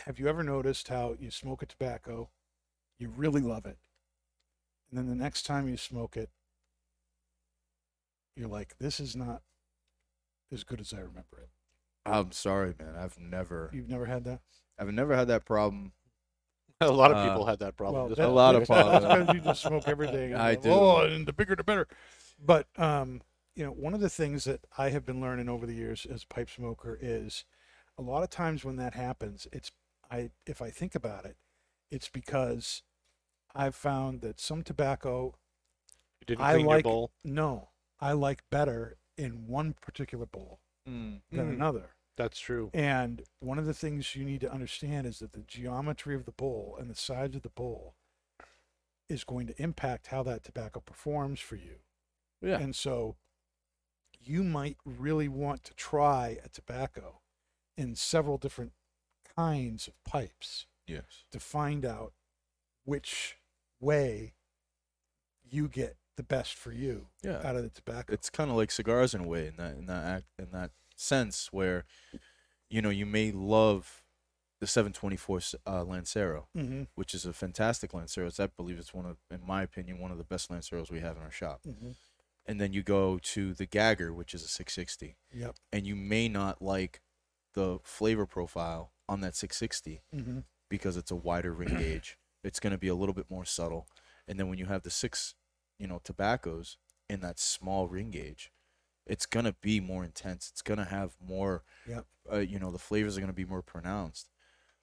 [0.00, 2.28] have you ever noticed how you smoke a tobacco,
[2.98, 3.78] you really love it,
[4.90, 6.30] and then the next time you smoke it,
[8.36, 9.42] you're like, "This is not
[10.52, 11.48] as good as I remember it."
[12.06, 12.94] I'm sorry, man.
[12.96, 14.40] I've never, You've never had that.
[14.78, 15.92] I've never had that problem.
[16.80, 18.06] A lot of Uh, people had that problem.
[18.08, 19.30] Well, that- a lot of that's problems.
[19.34, 20.32] you just smoke every day.
[20.32, 20.70] and I you do.
[20.70, 21.86] Oh, and the bigger the better.
[22.38, 23.22] But um,
[23.54, 26.24] you know, one of the things that I have been learning over the years as
[26.24, 27.44] a pipe smoker is
[27.96, 29.70] a lot of times when that happens, it's
[30.10, 31.36] I if I think about it,
[31.90, 32.82] it's because
[33.54, 35.36] I've found that some tobacco
[36.20, 37.12] you didn't I clean like your bowl.
[37.24, 37.70] no,
[38.04, 41.22] I like better in one particular bowl Mm.
[41.30, 41.54] than Mm.
[41.54, 41.96] another.
[42.16, 42.70] That's true.
[42.74, 46.32] And one of the things you need to understand is that the geometry of the
[46.32, 47.94] bowl and the size of the bowl
[49.08, 51.80] is going to impact how that tobacco performs for you.
[52.42, 52.58] Yeah.
[52.58, 53.16] And so
[54.20, 57.22] you might really want to try a tobacco
[57.76, 58.74] in several different
[59.34, 61.24] kinds of pipes Yes.
[61.30, 62.12] to find out
[62.84, 63.38] which
[63.80, 64.34] way
[65.42, 67.40] you get the best for you Yeah.
[67.44, 68.12] out of the tobacco.
[68.12, 70.70] it's kind of like cigars in a way in that in that act in that
[70.96, 71.84] sense where
[72.70, 74.02] you know you may love
[74.60, 76.84] the 724 s- uh, Lancero, mm-hmm.
[76.94, 78.26] which is a fantastic Lancero.
[78.28, 81.00] It's, I believe it's one of, in my opinion, one of the best Lanceros we
[81.00, 81.60] have in our shop.
[81.68, 81.90] Mm-hmm.
[82.46, 85.56] And then you go to the Gagger, which is a 660, Yep.
[85.72, 87.02] and you may not like
[87.54, 90.38] the flavor profile on that 660 Mm-hmm.
[90.70, 92.16] because it's a wider ring gauge.
[92.42, 93.86] It's going to be a little bit more subtle.
[94.28, 95.34] And then when you have the six,
[95.78, 96.76] you know, tobaccos
[97.08, 98.50] in that small ring gauge,
[99.06, 100.48] it's going to be more intense.
[100.50, 102.06] It's going to have more, Yep.
[102.32, 104.30] uh, you know, the flavors are going to be more pronounced.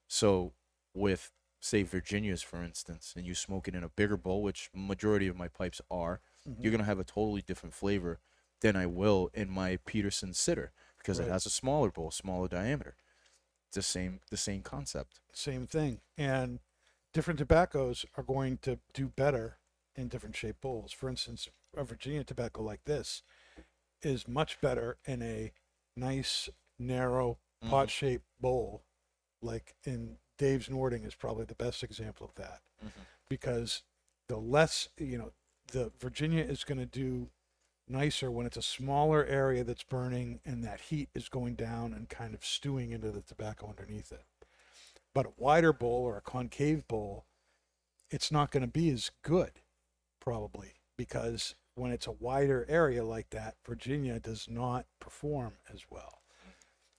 [0.07, 0.53] So
[0.93, 5.27] with, say, Virginias, for instance, and you smoke it in a bigger bowl, which majority
[5.27, 6.57] of my pipes are, Mhm.
[6.63, 8.19] you're going to have a totally different flavor
[8.61, 11.27] than I will in my Peterson sitter because Right.
[11.27, 12.95] it has a smaller bowl, smaller diameter.
[13.68, 15.19] It's the same, the same concept.
[15.34, 16.01] Same thing.
[16.18, 16.59] And
[17.13, 19.57] different tobaccos are going to do better
[19.95, 20.91] in different shaped bowls.
[20.91, 23.23] For instance, a Virginia tobacco like this
[24.01, 25.51] is much better in a
[25.95, 26.49] nice,
[26.80, 27.38] narrow,
[27.69, 28.84] pot shaped bowl.
[29.41, 32.61] Like in Dave's Nording is probably the best example of that.
[32.84, 32.91] Mhm.
[33.30, 33.84] Because
[34.27, 35.34] the less, you know,
[35.68, 37.30] the Virginia is going to do
[37.88, 42.09] nicer when it's a smaller area that's burning and that heat is going down and
[42.09, 44.26] kind of stewing into the tobacco underneath it.
[45.13, 47.26] But a wider bowl or a concave bowl,
[48.09, 49.61] it's not going to be as good,
[50.22, 56.22] probably, because when it's a wider area like that, Virginia does not perform as well.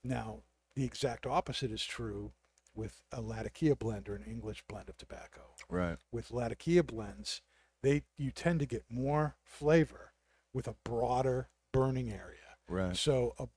[0.05, 0.43] Now,
[0.74, 2.32] the exact opposite is true
[2.74, 5.99] with a Latakia blend or an English blend of tobacco Right.
[6.11, 7.43] with Latakia blends,
[7.82, 10.12] they you tend to get more flavor
[10.53, 12.57] with a broader burning area.
[12.69, 12.97] Right.
[12.97, 13.49] So a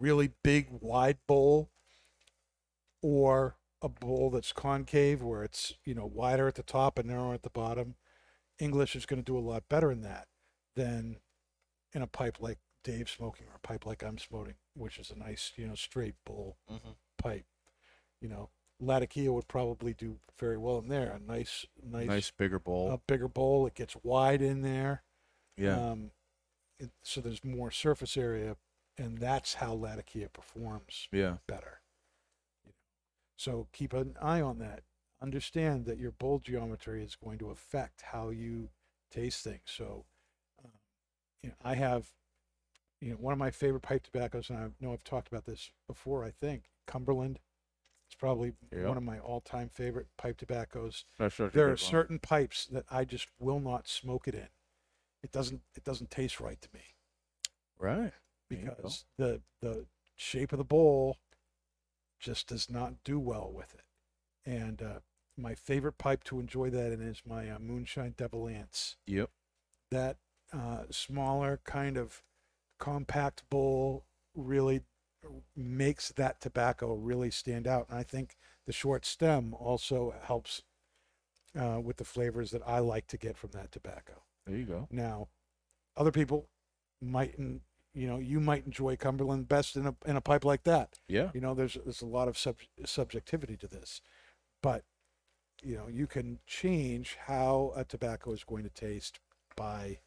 [0.00, 1.70] really big wide bowl
[3.02, 7.34] or a bowl that's concave where it's, you know, wider at the top and narrower
[7.34, 7.94] at the bottom.
[8.58, 10.26] English is going to do a lot better in that
[10.74, 11.16] than
[11.92, 15.18] in a pipe like Dave smoking or a pipe like I'm smoking, which is a
[15.18, 16.90] nice, you know, straight bowl Mm-hmm.
[17.18, 17.44] pipe.
[18.20, 18.50] You know,
[18.80, 21.10] Latakia would probably do very well in there.
[21.10, 22.90] A nice, nice, Nice bigger bowl.
[22.92, 23.66] a bigger bowl.
[23.66, 25.02] It gets wide in there.
[25.56, 25.90] yeah.
[25.90, 26.10] Um,
[26.78, 28.56] it, so there's more surface area,
[28.98, 31.36] and that's how Latakia performs yeah.
[31.46, 31.80] better.
[33.36, 34.82] So keep an eye on that.
[35.22, 38.68] Understand that your bowl geometry is going to affect how you
[39.10, 39.62] taste things.
[39.64, 40.04] So,
[40.62, 40.70] um,
[41.42, 42.08] you know, I have,
[43.00, 45.70] you know, one of my favorite pipe tobaccos, and I know I've talked about this
[45.86, 46.24] before.
[46.24, 47.40] I think Cumberland.
[48.08, 48.86] It's probably Yep.
[48.86, 51.76] one of my all-time favorite pipe tobaccos there are one.
[51.76, 54.48] certain pipes that I just will not smoke it in.
[55.24, 56.94] It doesn't it doesn't taste right to me
[57.78, 58.12] Right.
[58.48, 58.74] There you go.
[58.76, 61.18] because the the shape of the bowl
[62.20, 63.85] just does not do well with it.
[64.46, 65.00] And uh,
[65.36, 68.96] my favorite pipe to enjoy that in is my uh, Moonshine Devil Anse.
[69.06, 69.30] Yep.
[69.90, 70.16] That
[70.52, 72.22] uh, smaller kind of
[72.78, 74.04] compact bowl
[74.34, 74.82] really
[75.56, 77.86] makes that tobacco really stand out.
[77.90, 78.36] And I think
[78.66, 80.62] the short stem also helps
[81.58, 84.22] uh, with the flavors that I like to get from that tobacco.
[84.46, 84.86] There you go.
[84.90, 85.28] Now,
[85.96, 86.48] other people
[87.00, 91.00] might, you know, you might enjoy Cumberland best in a in a pipe like that.
[91.08, 91.30] Yeah.
[91.34, 94.00] You know, there's there's a lot of sub- subjectivity to this,
[94.66, 94.82] but
[95.62, 99.20] you know, you can change how a tobacco is going to taste
[99.54, 99.98] by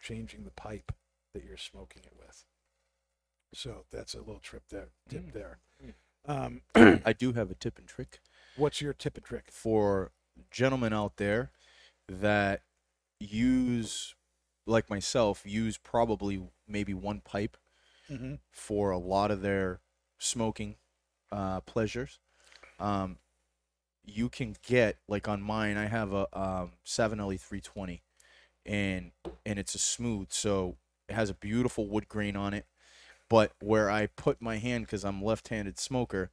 [0.00, 0.92] changing the pipe
[1.34, 2.44] that you're smoking it with.
[3.52, 5.32] So that's a little trip there, tip Mm.
[5.32, 5.58] there.
[6.26, 6.62] Um,
[7.04, 8.20] I do have a tip and trick
[8.56, 9.46] what's your tip and trick?
[9.50, 10.12] for
[10.50, 11.50] gentlemen out there
[12.08, 12.62] that
[13.18, 14.14] use,
[14.64, 17.56] like myself, use probably maybe one pipe
[18.10, 18.34] Mm-hmm.
[18.52, 19.80] for a lot of their
[20.18, 20.76] smoking
[21.32, 22.20] uh, pleasures.
[22.78, 23.18] Um,
[24.04, 25.76] you can get like on mine.
[25.76, 28.02] I have a um, Savinelli 320,
[28.66, 29.12] and
[29.46, 30.76] and it's a smooth, so
[31.08, 32.66] it has a beautiful wood grain on it.
[33.30, 36.30] But where I put my hand, because I'm left-handed smoker,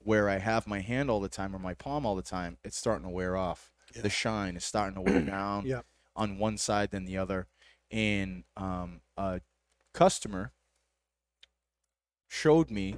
[0.00, 2.76] where I have my hand all the time or my palm all the time, it's
[2.76, 3.70] starting to wear off.
[3.94, 4.02] Yeah.
[4.02, 5.80] The shine is starting to wear down Yeah.
[6.14, 7.46] on one side than the other.
[7.90, 9.40] And um, a
[9.94, 10.52] customer
[12.28, 12.96] showed me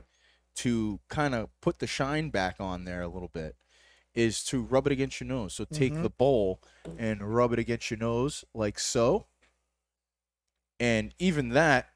[0.57, 3.55] to kind of put the shine back on there a little bit
[4.19, 5.55] is to rub it against your nose.
[5.55, 6.03] So take Mhm.
[6.03, 6.61] the bowl
[6.99, 9.27] and rub it against your nose like so.
[10.81, 11.91] And even that,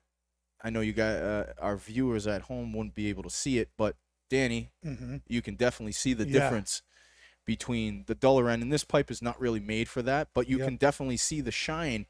[0.61, 3.71] I know you got uh, our viewers at home wouldn't be able to see it,
[3.77, 3.97] but
[4.31, 5.17] Danny, Mm-hmm.
[5.27, 6.33] you can definitely see the Yeah.
[6.41, 6.83] difference
[7.45, 10.59] between the duller end and this pipe is not really made for that but you
[10.59, 10.65] Yep.
[10.69, 12.07] can definitely see the shine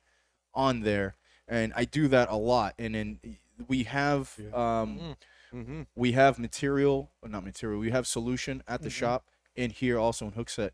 [0.52, 1.16] on there
[1.48, 3.18] and i do that a lot and then
[3.66, 4.82] we have Yeah.
[4.82, 5.16] um
[5.55, 5.82] Mm-hmm.
[5.97, 9.26] we have material, or not material, we have solution at the shop
[9.56, 10.70] and here also in Hooksett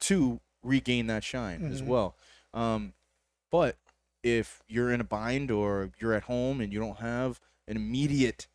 [0.00, 2.16] to regain that shine as well.
[2.52, 2.94] Um,
[3.50, 3.76] but
[4.22, 8.48] if you're in a bind or you're at home and you don't have an immediate,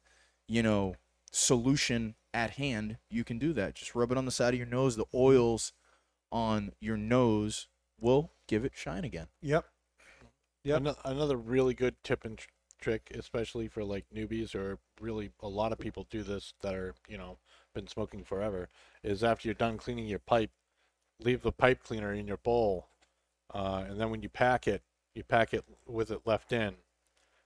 [0.47, 0.95] you know,
[1.31, 3.75] solution at hand, you can do that.
[3.75, 4.95] Just rub it on the side of your nose.
[4.95, 5.73] The oils
[6.31, 7.67] on your nose
[7.99, 9.27] will give it shine again.
[9.41, 9.65] Yep.
[10.63, 10.97] Yep.
[11.05, 12.49] Another really good tip and tr-
[12.79, 16.93] trick, especially for like newbies or really a lot of people do this that are,
[17.07, 17.37] you know,
[17.73, 18.69] been smoking forever,
[19.03, 20.51] is after you're done cleaning your pipe,
[21.19, 22.87] leave the pipe cleaner in your bowl.
[23.53, 24.83] Uh, and then when you pack it,
[25.15, 26.75] you pack it with it left in.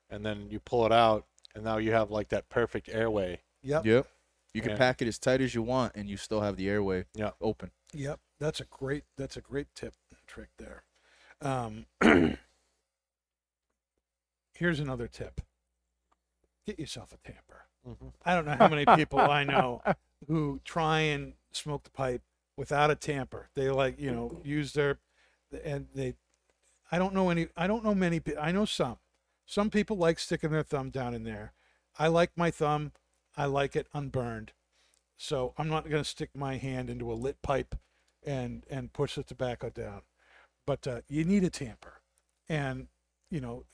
[0.09, 1.25] And then you pull it out,
[1.55, 3.41] and now you have like that perfect airway.
[3.63, 3.85] Yep.
[3.85, 4.07] Yep.
[4.53, 4.77] You can Yeah.
[4.77, 7.31] pack it as tight as you want and you still have the airway Yeah.
[7.41, 7.71] open.
[7.93, 10.83] Yep, that's a great that's a great tip and trick there.
[11.41, 11.87] Um,
[14.53, 15.41] here's another tip:
[16.65, 17.65] get yourself a tamper.
[17.87, 18.07] Mm-hmm.
[18.25, 19.81] I don't know how many people I know
[20.27, 22.21] who try and smoke the pipe
[22.57, 23.49] without a tamper.
[23.55, 24.97] They like you know use their
[25.63, 26.15] and they.
[26.91, 27.47] I don't know any.
[27.55, 28.21] I don't know many.
[28.39, 28.97] I know some.
[29.45, 31.53] Some people like sticking their thumb down in there.
[31.97, 32.91] I like my thumb.
[33.37, 34.51] I like it unburned.
[35.17, 37.75] So I'm not going to stick my hand into a lit pipe
[38.25, 40.01] and and push the tobacco down.
[40.65, 42.01] But uh, you need a tamper,
[42.49, 42.87] and
[43.29, 43.65] you know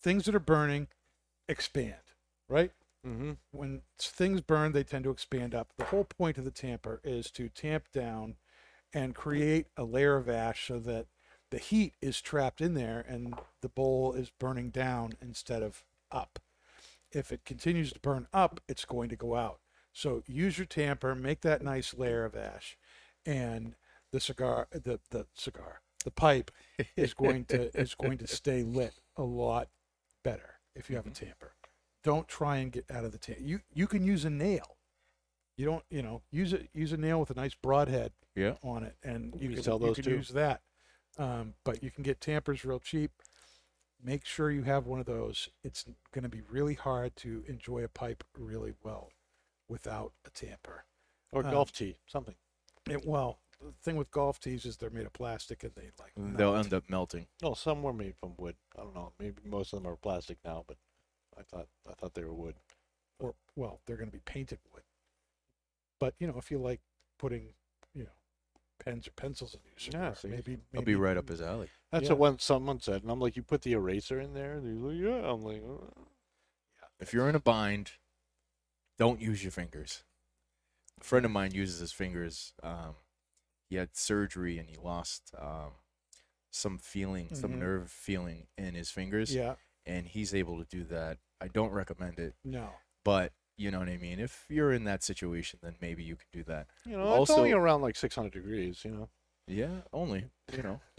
[0.00, 0.88] things that are burning
[1.48, 1.94] expand,
[2.48, 2.72] right?
[3.06, 3.32] Mm-hmm.
[3.50, 5.72] When things burn, they tend to expand up.
[5.76, 8.36] The whole point of the tamper is to tamp down
[8.94, 11.06] and create a layer of ash so that
[11.50, 16.38] the heat is trapped in there and the bowl is burning down instead of up.
[17.10, 19.60] If it continues to burn up, it's going to go out.
[19.92, 22.78] So use your tamper, make that nice layer of ash,
[23.26, 23.74] and
[24.10, 26.50] the cigar, the the cigar, the pipe
[26.96, 29.68] is going to is going to stay lit a lot
[30.22, 31.52] better if you have a tamper.
[32.04, 33.42] Don't try and get out of the tamper.
[33.42, 34.76] You you can use a nail.
[35.56, 38.54] You don't you know use it use a nail with a nice broadhead Yeah.
[38.62, 40.10] on it, and you You can sell you can too?
[40.10, 40.62] use that.
[41.18, 43.12] Um, but you can get tampers real cheap.
[44.02, 45.48] Make sure you have one of those.
[45.62, 49.10] It's going to be really hard to enjoy a pipe really well
[49.68, 50.86] without a tamper.
[51.30, 52.34] Or Uh, golf tee, something.
[52.90, 56.12] It, well, the thing with golf tees is they're made of plastic and they like
[56.16, 57.26] They'll end up melting.
[57.42, 58.56] No, some were made from wood.
[58.76, 59.12] I don't know.
[59.18, 60.76] Maybe most of them are plastic now, but
[61.38, 62.56] I thought I thought they were wood.
[63.18, 64.82] or well, they're going to be painted wood.
[66.00, 66.80] But you know, if you like
[67.18, 67.54] putting,
[67.94, 68.10] you know,
[68.84, 70.28] pens or pencils in your cigar, see.
[70.28, 71.68] maybe, maybe I'll be right up his alley.
[71.92, 72.10] That's Yeah.
[72.10, 74.54] what one someone said, and I'm like, you put the eraser in there?
[74.54, 75.30] And he's like, yeah.
[75.30, 76.02] I'm like, uh.
[76.98, 77.92] If you're in a bind,
[78.98, 80.02] don't use your fingers.
[81.00, 82.52] A friend of mine uses his fingers.
[82.62, 82.94] Um,
[83.72, 85.70] he had surgery and he lost um,
[86.50, 87.58] some feeling, some Mhm.
[87.58, 89.54] nerve feeling in his fingers, Yeah,
[89.86, 91.16] and he's able to do that.
[91.40, 92.74] I don't recommend it, no.
[93.02, 94.20] but you know what I mean.
[94.20, 96.66] If you're in that situation, then maybe you can do that.
[96.84, 98.84] you know, it's only around like 600 degrees.
[98.84, 99.08] You know.
[99.46, 100.80] Yeah, only you know.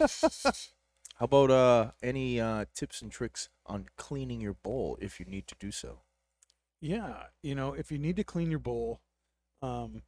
[1.18, 5.46] How about uh, any uh, tips and tricks on cleaning your bowl if you need
[5.46, 6.00] to do so?
[6.80, 9.00] Yeah, you know, if you need to clean your bowl,
[9.62, 10.02] um,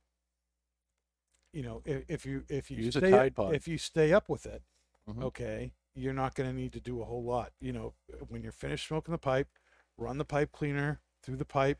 [1.52, 3.54] you know, if, if you if you Use a stay Tide Pod.
[3.54, 4.62] if you stay up with it,
[5.08, 5.22] Mhm.
[5.22, 7.52] okay, you're not going to need to do a whole lot.
[7.60, 7.94] You know,
[8.28, 9.48] when you're finished smoking the pipe,
[9.96, 11.78] run the pipe cleaner through the pipe,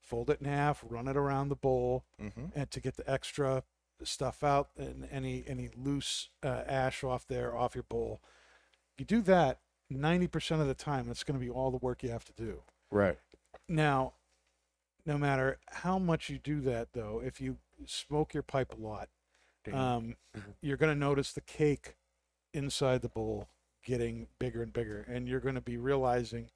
[0.00, 2.46] fold it in half, run it around the bowl, Mm-hmm.
[2.54, 3.62] and to get the extra
[4.02, 8.20] stuff out and any any loose uh, ash off there off your bowl.
[8.98, 9.60] You do that
[9.92, 11.06] 90% of the time.
[11.06, 12.62] That's going to be all the work you have to do.
[12.90, 13.18] Right.
[13.68, 14.14] Now,
[15.08, 17.56] no matter how much you do that, though, if you
[17.86, 19.08] smoke your pipe a lot,
[19.72, 20.54] um, Mhm.
[20.60, 21.96] you're going to notice the cake
[22.52, 23.48] inside the bowl
[23.82, 26.50] getting bigger and bigger, and you're going to be realizing,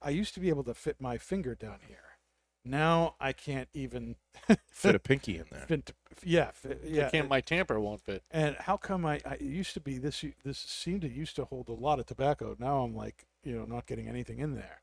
[0.00, 2.18] I used to be able to fit my finger down here.
[2.64, 4.16] Now I can't even
[4.68, 5.66] Fit a pinky in there.
[5.66, 5.94] fit.
[6.22, 7.02] Yeah, fit, Yeah.
[7.02, 7.10] yeah.
[7.10, 8.24] can't my tamper won't fit.
[8.30, 11.44] And how come I, I it used to be this this seemed to used to
[11.44, 12.56] hold a lot of tobacco.
[12.58, 14.82] Now I'm like you know not getting anything in there.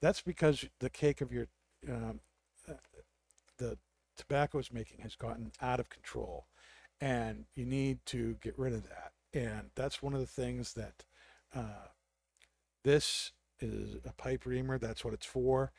[0.00, 1.48] That's because the cake of your
[1.88, 2.20] um,
[3.58, 3.78] the
[4.16, 6.46] tobacco is making has gotten out of control,
[7.00, 9.12] and you need to get rid of that.
[9.34, 11.04] And that's one of the things that
[11.54, 11.88] uh,
[12.84, 14.78] this is a pipe reamer.
[14.78, 15.72] That's what it's for.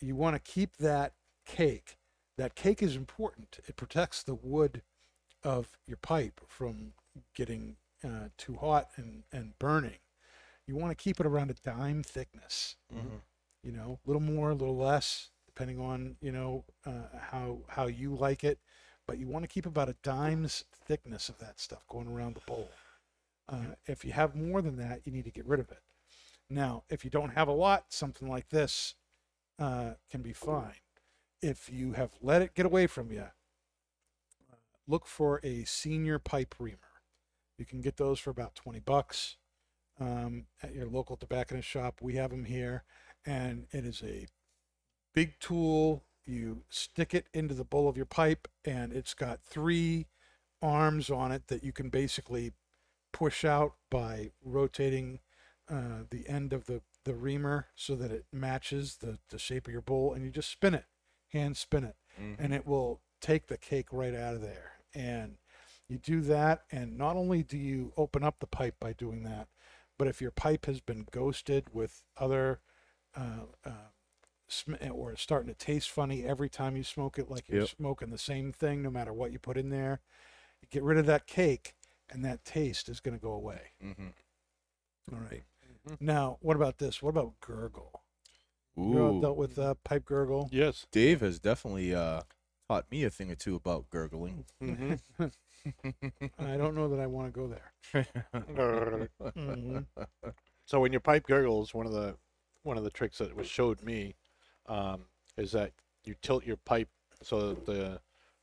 [0.00, 1.14] You want to keep that
[1.46, 1.96] cake.
[2.36, 3.60] That cake is important.
[3.66, 4.82] It protects the wood
[5.42, 6.92] of your pipe from
[7.34, 9.98] getting uh, too hot and, and burning.
[10.66, 12.76] You want to keep it around a dime thickness.
[12.92, 13.20] Mhm.
[13.62, 17.86] You know, a little more, a little less, depending on you know uh, how how
[17.86, 18.58] you like it.
[19.06, 22.40] But you want to keep about a dime's thickness of that stuff going around the
[22.40, 22.68] bowl.
[23.48, 25.78] Uh, if you have more than that, you need to get rid of it.
[26.50, 28.96] Now, if you don't have a lot, something like this
[29.60, 30.74] uh, can be fine.
[31.40, 33.26] if you have let it get away from you,
[34.88, 36.78] look for a senior pipe reamer.
[37.58, 39.36] You can get those for about 20 bucks
[40.00, 42.00] um, at your local tobacconist shop.
[42.02, 42.82] We have them here,
[43.24, 44.26] and it is a
[45.16, 46.04] big tool.
[46.26, 50.06] You stick it into the bowl of your pipe, and it's got three
[50.62, 52.52] arms on it that you can basically
[53.12, 55.20] push out by rotating
[55.68, 59.72] uh, the end of the, the reamer so that it matches the, the shape of
[59.72, 60.84] your bowl, and you just spin it,
[61.32, 61.96] hand spin it,
[62.38, 64.72] and it will take the cake right out of there.
[64.94, 65.38] And
[65.88, 69.48] you do that, and not only do you open up the pipe by doing that,
[69.98, 72.60] but if your pipe has been ghosted with other
[73.16, 73.90] uh, uh,
[74.92, 77.68] or it's starting to taste funny every time you smoke it, like you're Yep.
[77.68, 80.00] smoking the same thing no matter what you put in there,
[80.62, 81.74] you get rid of that cake,
[82.10, 83.72] and that taste is going to go away.
[83.84, 84.06] Mm-hmm.
[85.12, 85.42] All right.
[86.00, 87.02] Now, what about this?
[87.02, 88.02] What about gurgle?
[88.76, 90.48] You all Ooh, dealt with uh, pipe gurgle?
[90.52, 90.86] Yes.
[90.92, 92.22] Dave has definitely uh,
[92.68, 94.44] taught me a thing or two about gurgling.
[94.60, 94.94] hmm
[96.38, 97.72] I don't know that I want to go there.
[99.36, 99.86] Mhm.
[100.66, 102.16] So when your pipe gurgles, one of the
[102.62, 104.14] one of the tricks that was showed me
[104.68, 105.02] um,
[105.36, 105.72] is that
[106.04, 106.88] you tilt your pipe
[107.22, 108.00] so that the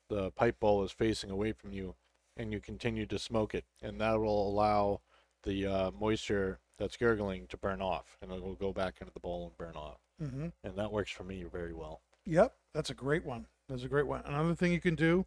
[0.10, 1.96] the pipe bowl is facing away from you,
[2.38, 5.02] and you continue to smoke it, and that will allow
[5.44, 9.20] the uh, moisture that's gurgling to burn off, and it will go back into the
[9.20, 10.48] bowl and burn off, Mm-hmm.
[10.64, 12.02] and that works for me very well.
[12.26, 13.48] Yep, that's a great one.
[13.70, 14.22] That's a great one.
[14.26, 15.26] Another thing you can do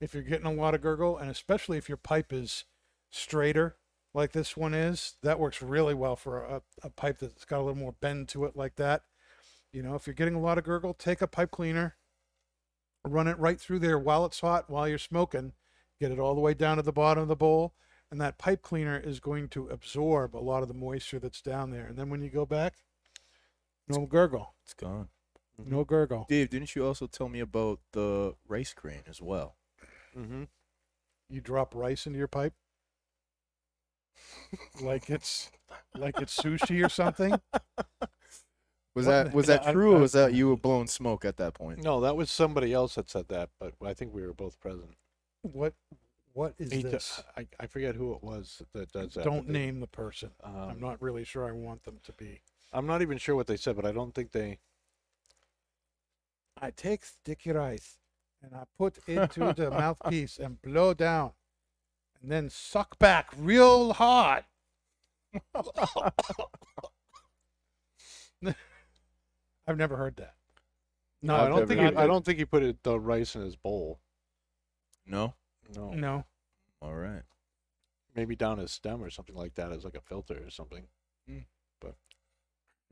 [0.00, 2.64] if you're getting a lot of gurgle, and especially if your pipe is
[3.10, 3.76] straighter
[4.14, 7.62] like this one is, that works really well for a, a pipe that's got a
[7.62, 9.02] little more bend to it like that.
[9.72, 11.96] You know, if you're getting a lot of gurgle, take a pipe cleaner,
[13.04, 15.52] run it right through there while it's hot, while you're smoking,
[16.00, 17.74] get it all the way down to the bottom of the bowl,
[18.10, 21.70] and that pipe cleaner is going to absorb a lot of the moisture that's down
[21.70, 21.86] there.
[21.86, 22.76] And then when you go back,
[23.88, 25.08] no gurgle, It's gone.
[25.58, 26.26] no gurgle.
[26.28, 29.56] Dave, didn't you also tell me about the rice grain as well?
[30.18, 30.44] Mm-hmm.
[31.28, 32.54] you drop rice into your pipe
[34.82, 35.50] like it's
[35.94, 37.38] like it's sushi or something
[38.94, 41.24] Was What that was that I- true, or I- was that you were blowing smoke
[41.24, 41.82] at that point?
[41.82, 44.96] No, that was somebody else that said that, but I think we were both present.
[45.42, 45.74] what
[46.32, 49.24] what is He this I, I forget who it was that does that.
[49.24, 52.12] don't but they- name the person i'm um, not really sure i want them to
[52.12, 52.40] be
[52.72, 54.58] I'm not even sure what they said, but I don't think they.
[56.60, 57.98] i take sticky rice
[58.42, 61.32] and i put into the mouthpiece and blow down
[62.20, 64.44] and then suck back real hard
[69.68, 70.34] i've never heard that
[71.22, 71.78] No, I've I don't never think.
[71.80, 72.06] He, heard I that.
[72.08, 74.00] don't think he put it, the rice in his bowl.
[75.06, 75.34] No.
[75.76, 76.24] No, no
[76.82, 77.22] All right.
[78.16, 80.86] maybe down his stem or something like that as like a filter or something.
[81.28, 81.38] Hmm.
[81.80, 81.94] But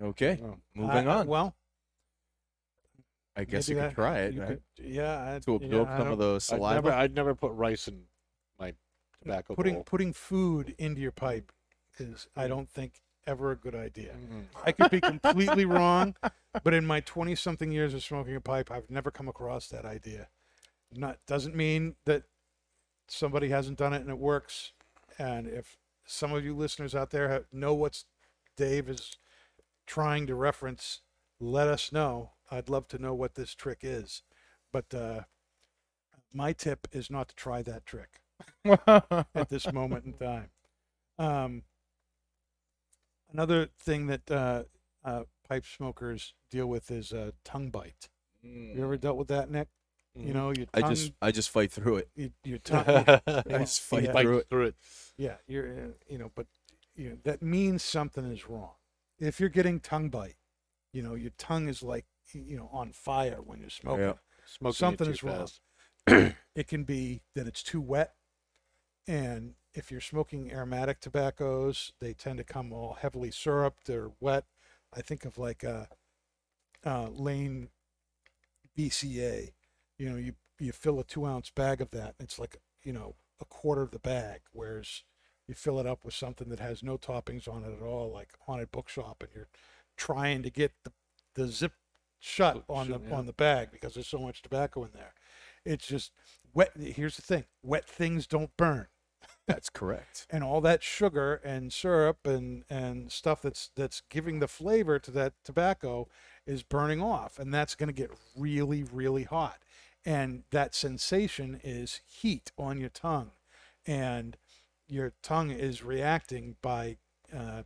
[0.03, 0.39] Okay.
[0.43, 0.57] Oh.
[0.75, 1.27] Moving I- I- on.
[1.27, 1.57] well
[3.37, 4.49] I guess maybe you that- could try it you right?
[4.77, 6.75] could- yeah I, to absorb some of the I'd saliva.
[6.75, 8.05] never, I'd never put rice in
[8.59, 8.75] my
[9.23, 9.85] tobacco putting bowl.
[9.85, 11.53] putting food into your pipe
[11.99, 14.15] is I don't think ever a good idea.
[14.15, 14.47] Mhm.
[14.65, 16.15] I could be completely wrong,
[16.63, 19.85] but in my 20 something years of smoking a pipe, I've never come across that
[19.85, 20.29] idea.
[20.93, 22.25] Not doesn't mean that
[23.09, 24.73] somebody hasn't done it and it works.
[25.19, 25.77] And if
[26.07, 28.05] some of you listeners out there have, know what
[28.57, 29.17] Dave is
[29.87, 31.01] trying to reference,
[31.41, 32.33] let us know.
[32.51, 34.23] I'd love to know what this trick is.
[34.73, 35.23] But uh,
[36.33, 38.21] my tip is not to try that trick
[38.65, 40.51] at this moment in time.
[41.19, 41.63] Um,
[43.33, 44.63] another thing that uh,
[45.05, 48.09] uh, pipe smokers deal with is uh, tongue bite.
[48.43, 49.69] You ever dealt with that, Nick?
[50.15, 52.09] You know, your I tongue, just I just fight through it.
[52.17, 54.13] you, your tongue, I Yeah, just fight yeah.
[54.13, 54.47] through it.
[54.49, 54.75] through it.
[55.19, 56.47] yeah, you're, uh, you know, but
[56.95, 58.71] you know that means something is wrong.
[59.19, 60.37] If you're getting tongue bite,
[60.93, 64.05] you know, your tongue is like, you know, on fire when you're smoking.
[64.05, 64.13] Yeah.
[64.47, 65.47] Smoking it Something too is wrong.
[66.07, 66.35] fast.
[66.55, 68.15] it can be that it's too wet
[69.07, 74.45] and if you're smoking aromatic tobaccos they tend to come all heavily syruped they're wet.
[74.95, 75.89] I think of like a,
[76.85, 77.69] uh Lane
[78.79, 79.53] BCA
[79.99, 83.15] you know you you fill a two ounce bag of that it's like you know
[83.41, 85.03] a quarter of the bag whereas
[85.47, 88.31] you fill it up with something that has no toppings on it at all like
[88.47, 89.49] haunted bookshop and you're
[89.97, 90.93] trying to get the,
[91.35, 91.73] the zip
[92.19, 93.15] shut on the yeah.
[93.15, 95.13] on the bag because there's so much tobacco in there.
[95.65, 96.13] It's just
[96.55, 98.87] wet here's the thing wet things don't burn
[99.47, 100.27] That's correct.
[100.29, 105.11] and all that sugar and syrup and and stuff that's that's giving the flavor to
[105.13, 106.09] that tobacco
[106.47, 109.59] is burning off and that's going to get really really hot
[110.05, 113.31] and that sensation is heat on your tongue
[113.87, 114.37] and
[114.89, 116.97] your tongue is reacting by
[117.37, 117.63] uh,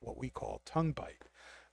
[0.00, 1.24] what we call tongue bite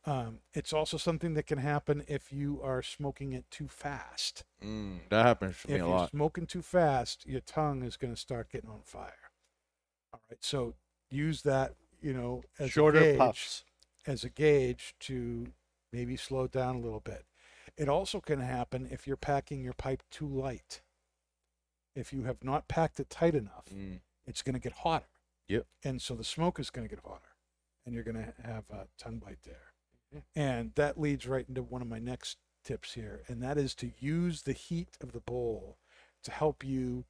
[0.06, 4.44] Um, it's also something that can happen if you are smoking it too fast.
[4.64, 6.10] Mm, that happens to me if a you're lot.
[6.10, 9.20] smoking too fast, your tongue is going to start getting on fire.
[10.32, 10.76] Right, so
[11.10, 13.64] use that, you know, as a gauge, puffs.
[14.08, 15.48] as a gauge to
[15.91, 17.26] maybe slow down a little bit.
[17.78, 20.82] It also can happen if you're packing your pipe too light.
[21.95, 25.06] If you have not packed it tight enough, Mm, it's going to get hotter.
[25.49, 25.66] Yep.
[25.84, 27.36] And so the smoke is going to get hotter,
[27.86, 29.74] and you're going to have a tongue bite there.
[30.36, 33.91] And that leads right into one of my next tips here, and that is to
[33.99, 35.78] use the heat of the bowl
[36.24, 37.06] to help you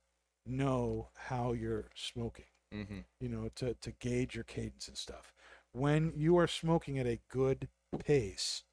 [0.46, 2.46] know how you're smoking.
[2.72, 5.34] Hmm You know, to to gauge your cadence and stuff.
[5.74, 7.70] When you are smoking at a good
[8.00, 8.64] pace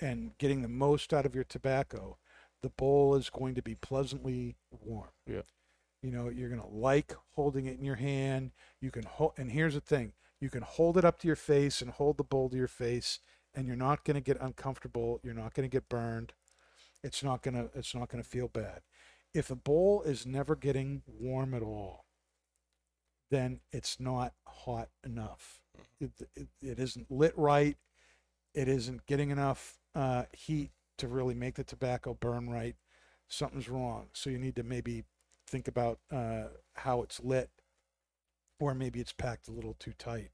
[0.00, 2.18] and getting the most out of your tobacco,
[2.62, 5.10] the bowl is going to be pleasantly warm.
[5.26, 5.42] Yeah.
[6.02, 8.52] You know, you're going to like holding it in your hand.
[8.80, 11.82] You can hold, and here's the thing you can hold it up to your face
[11.82, 13.18] and hold the bowl to your face,
[13.54, 15.20] and you're not going to get uncomfortable.
[15.24, 16.34] You're not going to get burned.
[17.04, 18.80] It's not going to, it's not going to feel bad.
[19.34, 22.04] If the bowl is never getting warm at all,
[23.30, 25.60] then it's not hot enough.
[26.00, 27.76] It, it, it isn't lit right.
[28.54, 32.76] It isn't getting enough uh, heat to really make the tobacco burn right.
[33.28, 34.06] Something's wrong.
[34.12, 35.04] So you need to maybe
[35.46, 36.44] think about uh,
[36.74, 37.50] how it's lit,
[38.58, 40.30] or maybe it's packed a little too tight.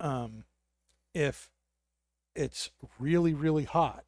[0.00, 0.44] Um,
[1.14, 1.50] if
[2.34, 4.04] it's really really hot,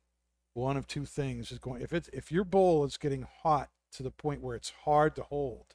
[0.55, 1.83] one of two things is going.
[1.83, 5.23] If it's if your bowl is getting hot to the point where it's hard to
[5.23, 5.75] hold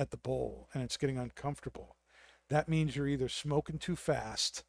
[0.00, 1.96] at the bowl and it's getting uncomfortable,
[2.48, 4.64] that means you're either smoking too fast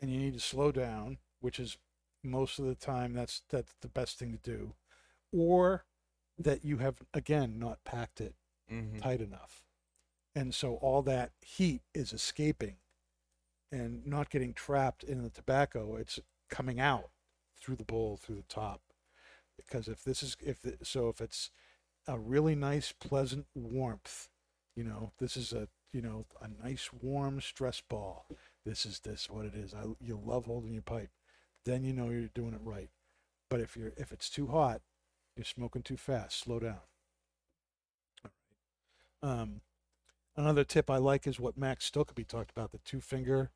[0.00, 1.78] and you need to slow down, which is
[2.24, 4.74] most of the time that's that's the best thing to do,
[5.32, 5.84] or
[6.36, 8.34] that you have again not packed it
[8.68, 9.62] hmm tight enough.
[10.34, 12.76] And so all that heat is escaping
[13.70, 15.96] and not getting trapped in the tobacco.
[15.96, 16.18] It's
[16.50, 17.10] coming out
[17.60, 18.80] through the bowl, through the top.
[19.56, 21.50] Because if this is, if, the, so if it's
[22.08, 24.28] a really nice, pleasant warmth,
[24.76, 28.26] you know, this is a, you know, a nice warm stress ball.
[28.66, 29.74] This is this, what it is.
[29.74, 31.10] I, you love holding your pipe.
[31.64, 32.90] Then you know you're doing it right.
[33.50, 34.80] But if you're, if it's too hot,
[35.36, 36.40] you're smoking too fast.
[36.40, 36.80] Slow down.
[39.22, 39.60] Um,
[40.36, 43.50] another tip I like is what Max Stokkebye talked about the two finger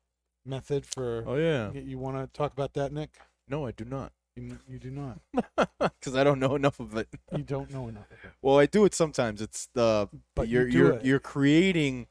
[0.45, 1.23] method for.
[1.27, 1.69] Oh yeah.
[1.69, 3.19] Y- You want to talk about that, Nick?
[3.47, 5.19] No, I do not, You, you do not.
[5.79, 7.07] because I don't know enough of it.
[7.35, 8.31] You don't know enough of it.
[8.41, 9.41] Well, I do it sometimes.
[9.41, 11.05] It's the But you you're do you're it.
[11.05, 12.07] you're creating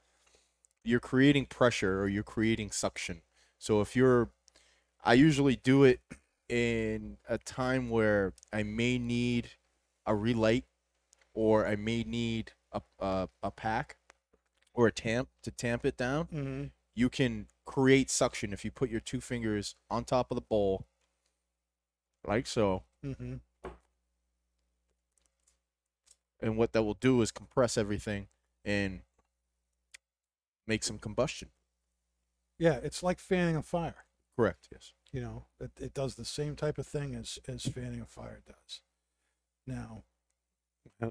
[0.85, 3.23] you're creating pressure or you're creating suction.
[3.59, 4.31] So if you're
[5.05, 6.01] I usually do it
[6.49, 9.51] in a time where I may need
[10.07, 10.65] a relight
[11.35, 13.97] or I may need a a, a pack
[14.75, 16.27] or a tamp to tamp it down.
[16.27, 16.65] Mm-hmm.
[16.95, 20.87] You can create suction if you put your two fingers on top of the bowl
[22.27, 22.83] like so.
[23.05, 23.35] Mm-hmm.
[26.41, 28.27] and what that will do is compress everything
[28.65, 29.01] and
[30.67, 31.49] make some combustion.
[32.59, 34.05] Yeah, it's like fanning a fire.
[34.37, 34.69] Correct.
[34.73, 34.93] Yes.
[35.13, 38.41] You know, it, it does the same type of thing as as fanning a fire
[38.47, 38.81] does.
[39.67, 40.03] Now,
[41.01, 41.11] all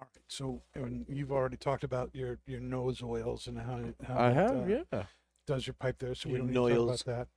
[0.00, 0.08] right.
[0.28, 4.30] So, and you've already talked about your your nose oils and how, it- how I
[4.30, 5.02] it, have, uh, yeah.
[5.46, 7.28] does your pipe there, so we Your don't need to talk about that.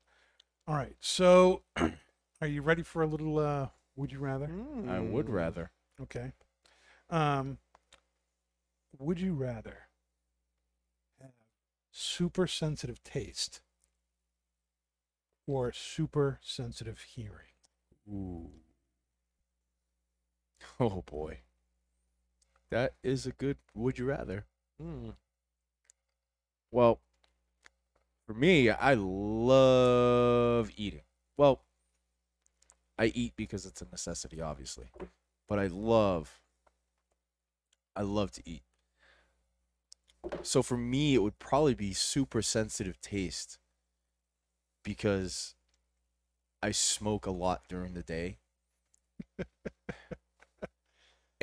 [0.68, 0.96] All right.
[1.00, 1.64] So,
[2.42, 4.48] are you ready for a little uh, would you rather?
[4.88, 5.34] I would Mm.
[5.34, 5.72] rather.
[6.02, 6.32] Okay.
[7.10, 7.58] Um,
[8.98, 9.90] would you rather
[11.20, 11.34] have
[11.92, 13.62] super sensitive taste
[15.48, 17.54] or super sensitive hearing?
[18.10, 18.50] Ooh.
[20.80, 21.42] Oh boy.
[22.72, 24.46] That is a good would you rather.
[24.82, 25.16] Mm.
[26.72, 27.00] Well,
[28.34, 31.02] for me, I love eating.
[31.38, 31.62] Well,
[32.98, 34.88] I eat because it's a necessity, obviously.
[35.48, 36.40] But I love
[37.96, 38.64] I love to eat.
[40.42, 43.60] So for me, it would probably be super sensitive taste
[44.84, 45.54] because
[46.62, 48.38] I smoke a lot during the day.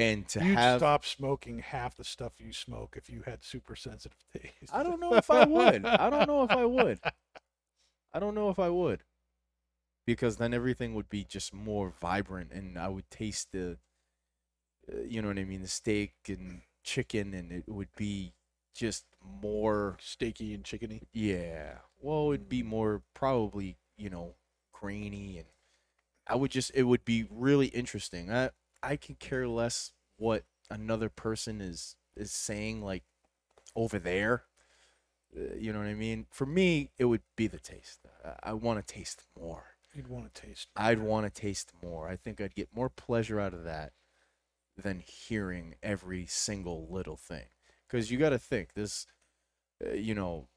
[0.01, 3.77] and to You'd have stop smoking half the stuff you smoke if you had super
[3.77, 4.73] sensitive taste.
[4.73, 5.85] I don't know if I would.
[5.85, 7.01] I don't know if I would.
[8.13, 9.03] I don't know if I would.
[10.07, 13.79] Because then everything would be just more vibrant and I would taste the
[14.91, 18.33] uh, you know what I mean, the steak and chicken and it would be
[18.75, 19.05] just
[19.43, 21.03] more Steaky and chickeny.
[21.13, 21.75] yeah.
[22.01, 24.35] Well, it'd be more probably, you know,
[24.73, 25.47] grainy and
[26.27, 28.33] I would just it would be really interesting.
[28.33, 28.51] I
[28.83, 33.05] I can care less what another person is is saying like
[33.77, 34.45] over there.
[35.37, 36.27] Uh, You know what I mean?
[36.31, 38.01] For me, it would be the taste.
[38.25, 39.65] I, I want to taste more.
[39.95, 40.69] You'd want to taste.
[40.77, 42.09] I'd want to taste more.
[42.09, 43.93] I think I'd get more pleasure out of that
[44.77, 47.47] than hearing every single little thing.
[47.87, 49.07] Because you got to think this,
[49.85, 50.49] uh, you know,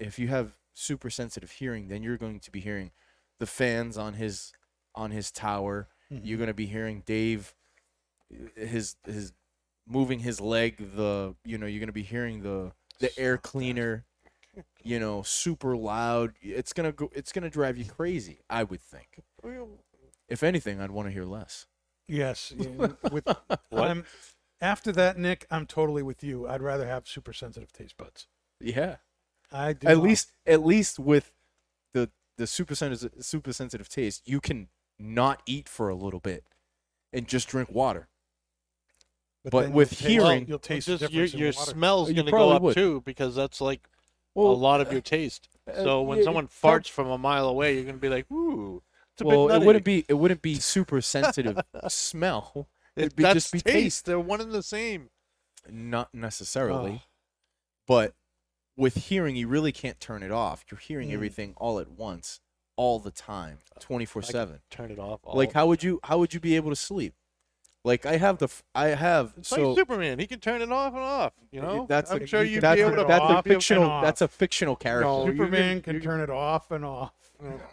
[0.00, 2.92] if you have super sensitive hearing, then you're going to be hearing
[3.40, 4.52] the fans on his
[4.94, 5.88] on his tower.
[6.10, 7.54] You're going to be hearing Dave,
[8.56, 9.32] his his
[9.88, 10.76] moving his leg.
[10.96, 14.04] The you know you're going to be hearing the the air cleaner.
[14.84, 16.34] You know, super loud.
[16.40, 17.10] It's gonna go.
[17.12, 18.38] It's gonna drive you crazy.
[18.48, 19.20] I would think.
[20.28, 21.66] If anything, I'd want to hear less.
[22.06, 22.52] Yes.
[22.56, 23.26] yeah, With
[23.72, 24.04] I'm,
[24.60, 26.46] after that, Nick, I'm totally with you.
[26.46, 28.26] I'd rather have super sensitive taste buds.
[28.60, 28.96] Yeah.
[29.50, 29.88] I do.
[29.88, 31.32] At not- least, at least with
[31.92, 34.68] the the super sensitive super sensitive taste, you can
[34.98, 36.44] not eat for a little bit
[37.12, 38.08] and just drink water.
[39.44, 42.12] but then with you'll taste- hearing- you'll taste Just the your difference in your smell's
[42.12, 42.74] gonna go up would.
[42.74, 43.88] too because that's like
[44.36, 45.48] a lot of your taste.
[45.68, 48.30] uh, So when yeah, someone prob- farts from a mile away, you're gonna be like,
[48.32, 51.58] "Ooh, it's a well, bit it wouldn't be it wouldn't be super sensitive
[51.88, 52.68] smell.
[52.96, 53.74] It'd be That's just be taste.
[53.74, 54.04] taste.
[54.06, 55.10] They're one and the same.
[55.68, 57.08] Not necessarily, Oh.
[57.86, 58.14] but
[58.76, 60.64] with hearing, you really can't turn it off.
[60.70, 61.14] You're hearing Mm.
[61.14, 62.40] everything all at once,
[62.76, 64.60] all the time, twenty four seven.
[64.70, 65.20] Turn it off.
[65.24, 67.14] Like how would you how would you be able to sleep?
[67.84, 70.18] Like I have the I have It's so like Superman.
[70.18, 71.32] He can turn it off and off.
[71.52, 71.84] You know.
[71.88, 73.04] that's I'm a, sure you'd that's be a, able to.
[73.04, 75.06] that's off a fictional that's a fictional character.
[75.06, 77.12] No, Superman can- can, you turn it off and off.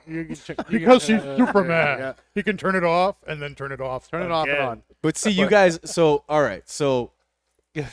[0.06, 2.00] You can ch- you Because can- he's uh, Superman.
[2.00, 2.14] yeah.
[2.36, 4.12] He can turn it off and then turn it off.
[4.12, 4.84] Turn it off and on.
[5.02, 5.80] But see, you guys.
[5.86, 6.68] So all right.
[6.68, 7.12] So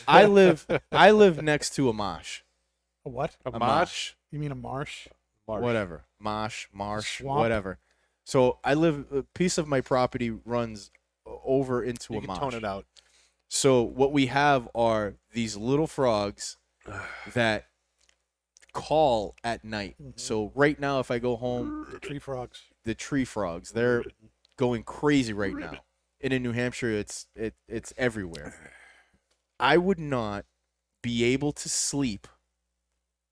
[0.09, 2.41] I live I live next to a mosh.
[3.07, 3.37] A what?
[3.47, 4.15] A A mosh.
[4.33, 5.07] You mean a marsh?
[5.49, 5.63] Marsh.
[5.63, 6.05] Whatever.
[6.21, 7.41] Mosh, marsh, Swamp?
[7.41, 7.79] whatever.
[8.25, 9.07] So I live.
[9.13, 10.91] A piece of my property runs
[11.27, 12.39] uh, over into You a can mosh.
[12.39, 12.87] tone it out.
[13.49, 16.59] So what we have are these little frogs
[17.35, 17.67] that
[18.75, 19.97] call at night.
[20.01, 20.11] Mm-hmm.
[20.17, 22.63] So right now, if I go home, Tree frogs.
[22.85, 24.05] the tree frogs they're
[24.57, 25.73] going crazy right now.
[26.21, 28.73] And in New Hampshire, it's it it's everywhere.
[29.61, 30.45] I would not
[31.03, 32.27] be able to sleep,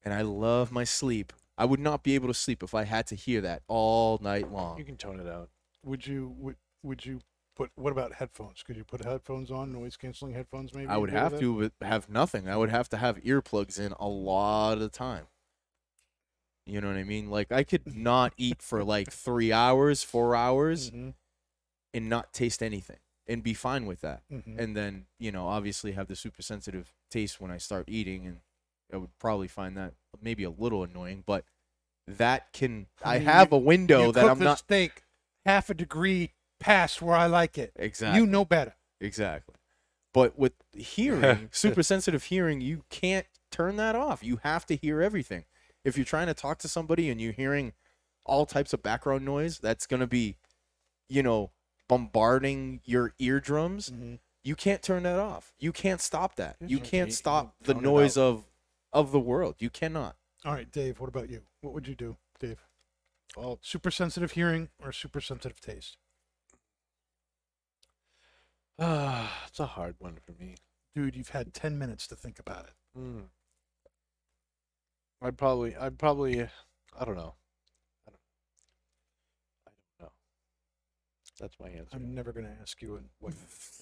[0.04, 1.32] and I love my sleep.
[1.58, 4.52] I would not be able to sleep if I had to hear that all night
[4.52, 4.78] long.
[4.78, 5.48] You can tone it out.
[5.84, 7.20] Would you would would you
[7.54, 8.62] put what about headphones?
[8.62, 10.88] Could you put headphones on, noise canceling headphones maybe?
[10.88, 12.48] I would have to have nothing.
[12.48, 15.26] I would have to have earplugs in a lot of the time.
[16.66, 17.30] You know what I mean?
[17.30, 21.14] Like I could not eat for like three hours, four hours, Mhm,
[21.94, 24.22] and not taste anything, and be fine with that.
[24.30, 24.58] mhm.
[24.58, 28.40] And then you know, obviously, have the super sensitive taste when I start eating, and
[28.92, 31.22] I would probably find that maybe a little annoying.
[31.26, 31.44] But
[32.08, 35.02] that can I I have you- a window that I'm not steak
[35.44, 37.72] half a degree past where I like it.
[37.76, 38.20] exactly.
[38.20, 38.74] You know better.
[39.00, 39.54] Exactly.
[40.14, 44.24] But with hearing, super sensitive hearing, you can't turn that off.
[44.24, 45.44] You have to hear everything.
[45.84, 47.72] If you're trying to talk to somebody and you're hearing
[48.24, 50.36] all types of background noise, that's going to be,
[51.08, 51.50] you know,
[51.88, 53.90] bombarding your eardrums.
[53.90, 54.18] Mhm.
[54.42, 55.52] You can't turn that off.
[55.58, 56.56] You can't stop that.
[56.60, 58.44] You can't stop the noise of
[58.92, 59.56] of the world.
[59.58, 60.16] You cannot.
[60.44, 61.00] All right, Dave.
[61.00, 61.42] What about you?
[61.60, 62.60] What would you do, Dave?
[63.36, 65.96] Well, Super sensitive hearing or super sensitive taste?
[68.78, 70.56] ah, it's a hard one for me.
[70.94, 72.74] Dude, you've had ten minutes to think about it.
[72.98, 73.24] Mm.
[75.22, 77.34] I'd probably, I'd probably, I don't know.
[78.06, 78.20] I don't,
[79.66, 80.12] I don't know.
[81.40, 81.96] That's my answer.
[81.96, 83.34] I'm never going to ask you a what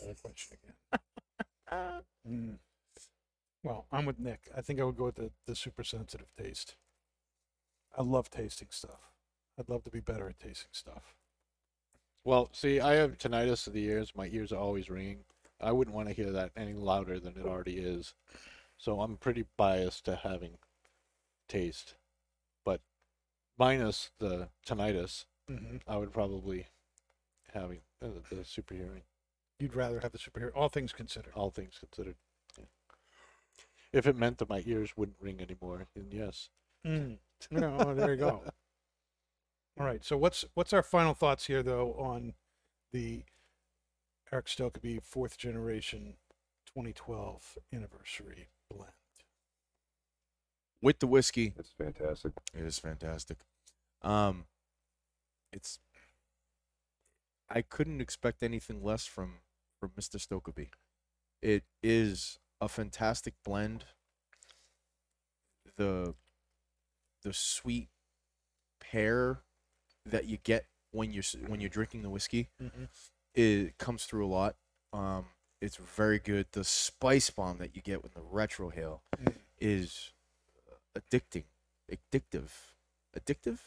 [0.07, 1.01] that question again.
[2.27, 2.59] Mm.
[3.65, 4.49] Well, I'm with Nick.
[4.57, 6.77] I think I would go with the, the super sensitive taste.
[7.97, 9.11] I love tasting stuff.
[9.59, 11.15] I'd love to be better at tasting stuff.
[12.25, 14.13] Well, see, I have tinnitus of the ears.
[14.15, 15.25] My ears are always ringing.
[15.61, 18.15] I wouldn't want to hear that any louder than it already is.
[18.77, 20.59] So I'm pretty biased to having
[21.49, 21.95] taste.
[22.65, 22.81] But
[23.59, 25.77] minus the tinnitus, Mm-hmm.
[25.87, 26.69] I would probably
[27.53, 29.03] having uh, the super hearing,
[29.61, 31.33] You'd rather have the superhero, all things considered.
[31.37, 32.15] all things considered.
[33.95, 33.99] Yeah.
[33.99, 36.49] If it meant that my ears wouldn't ring anymore, then yes.
[36.87, 37.19] Mm.
[37.51, 38.43] No, there you go.
[39.79, 40.05] All right.
[40.05, 42.33] So what's what's our final thoughts here though on
[42.93, 43.23] the
[44.33, 46.15] Erik Stokkebye fourth generation
[46.67, 48.93] 2012 anniversary blend?
[50.81, 52.33] With the whiskey, It's fantastic.
[52.55, 53.39] It is fantastic.
[54.03, 54.47] Um,
[55.53, 55.79] it's.
[57.51, 59.41] I couldn't expect anything less from
[59.79, 60.17] from Mr.
[60.17, 60.69] Stokkebye.
[61.43, 63.85] It is a fantastic blend.
[65.77, 66.15] The
[67.23, 67.89] the sweet
[68.81, 69.41] pear
[70.07, 72.89] that you get when you're when you're drinking the whiskey Mhm.
[73.35, 74.57] it comes through a lot.
[74.93, 75.27] Um,
[75.61, 76.47] it's very good.
[76.53, 79.35] The spice bomb that you get with the retrohale Mm.
[79.59, 80.13] is
[80.95, 81.47] addicting,
[81.91, 82.51] addictive,
[83.17, 83.59] addictive.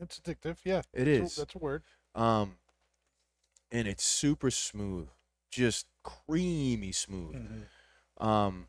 [0.00, 0.58] It's addictive.
[0.64, 1.84] Yeah, It that's a- That's a word.
[2.16, 2.58] Um,
[3.70, 5.08] and it's super smooth,
[5.50, 7.36] just creamy smooth.
[7.36, 7.62] Mm-hmm.
[8.18, 8.68] Um,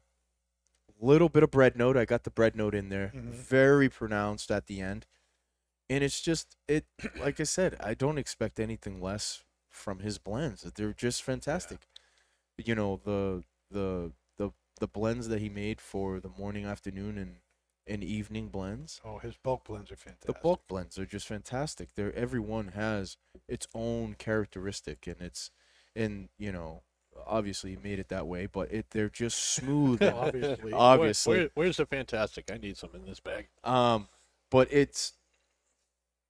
[1.00, 1.98] little bit of bread note.
[1.98, 3.32] I got the bread note in there, Mhm.
[3.32, 5.06] very pronounced at the end,
[5.90, 6.86] and it's just it.
[7.16, 10.62] Like I said, I don't expect anything less from his blends.
[10.64, 11.88] They're just fantastic.
[12.58, 17.42] You know the the the the blends that he made for the morning, afternoon, and
[17.88, 19.00] and evening blends.
[19.04, 20.28] Oh, his bulk blends are fantastic.
[20.34, 21.94] The bulk blends are just fantastic.
[21.96, 23.18] They're every one has
[23.48, 25.52] its own characteristic, and it's
[25.96, 26.84] and you know
[27.26, 30.02] obviously he made it that way, but it they're just smooth.
[30.02, 30.72] and- Obviously.
[30.72, 32.50] Where- obviously, where- where's the fantastic?
[32.52, 33.48] I need some in this bag.
[33.64, 34.08] um,
[34.52, 35.14] but it's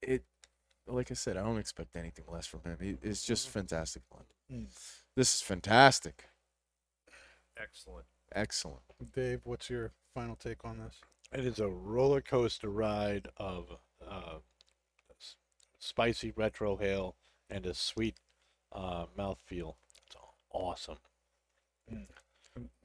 [0.01, 0.23] it
[0.87, 2.77] like I said, I don't expect anything less from him.
[2.79, 4.27] It, it's just fantastic blend.
[4.51, 4.67] Mm.
[5.15, 6.25] This is fantastic.
[7.57, 8.05] Excellent.
[8.33, 8.81] Excellent.
[9.13, 10.95] Dave, what's your final take on this?
[11.31, 13.65] It is a roller coaster ride of
[14.07, 14.39] uh,
[15.79, 17.13] spicy retrohale
[17.49, 18.17] and a sweet
[18.71, 19.75] uh, mouthfeel.
[20.55, 20.97] It's awesome.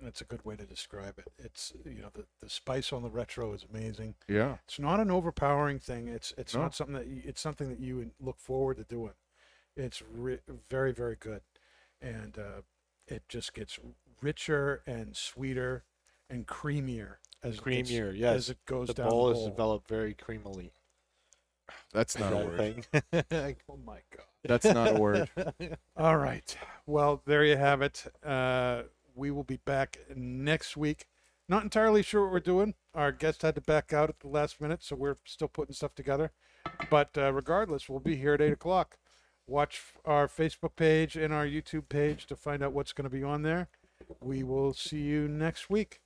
[0.02, 1.28] That's a good way to describe it.
[1.38, 4.14] It's you know the, the spice on the retro is amazing.
[4.26, 4.56] Yeah.
[4.64, 6.08] It's not an overpowering thing.
[6.08, 6.62] It's it's No.
[6.62, 9.12] not something that you, it's something that you look forward to doing.
[9.76, 11.42] It's ri- very very good,
[12.02, 12.62] and uh,
[13.06, 13.78] it just gets
[14.20, 15.84] richer and sweeter
[16.28, 18.34] and creamier as it gets- Creamier, yes.
[18.36, 20.70] as it goes down The down bowl the is developed very creamily.
[21.92, 22.56] That's not a word.
[22.56, 22.84] thing.
[23.68, 24.26] oh my god.
[24.44, 25.28] That's not a word.
[25.96, 26.56] All right.
[26.86, 28.04] Well, there you have it.
[28.24, 28.82] Uh,
[29.14, 31.06] we will be back next week.
[31.48, 32.74] Not entirely sure what we're doing.
[32.94, 35.94] Our guest had to back out at the last minute, so we're still putting stuff
[35.94, 36.30] together.
[36.88, 38.98] But uh, regardless, we'll be here at 8 o'clock.
[39.46, 43.24] Watch our Facebook page and our YouTube page to find out what's going to be
[43.24, 43.68] on there.
[44.20, 46.00] We will see you next week.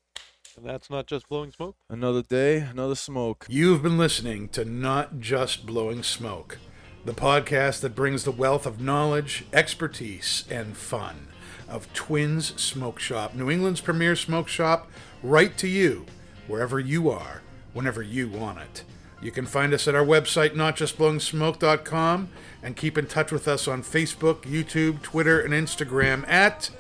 [0.57, 1.77] And that's not just blowing smoke.
[1.89, 3.47] Another day, another smoke.
[3.49, 6.59] You've been listening to Not Just Blowing Smoke,
[7.05, 11.29] the podcast that brings the wealth of knowledge, expertise, and fun
[11.69, 14.91] of Twins Smoke Shop, New England's premier smoke shop,
[15.23, 16.07] right to you,
[16.47, 18.85] wherever you are, whenever you want it.
[19.23, 22.29] You can find us at our website, notjustblowingsmoke.com,
[22.63, 26.71] and keep in touch with us on Facebook, YouTube, Twitter, and Instagram at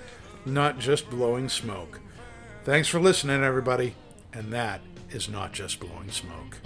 [0.44, 2.00] Not Just Blowing Smoke.
[2.64, 3.94] Thanks for listening, everybody.
[4.32, 4.80] And that
[5.10, 6.56] is not just blowing smoke.